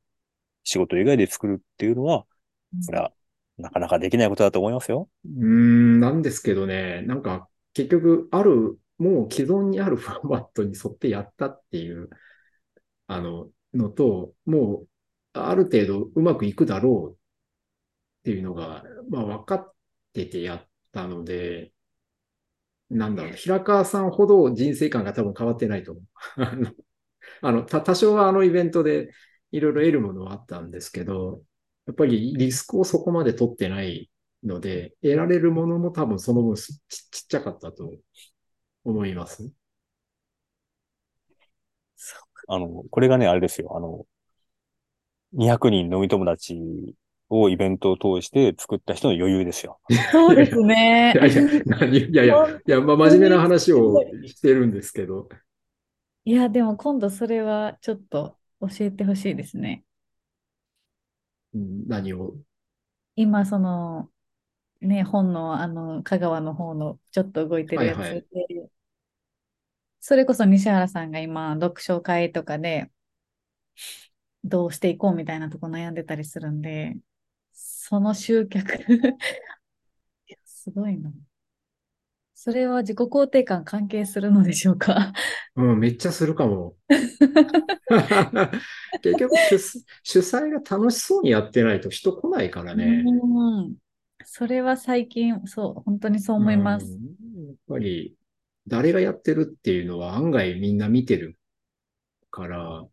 [0.64, 2.26] 仕事以外で作るっていうのは、
[2.82, 3.14] それは
[3.58, 5.10] なかなかできないことだと思いますよ。
[5.26, 12.10] うーん、なんですけどね、なんか結局ある、もう既存にあるフォーマットに沿ってやったっていう、
[13.08, 14.90] あの、のと、もう
[15.34, 17.18] ある程度うまくいくだろうっ
[18.24, 19.74] ていうのが、まあ分かっ
[20.14, 21.74] ててやったので、
[22.90, 26.06] なんだろう、平川さんほど人生観が多分変わってないと思う。
[27.42, 29.12] あの、多少はあのイベントで
[29.52, 31.44] いろいろ得るものはあったんですけど、
[31.88, 34.12] やっぱりリスクをそこまで取ってない
[34.44, 36.80] ので、得られるものも多分その分ち
[37.12, 37.94] ちっちゃかったと
[38.84, 39.52] 思います？
[42.48, 43.76] あの、これがね、あれですよ。
[43.76, 44.06] あの、
[45.34, 46.96] 200人飲み友達
[47.30, 49.80] をイベントを通して作った人の余裕ですよ。
[50.12, 51.18] そうですね い。
[51.18, 55.30] やいや、何いやいや、いや、まあ、真面目な話をしてるんですけど、
[56.26, 59.84] いや、でも今度それはちょっと教えてほしいですね。
[61.54, 62.36] うん何を？
[63.16, 64.10] 今、その、
[64.82, 68.70] ね、本の、あの、香川の方のちょっと動いてるやつはいはいで、
[70.00, 72.90] それこそ西原さんが今、読書会とかで、
[74.44, 76.98] どうしていこうみたいなとこ悩んでたりするんで、
[77.52, 78.78] その集客
[80.46, 81.12] すごいな。
[82.42, 85.12] それは自己肯定感関係するのでしょうか？
[85.58, 86.76] うん、めっちゃするかも。
[89.04, 89.60] 結局主、
[90.04, 93.04] 主催が楽しそうにやってないと人来ないからね。
[93.06, 93.76] うん。
[94.32, 96.86] それは最近、そう、本当にそう思います。
[96.86, 98.16] うんやっぱり、
[98.68, 101.38] 誰がやってるっていうのは案外みんな見てる
[102.32, 102.88] から、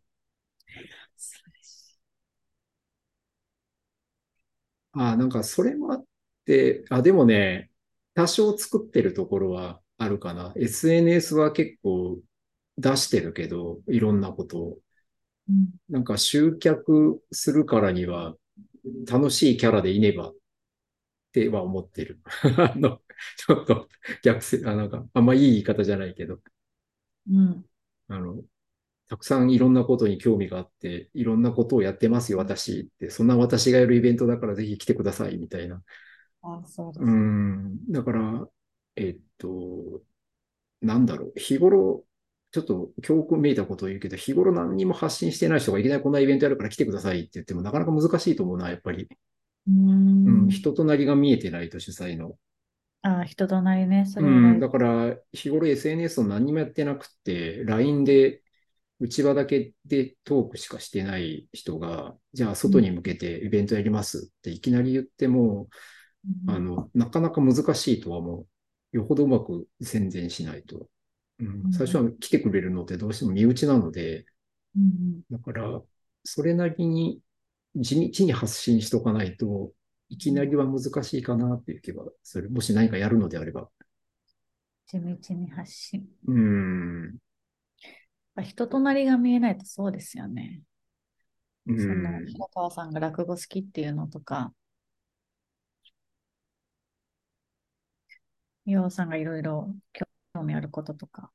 [4.93, 6.05] あなんかそれもあっ
[6.45, 7.69] て、あ、でもね、
[8.15, 10.53] 多少作ってるところはあるかな。
[10.55, 12.19] SNS は結構
[12.77, 14.79] 出してるけど、いろんなことを。
[15.49, 18.35] うんなんか集客するからには
[19.09, 20.35] 楽しいキャラでいねばっ
[21.41, 22.21] ては思ってる。
[22.57, 23.01] あの、
[23.37, 23.89] ちょっと
[24.23, 26.39] 逆せ、あ、なんかあんまいい言い方じゃないけど、
[27.29, 27.65] うん。
[28.07, 28.43] あの、
[29.09, 33.09] たくさんいろんなことに興味があって、いろんなことをやってますよ、私って。
[33.11, 35.83] そんな私がやるイベントだからぜひ来てください、みたいな。
[36.41, 37.03] あ、そうです。
[37.03, 37.91] うん。
[37.91, 38.49] だから、
[38.95, 40.03] えっと、
[40.81, 41.33] なんだろう。
[41.37, 42.05] 日頃、
[42.51, 49.09] ちょっと教訓めいたことを言うけど、日頃何にも発信してない人がいきなりこんなイベントやるから来てくださいって言ってもなかなか難しいと思うな、やっぱり。
[49.67, 50.49] うん、ん。
[50.49, 52.37] 人となりが見えてないと主催の。
[53.01, 58.41] あ、人となりね、それはうん、だから、日頃 SNS を何にもやってなくて、LINE で
[58.99, 65.69] 内輪だけでトークしかしてない人が、じゃあ外に向けてイベントやりますっていきなり言っても、
[66.47, 68.47] うんあの、なかなか難しいとは思う。
[68.91, 70.89] よほどうまく宣伝しないと。
[71.39, 74.25] うん、最初は来てくれるのってどうしても身内なので、
[74.75, 75.81] うんだから、
[76.23, 77.21] それなりに
[77.81, 79.71] 地道に発信しとかないと
[80.09, 82.49] いきなりは難しいかなっていう気がする。
[82.49, 83.69] もし何かやるのであれば。
[84.87, 86.07] 地道に発信。
[86.27, 87.17] うん。
[88.43, 90.61] 人となりが見えないとそうですよね。
[91.67, 92.25] うその、ん。
[92.25, 94.53] 平川さんが落語好きっていうのとか、
[98.65, 99.73] 岩尾さんがいろいろ
[100.33, 101.31] 興味あることとか。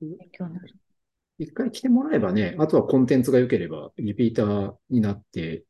[0.00, 0.81] 勉強になる。
[1.42, 5.64] 一回来てもらえばね、あとはコンテンツが良ければ、リピーターになって、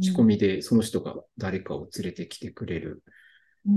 [0.00, 3.02] 口コミでその人が誰かを連れてきてくれる。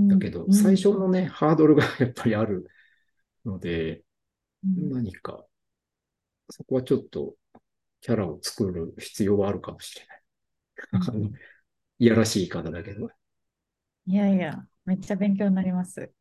[0.08, 2.66] だけど、最初のね、ハードルがやっぱりある
[3.44, 4.02] ので、
[4.64, 5.44] うん何か、
[6.48, 7.34] そこはちょっと
[8.00, 10.22] キャラを作る必要はあるかもしれない。
[11.98, 13.10] いやらしい言い方だけど。
[14.06, 16.12] いやいや、めっちゃ勉強になります。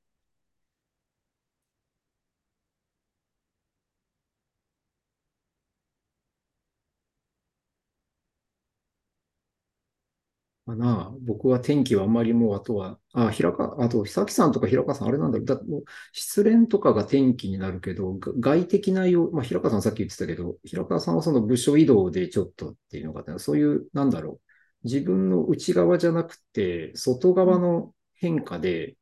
[10.71, 11.13] かな。
[11.21, 15.45] 僕は天気はあんまりもう、あとは、あ、平川、あと、久木さんとか平川さん、あれなんだろう。
[15.45, 15.83] だもう
[16.13, 24.47] 失恋とかが天気になるけど、外的なよう、まあ、平川さんさっき言ってたけど、平川さんはその部署移動でちょっとっていうのが、そういう、なんだろう。
[24.83, 28.97] 自分の内側じゃなくて、外側の変化で、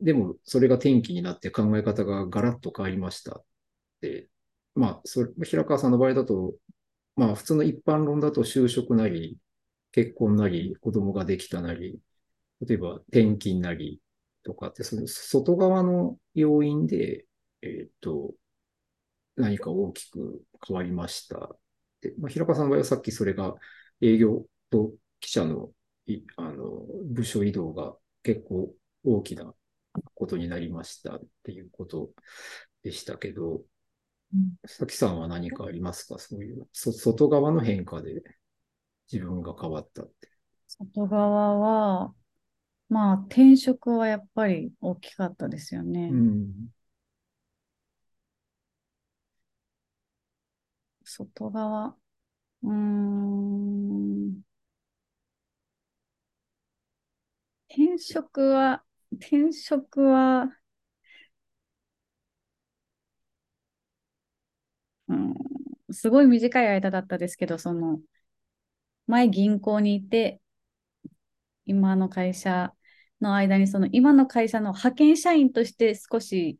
[0.00, 3.44] でも、それが転機になって考え方がガラッと変わりましたっ
[4.00, 4.30] て。
[4.74, 6.54] まあ、それ、平川さんの場合だと、
[7.16, 9.38] まあ、普通の一般論だと就職なり、
[9.92, 11.98] 結婚なり、子供ができたなり、
[12.66, 14.00] 例えば転勤なり
[14.44, 17.26] とかって、その外側の要因で、
[17.62, 18.34] えっと、
[19.36, 21.56] 何か大きく変わりました。
[22.00, 23.54] で、まあ、平川さんの場合はさっきそれが
[24.00, 25.70] 営業と記者の
[26.06, 28.72] いあの部署移動が結構
[29.04, 29.52] 大きな
[30.14, 31.16] ことになりました。
[31.16, 32.10] っていうこと
[32.82, 33.62] でしたけど、
[34.34, 34.54] うん。
[34.66, 36.18] さきさんは何かありますか？
[36.18, 38.22] そういう、そ外側の変化で
[39.10, 40.28] 自分が変わったって。
[40.66, 42.14] 外側は、
[42.88, 46.10] まあ、転職はやっぱり大きかったですよね。
[46.12, 46.70] うん。
[51.04, 51.96] 外側。
[52.62, 54.42] うーん。
[57.70, 60.58] 転職は、転職は、
[65.08, 65.34] うん、
[65.92, 68.00] すごい短い間だったですけど、その、
[69.08, 70.40] 前銀行にいて、
[71.66, 72.72] 今の会社
[73.20, 76.58] の間に、その今の会社の派遣社員として少し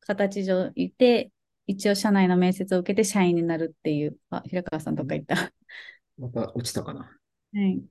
[0.00, 1.32] 形上いて、
[1.66, 5.52] 一応社内の面接を受けて社員になるっていう、あ、平川さんとか言った？
[6.18, 7.00] また落ちたかな。
[7.00, 7.82] はい。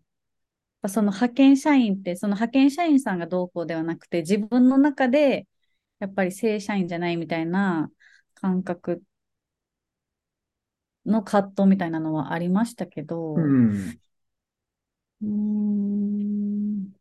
[0.87, 5.47] その派遣社員って、その派遣社員さんがどうこうではなくて、自分の中で、
[5.99, 7.91] やっぱり正社員じゃないみたいな
[8.35, 9.01] 感覚
[11.07, 13.99] の葛藤みたいなのはありましたけど、ううん。
[15.23, 16.91] ーん、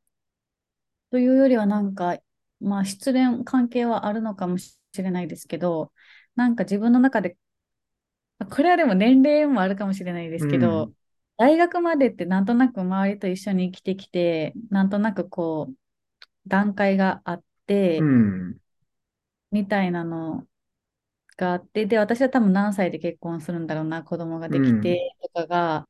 [1.10, 2.18] というよりはなんか、
[2.60, 5.92] まあ失恋関係はあるのかもしれないですけど、
[6.34, 7.36] なんか自分の中で、
[8.38, 10.96] あこれはでも年齢もあるかもしれないですけうど、ん。
[11.36, 15.74] 大学までってなんとなく周りと一緒に生きてきて、なんとなくこう、
[16.48, 17.44] 段階があっ
[17.98, 18.60] うて、ん。
[19.50, 20.46] みたいなの
[21.36, 24.98] があって、で、私は多分何歳で結婚するんだろうな、子供がうできん。
[24.98, 25.88] てとかが、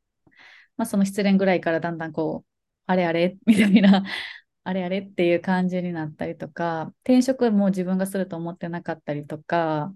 [0.77, 2.51] まあその失恋ぐらいからだんだんこう、
[2.86, 4.05] あれあれみたいな、
[4.64, 9.94] あれあれっていう感じになったりとか、転職も自分がすると思ってなかったりとか、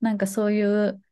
[0.00, 1.02] なんかそういう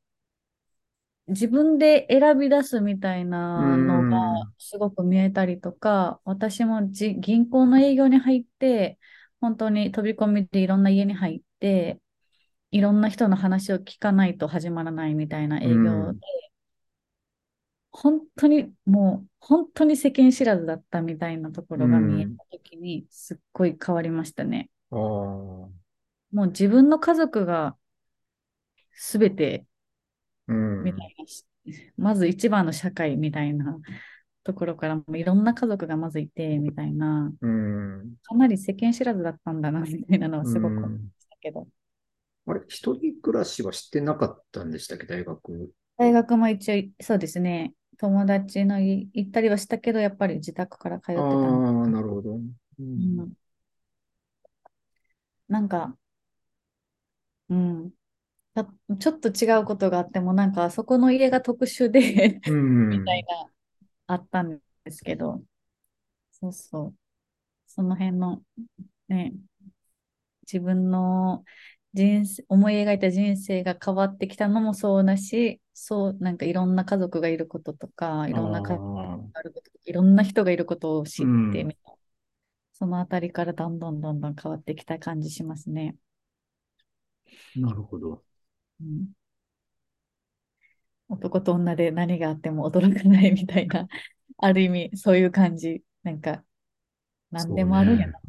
[1.29, 3.25] 自分で選び出すみたい
[3.57, 4.53] うなのがん。
[4.59, 8.99] すごく見えたりとか、私もじ銀行の営業に入って、
[9.41, 12.01] 本当に飛び込みでいろんな家に入って、
[12.73, 16.21] いろんな人の話を聞かないと始まらないみたいなう営業で、ん。
[17.93, 22.37] 本当にもう本当に世間知らずだったみたいなとこうろが見えん。
[22.37, 24.71] た時にすっごい変わりましたね。
[24.91, 25.71] ああ。
[26.33, 27.77] もう自分の家族が
[29.11, 29.67] 全て
[30.49, 31.05] うみたん。
[31.05, 31.45] いなし、
[31.97, 33.79] まず一番の社会みたいな
[34.45, 38.17] ところからもいろんな家族がまずいてみたいな、うん。
[38.25, 41.11] かなり世間知らずだったんだなみたいなのはうすごく思いまん。
[41.21, 41.69] したけど。
[42.51, 45.73] あれ、一人暮らしはしてなかったんでしたっけ、大学。
[45.99, 51.63] 大学も一応、そうですね、友達の家行ったりはしたけど、やっぱり自宅から通ってあたの。
[51.85, 52.35] あ、なるほど。
[52.37, 52.43] う。
[52.79, 53.33] うんん、
[55.49, 55.97] なんか、
[57.49, 57.93] うん、
[58.55, 58.65] た
[59.01, 62.53] ちょっと違うことがあっても、なんかそこの家が特殊でう
[62.91, 63.29] みたいん。
[63.29, 63.53] な、
[64.09, 65.45] あったんですけど、
[66.33, 66.97] そうそう、
[67.69, 68.43] その辺の
[69.09, 69.35] ね、
[70.47, 71.45] 自分の
[71.95, 78.85] 人生、思い描いた人生が変わってきたのもそうだし、そう、なんかいろんな家族がいることとか、いあろんな家族
[79.17, 79.31] あ。
[79.35, 81.65] があることいろんな人がいることをう知ってん。
[81.65, 81.99] みたいな、
[82.75, 85.97] そのあたりからどんどんどんどん変わってきた感じしますね。
[87.55, 88.25] なるほど。
[88.81, 89.13] うん、
[91.09, 93.87] 男と女で何があっても驚かないみたいな、
[94.39, 95.83] ある意味そういう感じ。
[96.03, 96.45] なんか
[97.33, 98.11] 何でもあるんやね。
[98.11, 98.20] な。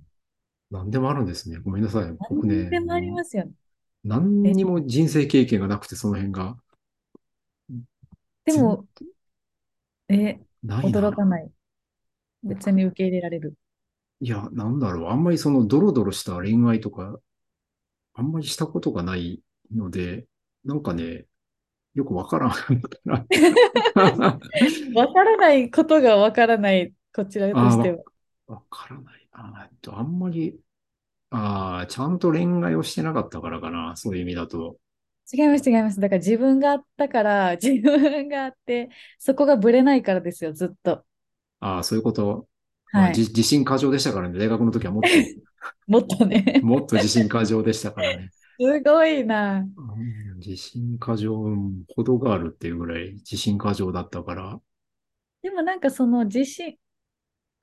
[0.72, 1.60] 何でもあるんですね。
[1.60, 2.12] ごめんなさい。
[2.30, 3.44] 僕ね、何でもありもますよ。
[3.46, 3.68] う
[4.04, 6.58] 何え、にも人生経験がなくて、その辺が。
[7.70, 7.86] 全、
[8.46, 8.88] でも、
[10.10, 10.96] え、ないな。
[11.02, 11.52] 驚かない。
[12.44, 13.56] 別に受け入れられる。
[14.20, 15.10] いや、なんだろう。
[15.10, 17.20] あんまりそのドロドロした恋愛とか、
[18.14, 19.44] あんまりしたことがない
[19.74, 20.28] ので、
[20.66, 21.28] なんかね、
[21.96, 22.52] よくわからん。
[24.94, 28.04] わからないことがわからない、こちらとしては。
[28.48, 29.21] わからない。
[29.32, 30.60] あと、あんまり、
[31.32, 33.96] ああ、ちゃんと恋愛をしてなかったからかな。
[33.98, 34.80] そういう意味だと。
[35.34, 36.00] 違います、違います。
[36.00, 38.90] だから自分があったから、 自分があって、
[39.20, 41.06] そこがぶれないからですよ、ずっと。
[41.60, 42.48] ああ、そういうこと？
[42.92, 43.16] まあ、はい。
[43.16, 44.38] じ、自信過剰でしたからね。
[44.40, 45.10] 大学の時はもっと、
[45.88, 46.60] もっとね。
[46.64, 48.30] もっと自信過剰でしたからね。
[48.60, 49.60] すごいな。
[49.60, 49.96] う
[50.36, 54.62] ん自信過剰、うんほどがあるっていうぐらい自信過剰だったから。
[55.42, 56.78] でもなんかその自信、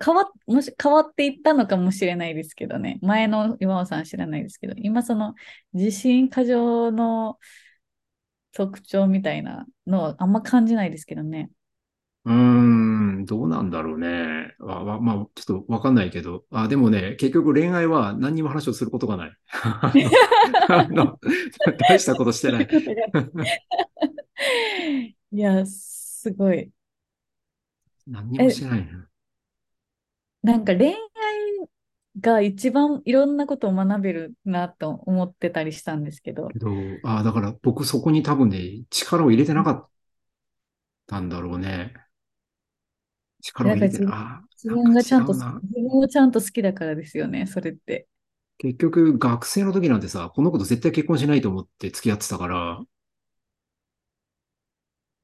[0.05, 2.99] 変わっ、もし変わっていったのかもしれないですけどね。
[3.03, 5.35] 前の岩尾さん知らないですけど、今その
[5.73, 7.39] 自信過剰の
[8.53, 11.51] 特徴みたいなのはあんま感じないですけどね。
[12.25, 14.55] うーん、どうなんだろうね。
[14.59, 16.45] わ、わ、まあ、ちょっとわかんないけど。
[16.51, 19.33] あ、でもね、結局恋愛は何にも話をすることがない。
[21.89, 22.69] 大したことしてない。
[25.33, 26.71] いや、すごい。
[28.09, 28.89] 何にもしえ、てないね。
[30.43, 30.95] なんか恋愛
[32.21, 36.49] が一番いろんなことを学べるなと思ってたりしたんですけど。
[36.49, 36.71] けど、
[37.05, 39.89] あ、だから僕そこに多分ね、力を入れてなかっ
[41.07, 41.95] たんだろうね。
[43.43, 45.33] 力を入れて、なんか違分がちゃんと。
[45.33, 48.07] 自分をちゃんと好きだからですよね、それって。
[48.59, 52.81] 結局、学生の時なんてさ、この子と絶対結婚しないと思って付き合ってたから、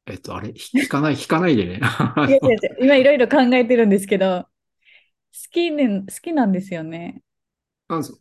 [0.07, 1.81] えっと、あれ、ひ引かない、引かないでね。
[2.29, 2.41] いやいや
[2.79, 4.49] 今いろいろ考えてるんですけど、好
[5.51, 7.23] きね、好きなんですよね。
[7.89, 8.21] あそ好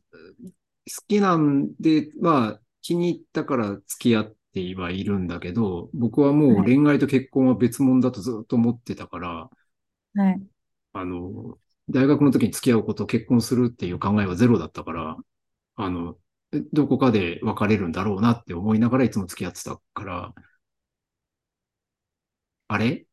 [1.07, 6.73] きなんで、まあ、気に入ったから付き合ってはいるんだけど、僕はもうはい。
[6.75, 9.49] 恋愛と結婚は別物だとずっと思ってたから、
[10.15, 10.47] はい。
[10.93, 11.57] あの、
[11.89, 15.17] 大学の時に付き合うこと、結婚するっていう考えはゼロだったから、
[15.75, 16.19] あの、
[16.53, 20.33] えどこかで別れるんだろうなって思いながらいつも付き合ってたから、
[22.67, 23.05] あれ？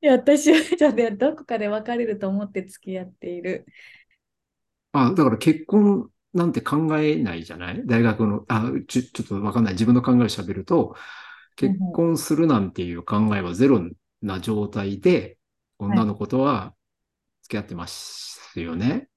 [0.00, 3.66] いや、私はちょっどこかで別れると思って付き合っている。
[4.92, 7.86] あ、だから結婚なんて考えないじゃない？
[7.86, 9.74] 大学の、あ、ちょ、ちょっとわかんない。
[9.74, 10.96] 自分の考えを喋ると、
[11.56, 13.80] 結婚するなんていう考えはゼロ
[14.22, 15.38] な状態で、
[15.78, 16.74] 女の子とは
[17.42, 19.08] 付き合ってますよね。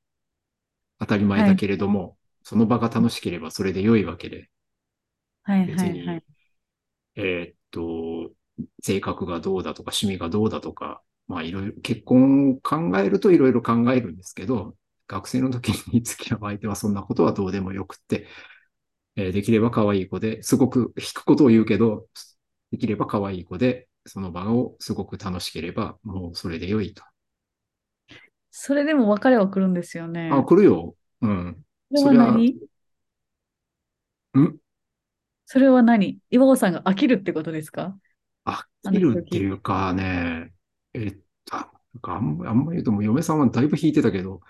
[1.00, 4.50] 当たり前だけれども、その場が楽しければそれで良いわけで、
[5.44, 6.24] はい別に、はいはい。
[7.16, 8.32] えーっと、
[8.82, 14.76] 性格がどうだとか趣味がどうだとか、まあいろいろ、結婚を考えるといろいろ考えるんですけど、
[15.08, 18.28] 学生の時に付き合う相手はそんなことはどうでもよくって、
[19.16, 22.08] えーできれば可愛い子で、すごく引くことを言うけど、
[22.72, 27.04] できれば可愛い子で、その場をすごく楽しければ、もうそれで良いと。
[28.52, 30.30] それでも別れは来るんですよね。
[30.32, 30.96] あ、来るよ。
[31.22, 31.58] うん。
[31.96, 32.56] それは何？
[34.38, 34.58] ん？
[35.46, 36.20] それは何？
[36.30, 37.98] 岩尾さんが飽きるってことですか？
[38.52, 40.54] 飽きるっていうかね、
[40.94, 44.42] えっと、あなんかあんまあんま言うともう嫁さんはだいぶ引いてたけど、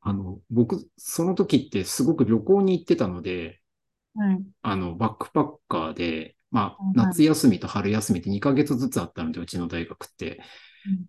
[0.00, 3.60] あの、僕、その時ってすごく旅行に行ってたので、
[4.14, 4.44] はい。
[4.62, 10.42] あの、バックパッカーで、まあうん、夏休みと春休みって2ヶ月ずつあったので、うちの大学って。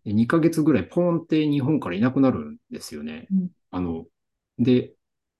[0.03, 3.27] で2ヶ月ぐらいポーンって日本からいなくなるんですよね。
[3.31, 4.05] うんあの、
[4.59, 4.93] で、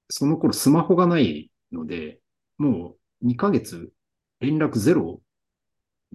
[0.10, 2.20] その頃スマホがないので、
[2.58, 3.92] もう2ヶ月
[4.40, 5.22] 連絡ゼロ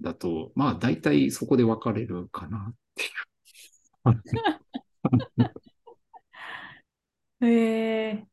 [0.01, 3.11] だと、まあ大体そこで別れるかなっていう。
[7.45, 8.27] へえ。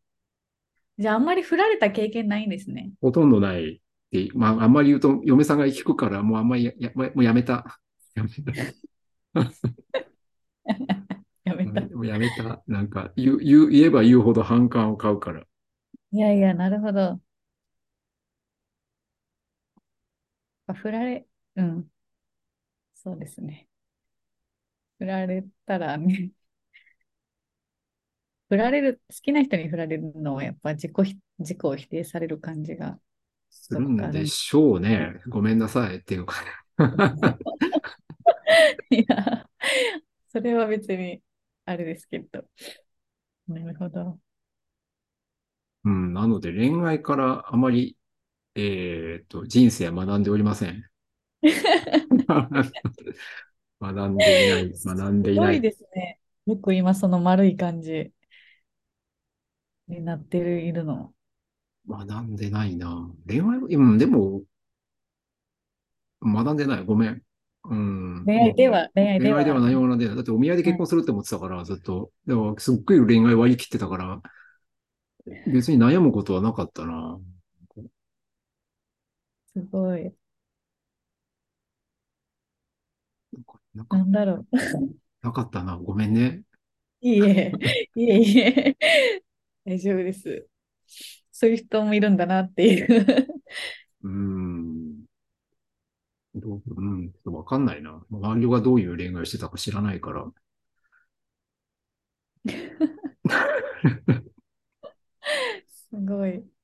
[0.98, 2.90] じゃあ、あんまり振られた経験ないんですね。
[3.00, 3.80] ほとんどない
[4.34, 7.78] まああんまり言うと嫁さんが聞くから、もうあんまりや、やもうやめた。
[8.14, 8.52] やめた。
[11.44, 11.80] やめた。
[11.94, 12.62] もうやめた。
[12.66, 15.42] なんか言う、言う、言えば言うほど反感を買うから。
[16.12, 17.20] いやいや、なるほど。
[20.68, 21.26] あ振られ、
[21.56, 21.90] うん。
[22.94, 23.68] そうですね。
[24.98, 26.32] 振られたらね、
[28.48, 32.98] 振られる、好きな人に振られるのはやっぱ自己ひ、自己を否定される感じが。
[33.50, 35.20] するんでしょうね。
[35.28, 36.36] ごめんなさいっていうか。
[38.90, 39.48] いや、
[40.28, 41.22] それは別に、
[41.64, 42.44] あれですけど。
[43.48, 44.20] なるほど。
[45.84, 47.96] うん、なので恋愛からあまり、
[48.54, 50.84] えっと、人生は学んでおりません。
[53.80, 55.60] 学んでいない、学んでいすごないい。
[55.60, 56.20] ですね。
[56.46, 58.12] よく今その丸い感じ
[59.88, 61.12] になってる、いるの。
[61.88, 63.10] 学んでないな。
[63.26, 64.42] 恋愛、うん、でも、
[66.22, 66.84] 学んでない。
[66.84, 67.22] ごめん。
[67.64, 68.26] うん。
[68.26, 69.32] 恋愛では、恋愛では。
[69.32, 70.16] 恋愛では何も学んでない。
[70.16, 72.12] だってお見合いで結婚するって思ってたから、ずっと。
[72.26, 74.22] だから、すっごい恋愛割り切ってたから、
[75.46, 77.18] 別に悩むことはなかったな。
[79.52, 80.14] すごい。
[83.76, 84.46] なんかなんだろう。
[85.22, 85.76] なかったな。
[85.76, 86.42] ごめんね。
[87.02, 87.52] いいえ、
[87.94, 88.76] いえいえ。
[89.66, 90.48] 大丈夫です。
[91.30, 93.26] そういう人もいるんだなっていう。
[94.02, 95.04] うーん。
[96.34, 98.02] どう、うん、わかんないな。
[98.10, 100.26] 周りがどういう恋愛をしてたか知らないから。
[105.68, 106.44] すごい。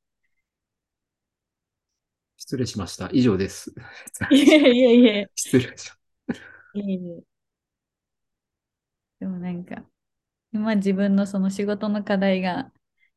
[2.36, 3.08] 失礼しました。
[3.12, 3.72] 以上です。
[4.30, 5.30] いえいえいえ。
[5.36, 6.01] 失礼しいえい
[6.74, 7.22] え。
[9.20, 9.84] でもなんか、
[10.52, 12.72] 今自分のその仕事の課題が、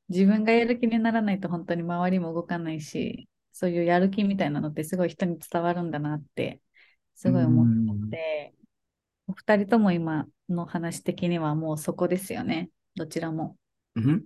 [0.10, 6.62] 自分がやる気にならないと本当に周りも動かないし、そういうやる気みたいなのってすごい人に伝わるんだなって、
[7.16, 7.68] すごい思っ
[8.12, 8.56] て、
[9.28, 12.72] お二人とも今の話的にはもうそこですよね。
[12.96, 13.58] どちらも。
[13.96, 14.26] うん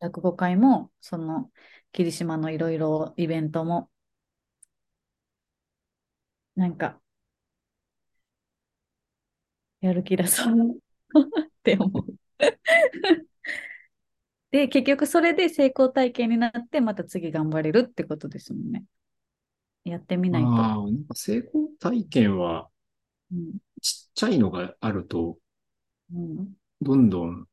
[0.00, 1.50] 落語会も、その、
[1.92, 3.90] 霧島のいろいろイベントも、
[6.56, 7.01] なんか、
[9.82, 12.06] やる気だそうって思う。
[14.50, 18.84] で、結局それで成功体験になって、また次頑張れるってことですもんね。
[19.84, 20.48] やってみないと。
[20.48, 22.68] ああ、なんか成功体験は
[23.32, 25.38] うんちっちゃいのがあると、
[26.14, 27.46] うんどんどん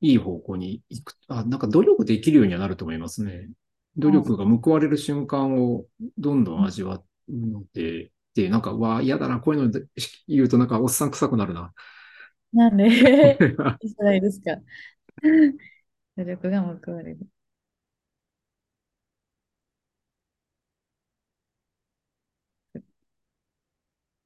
[0.00, 1.16] いい方向に行く。
[1.28, 3.48] あ、なんか努力できるようにはなると思いますね。
[3.96, 5.86] 努力が報われる瞬間を
[6.18, 9.86] どんどん味わうので、で、なんか、わあ、嫌だな、こういうので
[10.28, 11.72] 言うとなんかおっさん臭くなるな。
[12.52, 12.86] なんで？
[13.80, 14.56] いいじゃないですか。
[16.16, 17.28] 努力が報われる。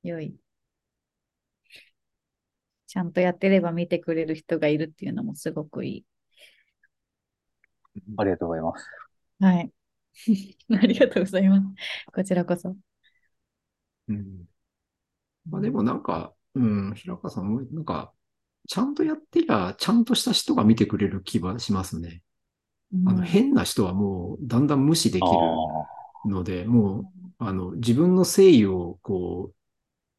[0.03, 0.39] 良い。
[2.89, 6.05] ちゃんとやってれば見てくれる人がいるっていうのもすごくいい。
[8.19, 8.87] ありがとうございます。
[9.41, 9.73] はい。
[10.83, 11.65] ありがとうございます。
[12.13, 12.77] こちらこそ。
[14.09, 14.49] うん
[15.49, 16.61] まあでもなんか、う
[16.91, 18.13] ん、平川さんも、なんか、
[18.69, 22.23] ちゃんとやってりゃ、ちゃんとした人が見てくれる気はしますね。
[23.05, 26.01] あの、うん変な人はもう、だんだん無視できあるあ。
[26.25, 27.07] ので、も
[27.39, 29.57] あの、自分の誠意を、こう、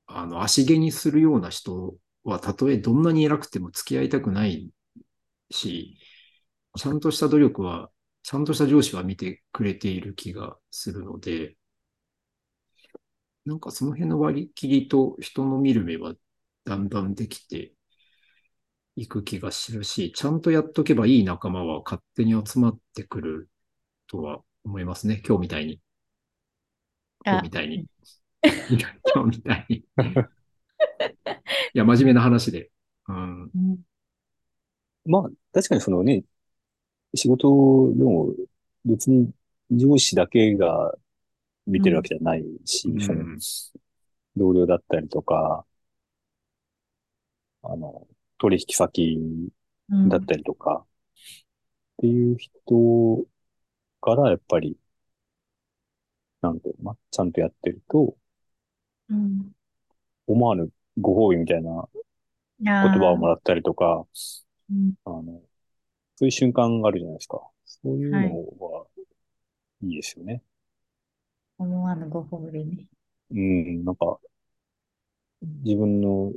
[0.07, 4.71] あの、足毛にするような人は、たとえどんなに偉くても付き合いたくない
[5.51, 5.97] し、
[6.77, 7.91] ちゃんとした努力は、
[8.23, 11.57] ちゃんとした上司は見てくれている気がするので、
[13.45, 16.13] なんかその辺の割り切りと人の見る目は
[16.65, 17.73] だんだんできて
[18.95, 23.49] いく気がするし、ちゃんとやっとけばいい仲間は勝手に集まってくる
[24.07, 25.21] とは思いますね。
[25.25, 25.79] 今日みたいに。
[27.25, 27.85] 今日みたいに。
[29.13, 29.77] 今日みたいに。
[29.77, 29.83] い
[31.73, 32.69] や、真面目な話で。
[33.07, 33.43] うん。
[33.43, 33.77] うん
[35.05, 36.23] まあ、確かにそのね、
[37.15, 38.33] 仕事でも
[38.85, 39.31] 別に
[39.71, 40.93] 上司だけが
[41.67, 43.01] 見てるわけじゃないし、うん。
[43.01, 43.23] その
[44.35, 45.65] 同僚だったりとか、
[47.63, 48.07] あの、
[48.37, 49.19] 取引先
[49.89, 50.09] うん。
[50.09, 50.87] だったりとか、っ
[51.97, 53.25] ていう人
[53.99, 54.77] からやっぱり、
[56.41, 58.15] なんていうのかな、ちゃんとやってると、
[59.09, 59.51] うん。
[60.27, 60.69] 思わぬ
[60.99, 61.87] ご褒美みたいな
[62.59, 64.05] 言葉をもらったりとか、
[64.69, 65.41] うんあの、
[66.15, 67.41] そういう瞬間があるじゃないですか。
[67.65, 68.85] そういうのは
[69.83, 70.41] いいですよね。
[71.61, 72.87] 思わぬご褒美ね。
[73.29, 74.19] うん、なんか、
[75.63, 76.33] 自分の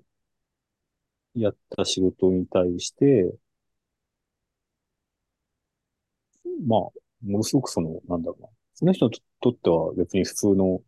[1.37, 3.37] やった仕事に対して、
[6.67, 6.81] まあ、
[7.25, 8.49] ものすごくその、なんだろうな。
[8.75, 10.81] その人にとっては別に普通の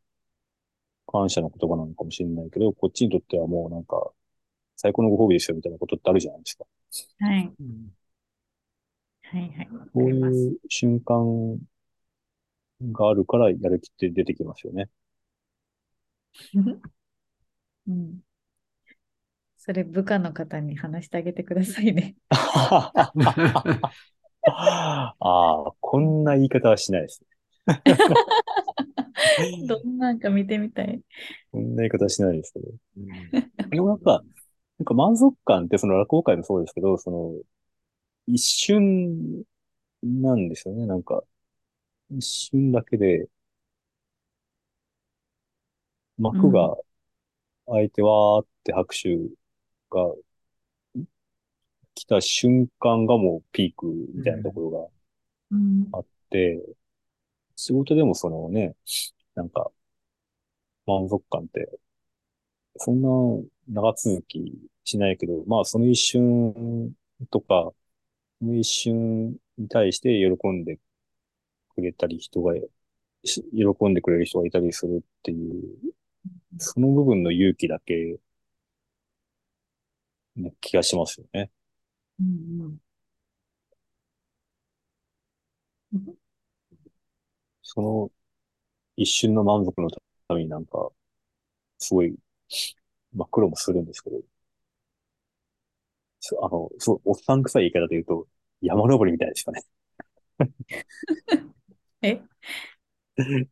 [1.06, 4.10] 感謝の言葉なのかもしれないけど、こっちにとってはもうなんか、
[4.76, 6.64] 最高のご褒美ですよみたいなことってあるじゃないですか。
[7.20, 7.52] はい。
[7.60, 7.96] うん
[9.22, 9.68] はいはい。
[9.72, 10.36] わかそうります。
[10.36, 11.58] いう瞬間
[12.82, 14.89] があるからやる気って出てきますよね。
[17.86, 18.23] うん。
[19.57, 22.15] それ部下の方に話してあげてくださいね。
[22.31, 22.93] あ
[25.19, 27.24] あ、こんな言い方はしないです。
[29.66, 31.01] どんなんか見てみたい。
[31.51, 32.69] こんな言い方はしないですけど。
[32.98, 34.23] うんでもなんか、
[34.78, 37.35] なんか満足感ってその落語会もそうですけど、その、
[38.28, 39.43] 一瞬
[40.03, 40.86] なんですよね。
[40.86, 41.23] なんか、
[42.11, 43.28] 一瞬だけで、
[46.19, 46.77] 幕が
[47.66, 49.16] 開いてわーって拍手
[49.91, 50.15] が
[51.95, 54.93] 来た瞬間がもうピークみたいなところ
[55.51, 55.87] うん。
[55.91, 56.62] があって、
[57.57, 58.77] 仕事でもそのね、
[59.35, 59.70] なんか、
[60.87, 61.78] 満足感って、
[62.77, 63.09] そんな
[63.69, 64.53] 長続き
[64.85, 66.93] しないけど、まあその一瞬
[67.31, 67.73] とか、
[68.41, 70.11] その一瞬に対して
[70.41, 70.78] 喜んで
[71.77, 72.55] くれたり人が、
[73.24, 75.65] し喜んでくれる人がいたりするっていう、
[76.59, 78.20] その部分の勇気だけ、
[80.36, 81.51] ね、気がしますよね。
[82.20, 82.81] うんうん。
[87.62, 88.11] その
[88.97, 90.01] 一瞬の満足のた
[90.35, 90.90] めになんか、
[91.78, 92.16] すごい、
[93.15, 94.23] まあ苦労もするんですけど、
[96.20, 98.27] そあの、そう、おっさん臭い言い方で言うと、
[98.61, 99.62] 山登りみたいですよね。
[102.07, 102.23] え？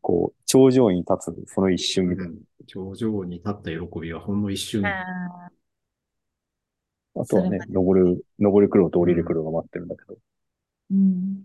[0.00, 2.32] こう、頂上に立つ、その一瞬みたいな。
[2.66, 4.84] 頂上に立った喜びはほんの一瞬。
[4.86, 5.50] あ
[7.14, 10.14] あとはね登る、登る苦労と降りる苦労が待ってるんだけど。
[10.14, 10.16] ー
[10.90, 11.44] うん。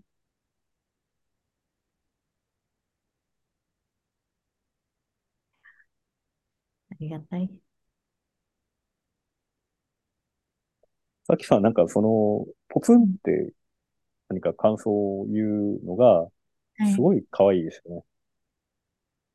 [6.90, 7.50] ありがたい。
[11.26, 13.52] さっきさん、なんかその、ポツンって
[14.28, 15.44] 何か感想を言
[15.76, 16.37] うのが、はい
[16.86, 18.04] すごい可愛いですよね。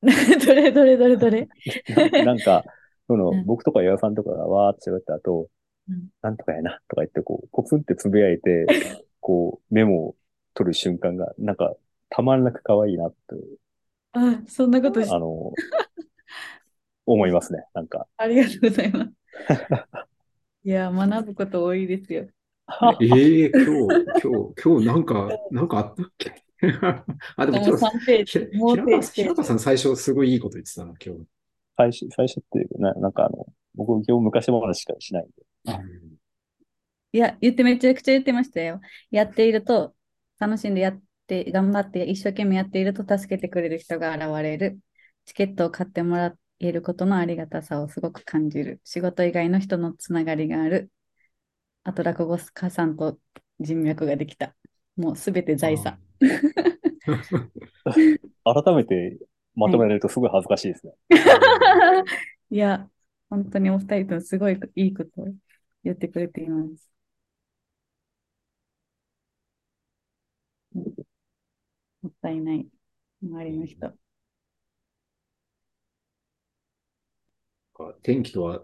[0.46, 1.48] どれどれどれどれ
[2.26, 2.64] なんか、
[3.08, 5.48] そのうん、僕とか岩尾さんとかがわーって喋った後、
[5.90, 8.66] うんなんとかやな、とか言って、こう、ポツンってつぶやいて、
[9.20, 10.16] こう、メモを
[10.54, 11.76] 取る瞬間が、なんか、
[12.10, 13.18] たまらなく可愛いなって、
[14.14, 15.52] あ、そんなことしあの、
[17.06, 17.66] 思いますね。
[17.74, 18.08] なんか。
[18.18, 19.12] ありがとうございます。
[20.64, 22.28] いや、学ぶこと多いですよ。
[23.02, 26.44] ええ今日、今日、今日なんか、なんかあったっけ？
[27.36, 31.26] あ、でももう今日、3ページ、さん最初すごいいいこと言ってたな、今日。
[31.76, 33.46] 最初、最初っていうな、なんかあの、
[33.76, 35.34] 僕、今日昔話しかしないんで。
[37.12, 38.80] いや、言ってめちゃくちゃ言ってましたよ。
[39.12, 39.96] やっていると、
[40.40, 44.80] 楽しんでやって、頑張って一生懸命やっていると助けてくれる人が現れる。
[45.26, 48.82] チケットを買ってもらえることのありがたさをすごく感じる。
[48.84, 50.92] 仕事以外の人のつながりがある。
[51.84, 53.20] あと、落語家さんと
[53.60, 54.56] 人脈ができた。
[54.96, 56.03] もうすべて財産。
[58.44, 59.20] 改めて
[59.56, 60.94] まとめられるとすごい恥ずかしいですね。
[62.50, 62.90] いや、
[63.30, 65.28] 本当にお二人とすごいいいことを
[65.84, 66.90] 言ってくれています。
[72.02, 72.68] もったいない。
[73.22, 73.94] 周りの人。
[78.02, 78.62] 天気とは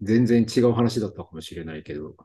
[0.00, 2.16] 全然違う話だったかもしれないけど、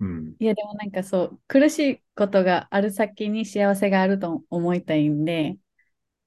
[0.00, 0.34] うん。
[0.40, 5.58] いや、でもなんかそう、苦しいことがある先に幸せがあると思いたいんで、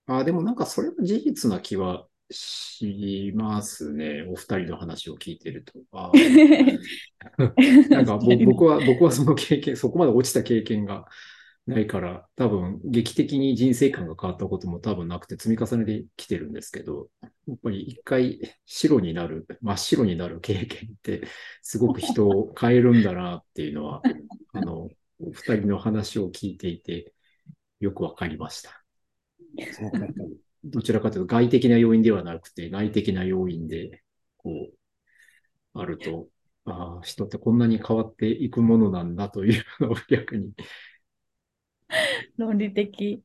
[0.08, 4.24] あ、でもなんかそれは事実な気はしますね。
[4.24, 5.74] お二人の話を聞いてると。
[5.92, 6.12] あ
[7.92, 11.06] なんかぼ 僕は、僕はその経験、そこまで落ちた経験が
[11.72, 17.10] ないから、多分劇的に人生観が変わったことも多分なくて積み重ねてきてるんですけど、
[17.48, 21.28] やっぱり一回白になる、真っ白になる経験って
[21.62, 24.02] すごく人を変えるんだなっていうのは、
[24.54, 24.90] あの、
[25.20, 27.14] お二人の話を聞いていて
[27.80, 28.84] よくわかりました。
[30.64, 34.04] どちらかというと外的な要因ではなくて内的な要因で、
[34.38, 34.74] こう、
[35.74, 36.28] あると、
[36.66, 40.52] ああ、人ってこんなに変わっていくものなんだというのを逆に。
[42.38, 43.24] 論理的。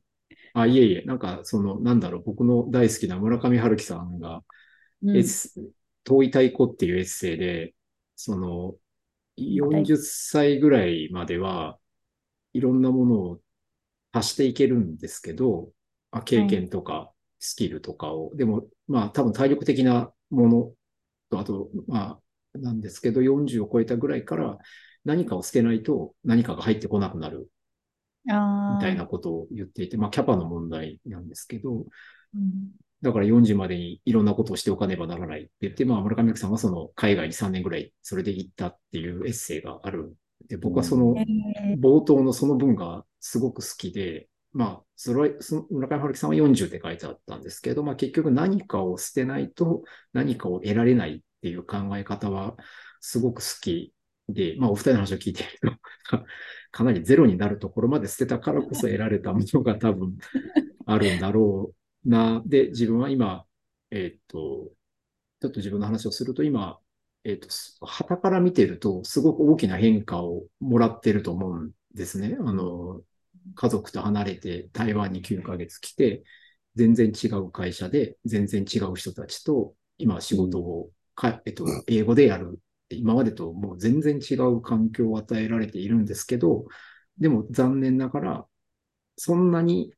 [0.53, 4.43] あ、いえいえ、なんかその、なんだろう、僕の大好きな村上春樹さんが、
[5.03, 5.23] うん。
[6.03, 7.75] 遠い太鼓っていうエッセイで、
[8.15, 8.75] その、
[9.37, 11.77] 40歳ぐらいまでは
[12.53, 13.41] いろんなものを
[14.11, 15.71] 足していけるんですけど、
[16.11, 20.71] あ経験とかスキルとかを、でも、まあ多分体力的なもの
[21.29, 22.19] と、あと、ま
[22.55, 24.57] あ、なんですけど、40を超えたぐらいから
[25.05, 27.49] 何かを捨てないと何かが入ってこなくなる
[28.27, 31.85] みたいなことを言っていて、まあキャパの問題なんですけど、
[32.35, 32.71] うん。
[33.01, 40.15] だから40までにいろんなことをしておかねばならないって言って、まあ村上さんはその海外に3年ぐらいそれで行ったっていうエッセイがある。
[40.49, 41.79] で、僕はそのえー。
[41.79, 45.35] 冒頭のその文がすごく好きで、まあ、それは、
[45.69, 49.83] 村上春樹さんは40って書いてあったんですけど、まあ結局何かを捨てないと
[50.13, 52.55] 何かを得られないっていう考え方は
[52.99, 53.93] すごく好き
[54.29, 55.79] で、まあお二人の話を聞いている
[56.09, 56.25] と、
[56.71, 60.17] かなりゼロになるところまで捨てたからこそ得られたものが多分
[60.85, 61.73] あるんだろ
[62.05, 62.43] うな。
[62.47, 63.45] で、自分は今、
[63.91, 64.71] えーっと、
[65.41, 66.79] ちょっと自分の話をすると今、
[67.23, 72.37] えーっと、旗から見てるとすごく大きな変化をもらってると思うんですね。
[72.39, 73.01] あの、
[73.55, 76.23] 家族と離れて台湾に9ヶ月来て、
[76.75, 82.59] 全然違う会社で、全然違う人たちと、今仕事をか、えっと、英語でやる。
[82.89, 86.65] 今までともう全然違う環境を与えられているんですけど、
[87.17, 88.45] でも残念ながら、
[89.17, 89.93] そんなに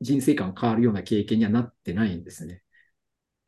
[0.00, 2.62] 人生観変わるような経験にはなってないんですね。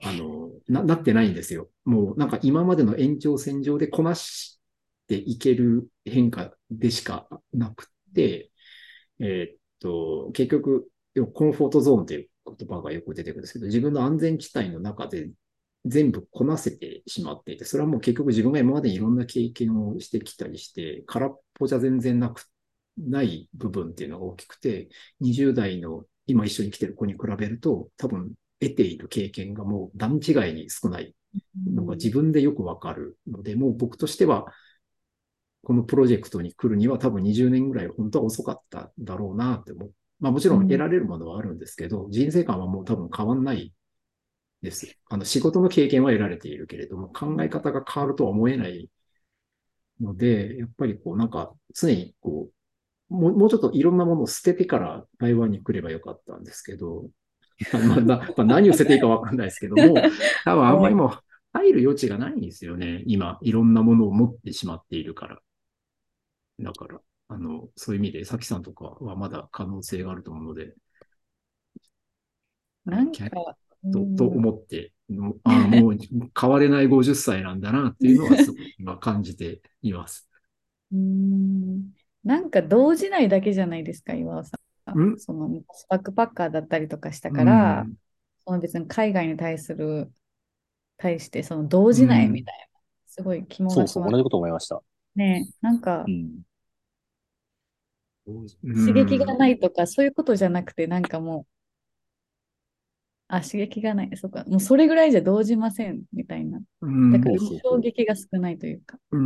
[0.02, 1.70] あの、な、なってないんですよ。
[1.84, 4.60] もうなんか今までの延長線上でこなし
[5.08, 8.50] ていける変化でしかなくて、
[9.20, 10.88] えーっと、結局、
[11.32, 12.28] コンフォートゾーンっていう
[12.58, 15.30] 言葉がよく出てくるんですけど、自分の安全地帯の中で
[15.86, 22.44] 全部こなせてしまっていて、それはもう結局自分が今までにいろんな経験をしてきたりして、空っぽじゃ全然なく、
[22.98, 24.88] ない部分っていうのが大きくて、
[25.20, 31.14] 20代の今一緒に来てる子に比べると、多分得ている経験がもう段違いに少ない
[31.72, 34.46] のが自分でよくわかるので、もう僕としては、
[35.62, 39.92] このプロジェクトに来るには多分20年ぐらい本当は遅かったんだろうなって思う。
[40.20, 43.72] まあもちろん得られるものはあるんですけど、人生観はもう多分変わんない
[44.66, 44.98] です。
[45.08, 48.90] あの仕事の経験は得られているけれども、考え方が変わるとは思えない
[50.00, 52.48] ので、やっぱりこうなんか常にこ
[53.10, 57.08] う、もうもうちょっといろんなものを捨ててから台湾に来ればよかったんですけど、
[57.72, 59.94] まあなまあ、何を捨てていいかわかんないですけども、
[60.44, 61.10] 多分あんまりもう
[61.52, 63.02] 入る余地がないんですよね。
[63.06, 65.40] 今、いろんなものを持ってしまっているから。
[66.60, 70.74] だから、あの、そういう意味で、さきさんとかはまだ可能性があると思うので、
[72.84, 73.56] なんか、
[73.92, 75.96] とうんと思って、もうあもう
[76.38, 80.28] 変われない50歳なんだなっていうのは すごく今感じています。
[80.92, 81.92] うん
[82.24, 84.56] なんか動じないだけじゃないですか、岩尾さ
[84.94, 85.00] ん。
[85.00, 85.18] ん？
[85.18, 87.94] そのバックパッカーだったりとかしたから、うん
[88.48, 90.12] その別に海外に対する、
[90.98, 94.80] 対してその動じないみたいな、すごい肝そうそう、が据わっ同じこと思いました。
[95.16, 96.42] ね、なんかうん。
[98.62, 101.46] 刺激がないとか、そういうことじゃなくて、なんかもう、
[103.28, 106.60] あ、刺激がない、そうか、もうそれぐらいじゃ動じませんみたいな。
[106.80, 108.98] うんだから衝撃が少ないというか。
[109.10, 109.20] うー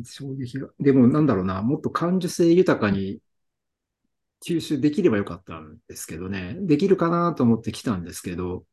[0.00, 0.68] ん、衝撃が。
[0.78, 3.20] でもなんだろうな、もっと感受性豊かに
[4.46, 6.56] 吸収できればよかったんですけどね。
[6.60, 8.64] できるかなと思って来たんですけど、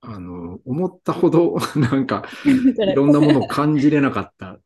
[0.00, 4.60] あの、思ったほど なんかいろんなものを感じれなかった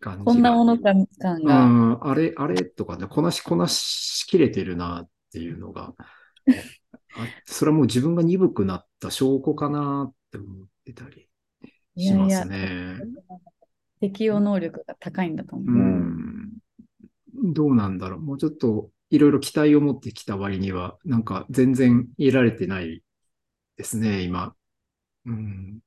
[0.00, 0.32] 感じが。
[0.32, 1.64] こんなもの感感うが。
[1.66, 6.04] ん、あれ、あれとかね、こなしこなしきれてるなっていうのが、あ
[7.44, 11.28] それはもう自分が鈍くなった証拠かなって思ってたり
[11.96, 12.96] しますね。
[14.00, 15.82] 適応能力が高いんだと思うう。
[15.82, 16.52] ん。
[17.52, 18.20] どうなんだろう。
[18.20, 23.02] もうちょっといろいろ期待を持ってきた割には、なんか全然得られてない
[23.76, 24.54] ですね、今。
[25.26, 25.78] うん。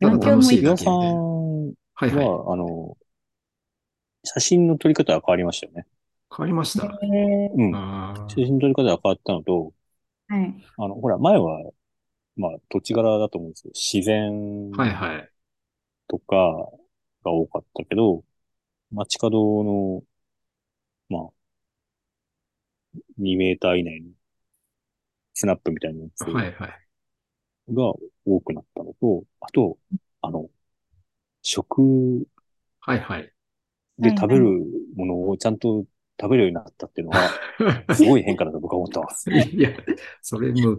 [0.00, 0.96] ただ楽しいだけみたいな。
[0.96, 2.26] は、はいはい。
[2.26, 2.96] あの、
[4.24, 5.86] 写真の撮り方は変わりましたよね。
[6.34, 6.86] 変わりました。
[6.86, 7.74] うん。
[7.76, 9.72] あ写真の撮り方が変わったのと、
[10.28, 10.64] はい。
[10.76, 11.72] あの、ほら、前は、
[12.36, 14.82] まあ、土地柄だと思うんですけど、自然あ。
[14.82, 15.30] はいはい。
[16.08, 16.36] とか
[17.24, 18.24] が多かったけど、
[18.92, 20.02] 街角の、
[21.08, 21.30] まあ、
[23.18, 24.10] 2メーター以内の
[25.34, 26.84] スナップみたいなやつはいはい。
[27.70, 27.92] が
[28.24, 29.78] 多くなったのと、あと、
[30.22, 30.48] あの、
[31.42, 32.26] 食
[32.80, 33.32] はいはい。
[33.98, 34.44] で食べる
[34.96, 35.84] ものをちゃんと
[36.20, 37.30] 食べるようになったっていうのは、
[37.94, 39.30] すごい変化だと僕は思ってます。
[39.30, 39.70] いや、
[40.22, 40.78] それも、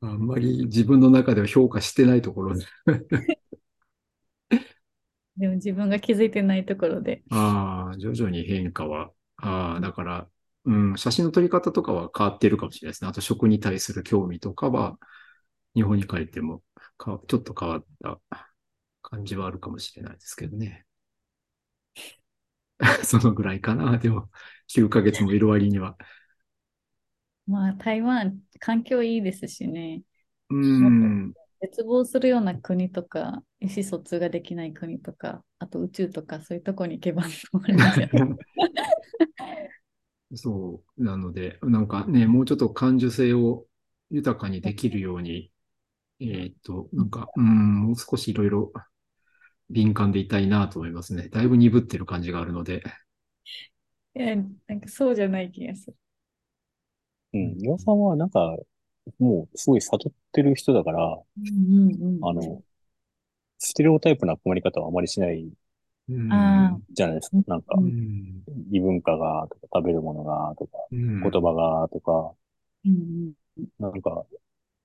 [0.00, 2.66] あんまり自分の中では評価してないところで。
[5.36, 7.22] でも自分が気づいてないところで。
[7.30, 9.12] ああ、徐々に変化は。
[9.36, 10.28] ああ、だから、
[10.64, 13.10] うん、写真の撮り方とかは変わってるかもしれないですね。
[13.10, 14.98] あと食に対する興味とかは、
[15.74, 16.62] 日本に帰っても
[16.96, 18.20] か、ちょっと変わった
[19.02, 20.86] 感じはあるかもしれないですけどね。
[23.04, 23.98] そのぐらいかな。
[23.98, 24.30] でも、
[24.68, 25.96] 9ヶ月もいる割には。
[27.46, 30.02] まあ、台湾、環境いいですしね。
[30.50, 31.32] うん。
[31.60, 37.24] 絶望するような国とか、意思疎通ができない国とか、あと宇宙とか、そういうとこに行けば。
[40.34, 41.04] そう。
[41.04, 43.66] なので、なんかね、もうちょっと感受性を
[44.10, 45.52] 豊かにできるように、
[46.20, 48.72] えーっと、なんか、うん、もう少しいろいろ
[49.70, 51.28] 敏感でいたいなと思いますね。
[51.28, 52.82] だいぶ鈍ってる感じがあるので。
[54.14, 54.34] いや、
[54.66, 55.96] なんかそうじゃない気がする。
[57.32, 57.56] うん。
[57.60, 58.56] 岩さんはなんか、
[59.18, 61.46] もうすごい悟ってる人だから、うん
[61.82, 62.26] うんうん。
[62.28, 62.62] あの、
[63.58, 65.52] ステレオタイプな困り方はあまりしない
[66.08, 67.38] うんあじゃないですか。
[67.46, 72.34] なんかう、うん異文化が、とか、食べるものが、とか、うん言葉が、とか、
[72.84, 73.34] うん
[73.78, 74.26] なんか、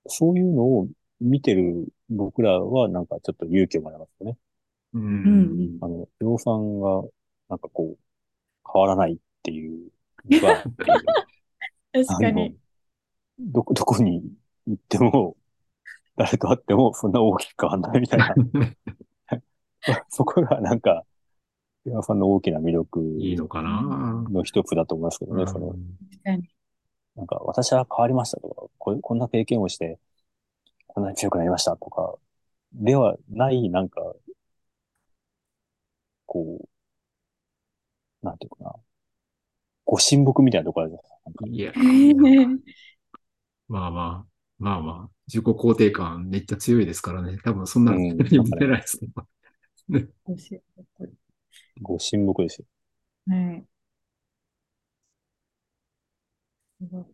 [0.07, 0.89] そういうのを
[1.21, 4.37] 見てる僕らは、なんかちょっと勇気をもらいますよね。
[4.93, 7.03] ううんうんんあの、洋さんが、
[7.49, 7.97] なんかこう、
[8.71, 9.91] 変わらないっていう
[10.29, 10.63] のが、
[11.93, 12.57] 確かあのに。
[13.39, 14.21] どこ、どこに
[14.67, 15.35] 行っても、
[16.15, 18.35] 誰と会ってもそんな大きく変わんないみたいな。
[20.09, 21.03] そこがなんか、
[21.85, 23.81] 岩さんの大きな魅力いいのかな。
[24.29, 26.49] の一つだと思いますけどね、その、うん確かに。
[27.15, 29.99] なんか、私は変わりましたとか、ここんな経験をして、
[30.87, 32.15] こんなに強くなりましたとか、
[32.73, 34.01] ではない、なんか、
[36.25, 36.59] こ
[38.23, 38.75] う、なんていうかな、
[39.91, 40.97] ご神木みたいなところある
[41.51, 42.71] じゃないです
[43.67, 44.25] まあまあ、
[44.57, 47.37] まあまあ、自己肯定感めっちゃ強いですからね。
[47.43, 48.99] 多分そんなうんに見てないです
[49.89, 50.07] ね。
[51.81, 52.65] ご神木ですよ。
[53.27, 53.65] はい。
[56.79, 57.05] すごい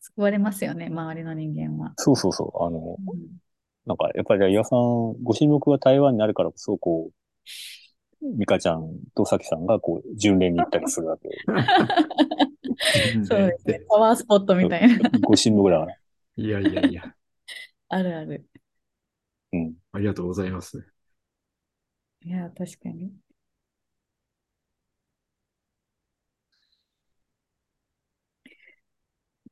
[0.00, 1.94] 救われますよね、周りの人間は。
[1.96, 2.64] そうそうそう。
[2.64, 3.43] あの、うん
[3.86, 4.78] なんか、やっぱり岩さん、
[5.22, 7.10] ご神木が台湾にあるからこそ、こ
[8.22, 11.28] う、ミカちゃんとサキさんが、こう、巡礼に行ったりするわけ。
[13.24, 13.80] そうですね。
[13.88, 15.10] パワースポットみたいな。
[15.20, 15.96] ご神木だから。
[16.36, 17.02] いやいやいや、
[17.88, 18.46] あるある。
[19.52, 19.74] うん。
[19.92, 20.84] ありがとうございます。
[22.24, 23.12] いや、確かに。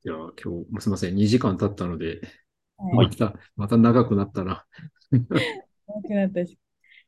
[0.04, 2.41] いや、今日、すみません、2時間経ったので、はい
[2.94, 4.64] また、また長くなったな。
[5.86, 6.58] 大きなったし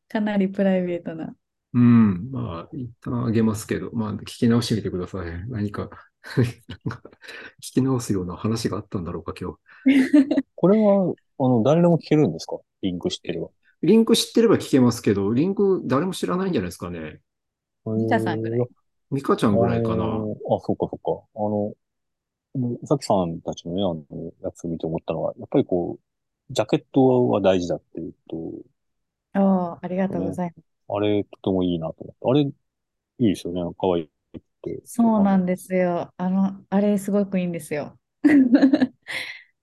[0.09, 1.35] かなりプライベートな。
[1.73, 5.49] うん、まあ、一旦あげますけど、まあ、聞き直してみてください。
[5.49, 7.03] 何か、なんか
[7.61, 9.59] 聞き直すような話があったんだろうか、今日。
[10.55, 12.59] これは、あの、誰でも聞けるんですか？
[12.83, 13.49] リンク知ってれば。
[13.83, 17.21] リンク知ってれば聞けますけど、リンク誰も知らないんじゃないですかね。
[17.87, 18.69] ミカさんぐらい
[19.11, 20.05] ミカちゃんぐらいかな。
[20.05, 20.09] あ、
[20.61, 21.23] そっかそっか。
[21.35, 21.75] あの、
[22.87, 28.37] さきさんたちのね、あの、やつ見て思ったのは、やっぱりこう、ジャケットは大事だっていうと、
[29.35, 30.75] おーありがとうございます。
[30.89, 32.19] あれ、とてもいいなと思って。
[32.31, 32.55] あれ、い
[33.27, 33.63] いですよね。
[33.79, 34.83] 可愛いって。
[34.85, 36.13] そうなんですよ。
[36.17, 37.99] あの、あれすごくいいんですよ。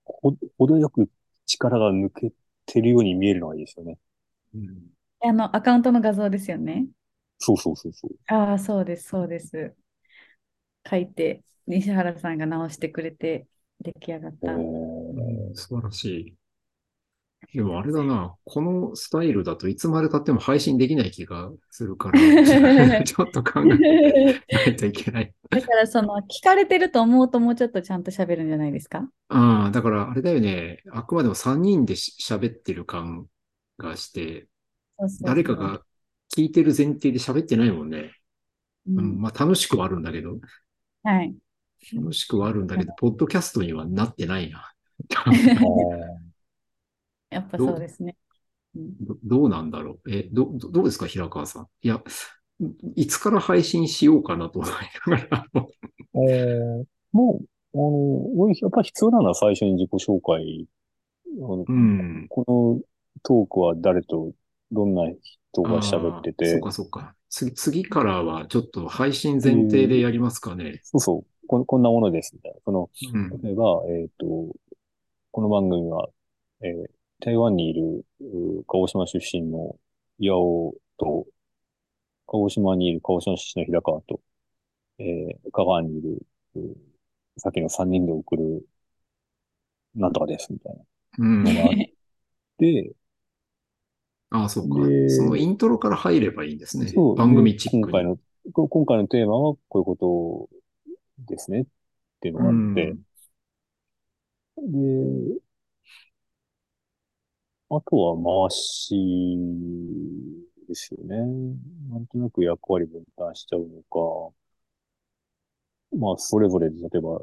[0.04, 1.08] ほ程よく
[1.46, 2.32] 力が抜け
[2.66, 3.98] てるように見えるのがいいですよね。
[4.54, 6.86] うんあの、アカウントの画像ですよね。
[7.38, 8.10] そうそうそうそう。
[8.26, 9.76] ああ、そうです、そうです。
[10.88, 13.46] 書いて、西原さんが直してくれて
[13.80, 14.52] 出来上がっえた。
[14.54, 16.36] うん素晴らしい。
[17.52, 22.18] でもあれだな、このスタイルだといつまで経っても配信できない気がするから、
[23.04, 25.34] ちょっと考えないといけない。
[25.50, 29.08] だから、その、聞かれてると思うともうちょっとちゃんと喋るんじゃないですか？
[29.28, 33.28] ああ、だからあれだよね、あくまでも3人でし喋ってる感
[33.78, 34.48] がして、
[34.98, 35.84] そうそうそう誰かが
[36.36, 38.12] 聞いてる前提で喋ってないもんね。
[38.86, 40.40] ううんん、まあ楽しくはあるんだけど。
[41.02, 41.36] はい。
[41.94, 44.72] 楽しくはあるんだけど、ポッドキャストにはなってないな。
[47.30, 48.16] やっぱそうですね。
[48.74, 50.10] うんどどうなんだろう？
[50.10, 51.66] え、ど、どどうですか、平川さん？
[51.82, 52.02] いや、
[52.96, 54.72] いつから配信しようかなと思い
[55.08, 55.46] ながら。
[56.14, 60.66] えーもう、あの、俺やっぱり必要なのは最初に自己紹介。
[61.38, 62.26] うん。
[62.30, 62.80] この
[63.22, 64.32] トークは誰と
[64.70, 65.02] どんな
[65.52, 67.14] 人が喋っててそう、か、そうか。
[67.28, 70.80] 次、次からはちょっと配信前提でやりますかね。
[70.82, 72.58] そうそう、ここんなものですみたいな。
[72.64, 73.40] その、うん。
[73.42, 74.26] 例えば、えっと、
[75.30, 76.08] この番組は、
[76.62, 76.90] えー
[77.24, 79.76] 台湾にいる、う鹿児島出身の
[80.18, 81.24] 岩尾と、
[82.26, 84.20] 鹿児島にいる鹿児島出身の平川と、
[84.98, 86.60] えー香川にいる、う
[87.38, 88.66] さっきの3人で送る、
[89.94, 90.82] なんとかです、みたいな
[91.18, 91.44] うん。
[91.44, 91.68] のがあっ
[92.58, 92.92] て、
[94.30, 94.88] ああ、そうか。
[94.88, 96.88] でそのイントロから入ればいいんですね。
[96.88, 97.82] そう番組チックに。
[97.84, 98.18] 今回の、
[98.52, 100.61] こ今回のテーマはこういうこと
[101.26, 101.66] ですねっ
[102.20, 102.96] ていうのがあって、
[104.56, 105.42] で、
[107.70, 108.94] あとは回し
[110.68, 111.16] ですよね。
[111.90, 114.34] なんとなく役割分担しちゃうのか、
[115.96, 117.22] まあ、それぞれで、例えば、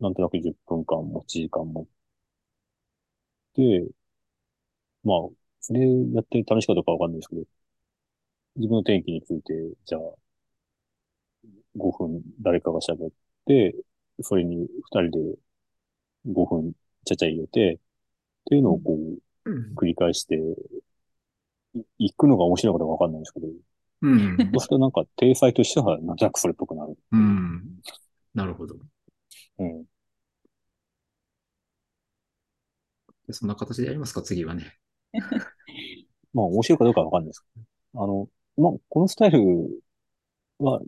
[0.00, 1.86] なんとなく10分間も1時間も。
[3.54, 3.90] で、
[5.04, 5.18] まあ、
[5.60, 5.80] それ
[6.14, 7.42] やって楽しいかどうかわかんないですけど、
[8.54, 9.52] 自分の天気について、
[9.84, 10.00] じゃあ、
[11.76, 13.10] 5分誰かが喋っ
[13.46, 13.74] て、
[14.22, 15.18] それに2人で
[16.26, 16.72] 5分
[17.04, 17.78] ちゃちゃ入れて、っ
[18.46, 20.36] ていうのをこう、うん繰り返して、
[21.74, 23.48] い行くのが面白いかどうかわかんないんですけど、
[24.02, 24.36] うん。
[24.52, 26.96] そうするとなんか、体裁としてはなんとなくそれっぽくなる。
[27.12, 27.80] うん。
[28.34, 28.76] なるほど。
[29.58, 29.86] うん。
[33.26, 34.78] でそんな形でやりますか、次はね。
[36.32, 37.46] まあ、面白いかどうかはわかんないですけ
[37.94, 39.40] ど、あの、まあ、このスタイル
[40.58, 40.80] は、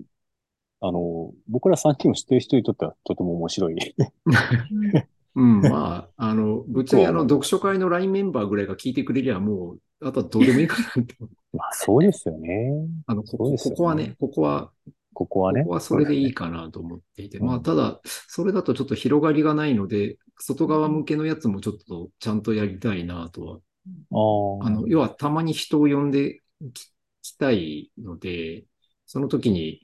[0.83, 3.77] あの、僕ら3人を知ってる人にとってはとても面白い。
[5.35, 11.15] うん、まあ、あの、ぶっちゃけあの、読書会の LINE メンバーぐらいが聞いてくれりゃもう、あとはどうでもいいかなと。
[11.55, 12.73] まあ、そうですよね。
[13.07, 14.73] あの、ここねここはね、ここは、
[15.15, 15.63] ここはね。
[15.63, 23.57] ここはそれでいいかなと思っていて、うんまあ、ただ、それだとちょっと広がりがないので、外側向けのやつもちょっとちゃんとやりたいなとは。
[23.57, 24.67] ああ。
[24.67, 26.41] あの、要はたまに人を呼んで
[26.75, 26.93] き
[27.23, 28.65] きたいので、
[29.07, 29.81] その時に、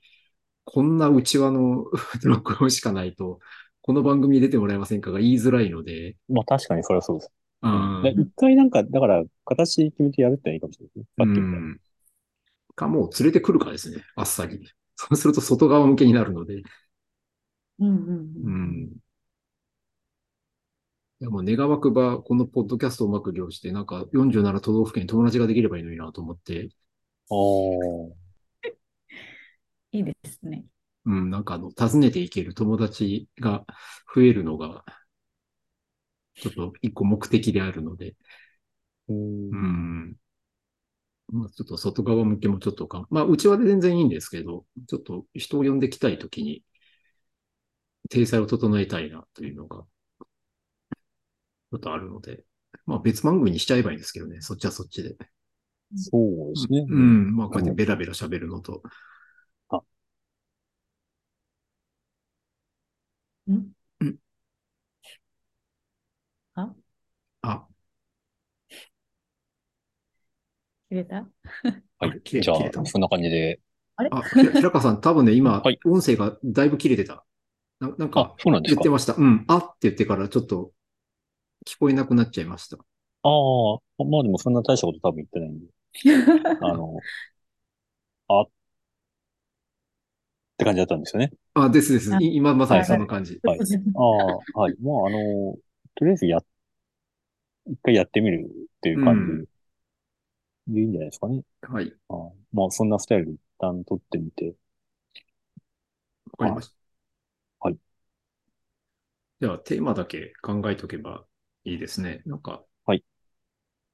[0.65, 1.85] こんな内輪の
[2.23, 3.39] 録音しかないと、
[3.81, 7.31] この番組に出てもらえませんかが言いづらいので、まあ、確かにそれはそうです。
[7.61, 11.05] うんで一回なんか、だから、形決めてやるってのはいいかもしれないですね。
[11.17, 11.79] さっきみたいにうん。
[12.75, 14.69] か、もう連れてくるかですね、あっさり。
[14.95, 16.63] そうすると外側向けになるので。
[17.79, 18.11] うんうんう
[18.43, 18.53] うん
[18.85, 18.99] ん。
[21.21, 26.69] いや、もう願わくば、このポッドキャストをうまく利用して、なんか47都道府県に友達ができればいいのになと思って、
[27.29, 28.28] ああ。
[29.91, 30.65] いいですね。
[31.05, 33.65] うん、なんかあの、訪ねていける友達が
[34.15, 34.83] 増えるのが、
[36.35, 38.15] ちょっと一個目的であるので、
[39.09, 39.57] うんう
[40.11, 40.17] ん。
[41.31, 46.63] まあ、ちょっと外側向けもちょっとか、まあ、内輪で全然いいんですけど、ちょっと人を呼んできたいときに、
[48.09, 49.85] 体裁を整えたいなというのが、
[51.71, 52.43] ちょっとあるので、
[52.85, 55.15] まあ別番組にしちゃえばいいんですけどね、そっちはそっちで。
[55.95, 56.17] そ
[56.51, 56.85] うですね。
[56.89, 58.83] うん、まあこうやってベラベラ喋るのと、
[63.51, 64.19] んうん
[66.55, 66.73] あ
[67.43, 67.67] あ、
[70.89, 71.25] 切れた？
[71.99, 72.21] はい。
[72.23, 73.59] 切れじゃあ、そんな感じで。
[73.97, 77.25] あ、ひら平川さん、 多分ね、今はい、音声がだいぶ切れてた。
[77.79, 78.81] ななんあか、、そうなんですか？
[78.83, 78.89] 言って。
[78.89, 79.13] ました。
[79.15, 80.71] うん、あって言ってからちょっと
[81.65, 82.77] 聞こえなくなっちゃいました。
[82.77, 85.65] ああ、まあでもそんな大したこと多分言ってないんで。
[86.61, 86.99] あの、
[88.27, 88.49] あっ
[90.57, 91.31] て感じだったんですよね。
[91.53, 92.11] あ、ですです。
[92.21, 93.39] 今まさにはいそんな感じ。
[93.43, 93.59] はい。
[93.59, 94.75] ああ、はい。
[94.81, 95.57] まああの、
[95.95, 96.39] とりあえずや、
[97.67, 99.58] 一回やってみるっていう感じ
[100.73, 101.43] でいいんじゃないですかね。
[101.61, 101.93] はい。
[102.09, 102.17] ああ
[102.53, 104.55] まあそんなスタイルで一旦撮ってみて。
[106.37, 106.75] わかりました。
[107.59, 107.79] はい。
[109.39, 111.25] では、テーマだけ考えとけば
[111.63, 112.21] いいですね。
[112.25, 113.03] なんか、はい。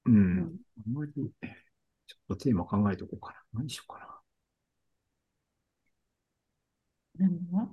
[0.06, 0.15] うん。
[0.15, 1.31] うんあんまり、ちょっ
[2.30, 3.61] とテーマ考えとこうかな。
[3.61, 4.22] 何しようかな。
[7.18, 7.69] なんだ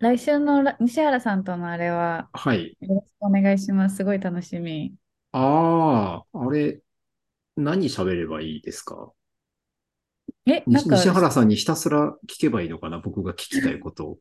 [0.00, 2.76] 来週のら西原さんとのあれは、はい。
[2.80, 3.96] よろしくお願いします。
[3.96, 4.96] すごい楽しみ。
[5.32, 6.82] ああ、あれ、
[7.60, 9.12] 何喋ればいいですか？
[10.46, 12.98] え、なんか、西西原さんにひたすら聞けばいいのかな？
[12.98, 14.18] 僕が聞きたいことを。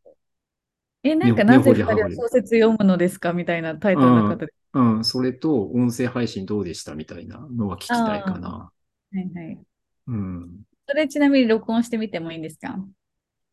[1.04, 3.34] え、なんかねなぜに根掘り葉掘り人は小説読むのですか？
[3.34, 4.48] みたいなタイトルの方で。
[4.74, 6.94] うん、それと音声配信どうでした？
[6.94, 8.50] みたいなのは聞きたいかな。
[8.50, 8.72] は
[9.14, 9.60] いはい。
[10.08, 10.50] うん。
[10.88, 12.78] それちなみに録音してみてもいいんですか？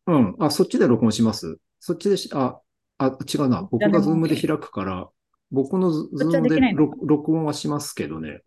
[0.07, 0.35] うん。
[0.39, 1.57] あ、そっちで録音します。
[1.79, 2.59] そっちでし、あ、
[2.97, 3.61] あ、違うな。
[3.63, 5.09] 僕が Zoom で開くから、
[5.51, 6.59] 僕の Zoom で
[7.01, 8.41] 録音はしますけどね。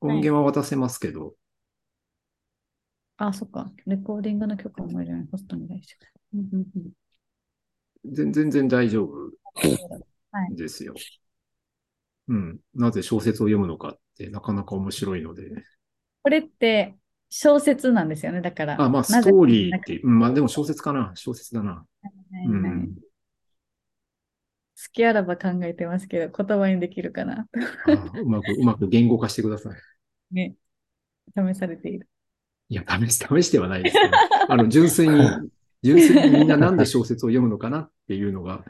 [0.00, 1.34] お音源は渡せますけど、
[3.16, 3.70] あ、そっか。
[3.86, 5.28] レコーディングの許可もいらない。
[5.30, 5.96] ホストに大丈
[6.32, 6.38] 夫。
[6.38, 6.90] うんうんうん
[8.06, 9.30] 全全然大丈夫
[10.32, 10.94] はいですよ。
[12.28, 12.58] うん。
[12.74, 15.50] なぜ小説を読むのかってなかなか面白いので。
[16.22, 16.96] これって
[17.28, 18.40] 小説なんですよね。
[18.40, 18.80] だから。
[18.80, 21.12] あ、まあ、ストーリーっていう、うんまあでも小説かな。
[21.14, 21.72] 小説だな。
[21.72, 22.94] はいはいうん。
[22.94, 23.00] 好
[24.92, 27.46] きあらば考えてますけど、言葉にできるかな。
[27.86, 29.89] あうまく、うまく言語化してください。
[30.32, 30.54] ね。
[31.36, 32.08] 試されている。
[32.68, 34.14] いや、試し、試してはないですけど、
[34.48, 35.16] あの、純粋に、
[35.82, 38.64] 純粋にみんななんで小説を読むのかなっていうのが、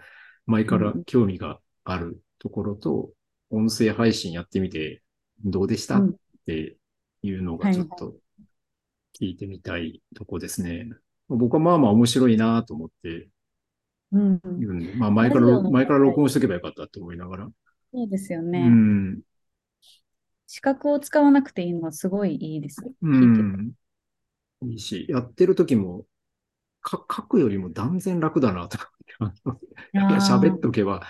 [0.47, 3.13] 前から興味があるところと、
[3.51, 5.03] 音声配信やってみて、
[5.45, 6.15] どうでしたうんっ
[6.47, 6.77] て
[7.23, 8.17] いうのがちょっと
[9.19, 10.89] 聞いてみたいとこですね。
[11.29, 13.29] 僕はまあまあ面白いなと思って
[14.13, 14.41] うん。
[14.99, 17.49] まあ前から前から録音しとけばよかったと思いながら。
[17.93, 18.69] そうですようね。
[18.69, 19.21] ん。
[20.53, 22.83] 資格を使わなくていいのはすごいいいです。
[23.03, 23.73] うん。
[24.63, 26.07] いいし、やってる時も、
[26.83, 28.91] か、書くよりも断然楽だなとか
[30.19, 31.07] 喋っとけば、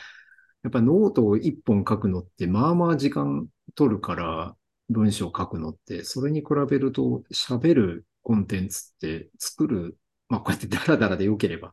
[0.63, 4.57] やっぱノートを一本書くのって、まあまあ時間取るから、
[4.91, 9.99] 文章を書くのって、それに比べると喋るコンテンツって作る、
[10.29, 11.73] まあこうやってダラダラで良ければ、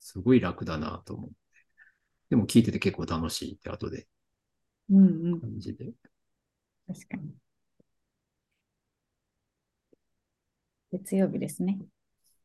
[0.00, 1.36] すごい楽だなと思って。
[2.30, 4.08] でも聞いてて結構楽しいって後で
[4.90, 5.42] うんうん。
[6.92, 7.30] 確かに。
[10.90, 11.78] 月曜日ですね。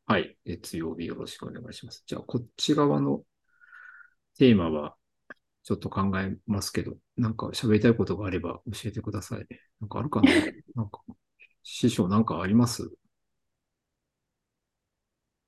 [0.06, 0.38] はい。
[0.44, 2.04] 月曜日よろしくお願いします。
[2.06, 3.24] じゃあ、こっち側の
[4.38, 4.94] テーマは、
[5.64, 9.46] ちょっと考えますけど、なんか喋りたいことがあれば教えてください。
[9.80, 10.30] なんかあるかな？
[10.76, 11.02] なんか、
[11.64, 12.88] 師匠なんかあります？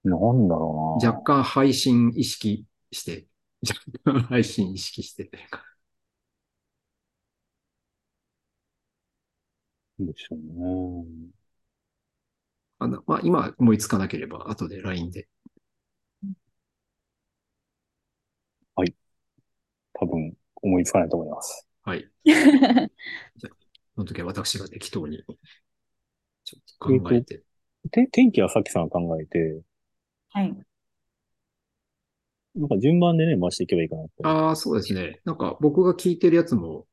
[0.02, 1.08] なんだろうな。
[1.12, 3.28] 若干配信意識して、
[3.62, 3.80] 若
[4.18, 5.30] 干配信意識して。
[5.32, 5.40] なん
[10.06, 11.18] でしょうね。
[12.80, 15.28] あのまあ、今思いつかなければ、後で LINE で。
[19.98, 21.66] 多分思いつかないと思います。
[21.82, 22.08] はい。
[23.94, 25.24] その時は私が適当に、
[26.44, 27.42] ちょっと考えて。
[27.90, 29.60] て天気はさっきさんが考えて、
[30.30, 30.56] はい。
[32.54, 34.12] なんか順番でね、回していけばいいかなって。
[34.22, 35.20] ああ、そうですね。
[35.24, 36.86] なんか僕が聞いてるやつも、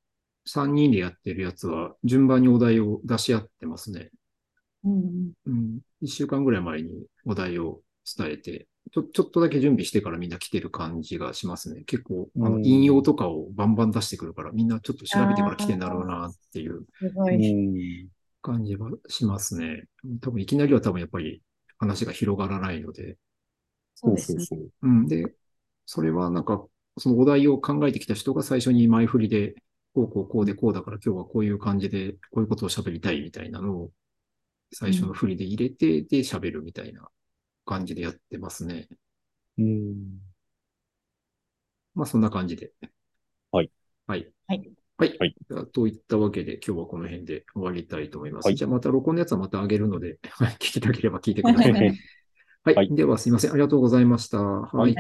[0.45, 4.11] 3人でやってるやつは、順番にお題を出し合ってますね。
[4.83, 5.33] うんうん。
[5.45, 5.79] うん。
[6.01, 7.81] 1週間ぐらい前にお題を
[8.17, 11.83] 伝えて、ちょ、ちょっとだけ準備してからみんな来てる感じがしますね。
[11.85, 16.85] 結構、あの、うん引用とかをバンバン出してくるから、みんなちょっと調べてから来てんだろうなっていう。
[18.41, 19.85] 感じはしますね。
[20.21, 21.41] 多分いきなりは多分やっぱり
[21.79, 23.17] 話が広がらないので。
[23.95, 24.45] そうですね。
[24.45, 24.69] そう。
[24.83, 25.07] うん。
[25.07, 25.33] で、
[25.87, 26.63] それはなんか、
[26.97, 29.55] そのお題を考えてきた人が最初に前振りで、
[29.95, 33.91] こうこうこうでこうだから今日はこういう感じで、こういうことを喋りたいみたいなのを、
[34.73, 37.07] 最初の振りで入れて、で喋るみたいな
[37.65, 38.89] 感じでやってますね。
[39.57, 39.95] うん。
[41.95, 42.73] まあそんな感じで。
[43.51, 43.71] はい。
[44.05, 44.29] はい。
[44.47, 44.69] はい。
[44.97, 45.17] はい。
[45.17, 45.35] はい
[45.73, 48.45] といったわけで今日はこの辺で終わりたいと思います。
[48.47, 51.71] はいじゃあまた録音のやつはまた上げるので、は い聞きたければ聞いてください。
[52.75, 53.51] はいではすいません。
[53.51, 54.41] ありがとうございました。
[54.41, 54.95] はい。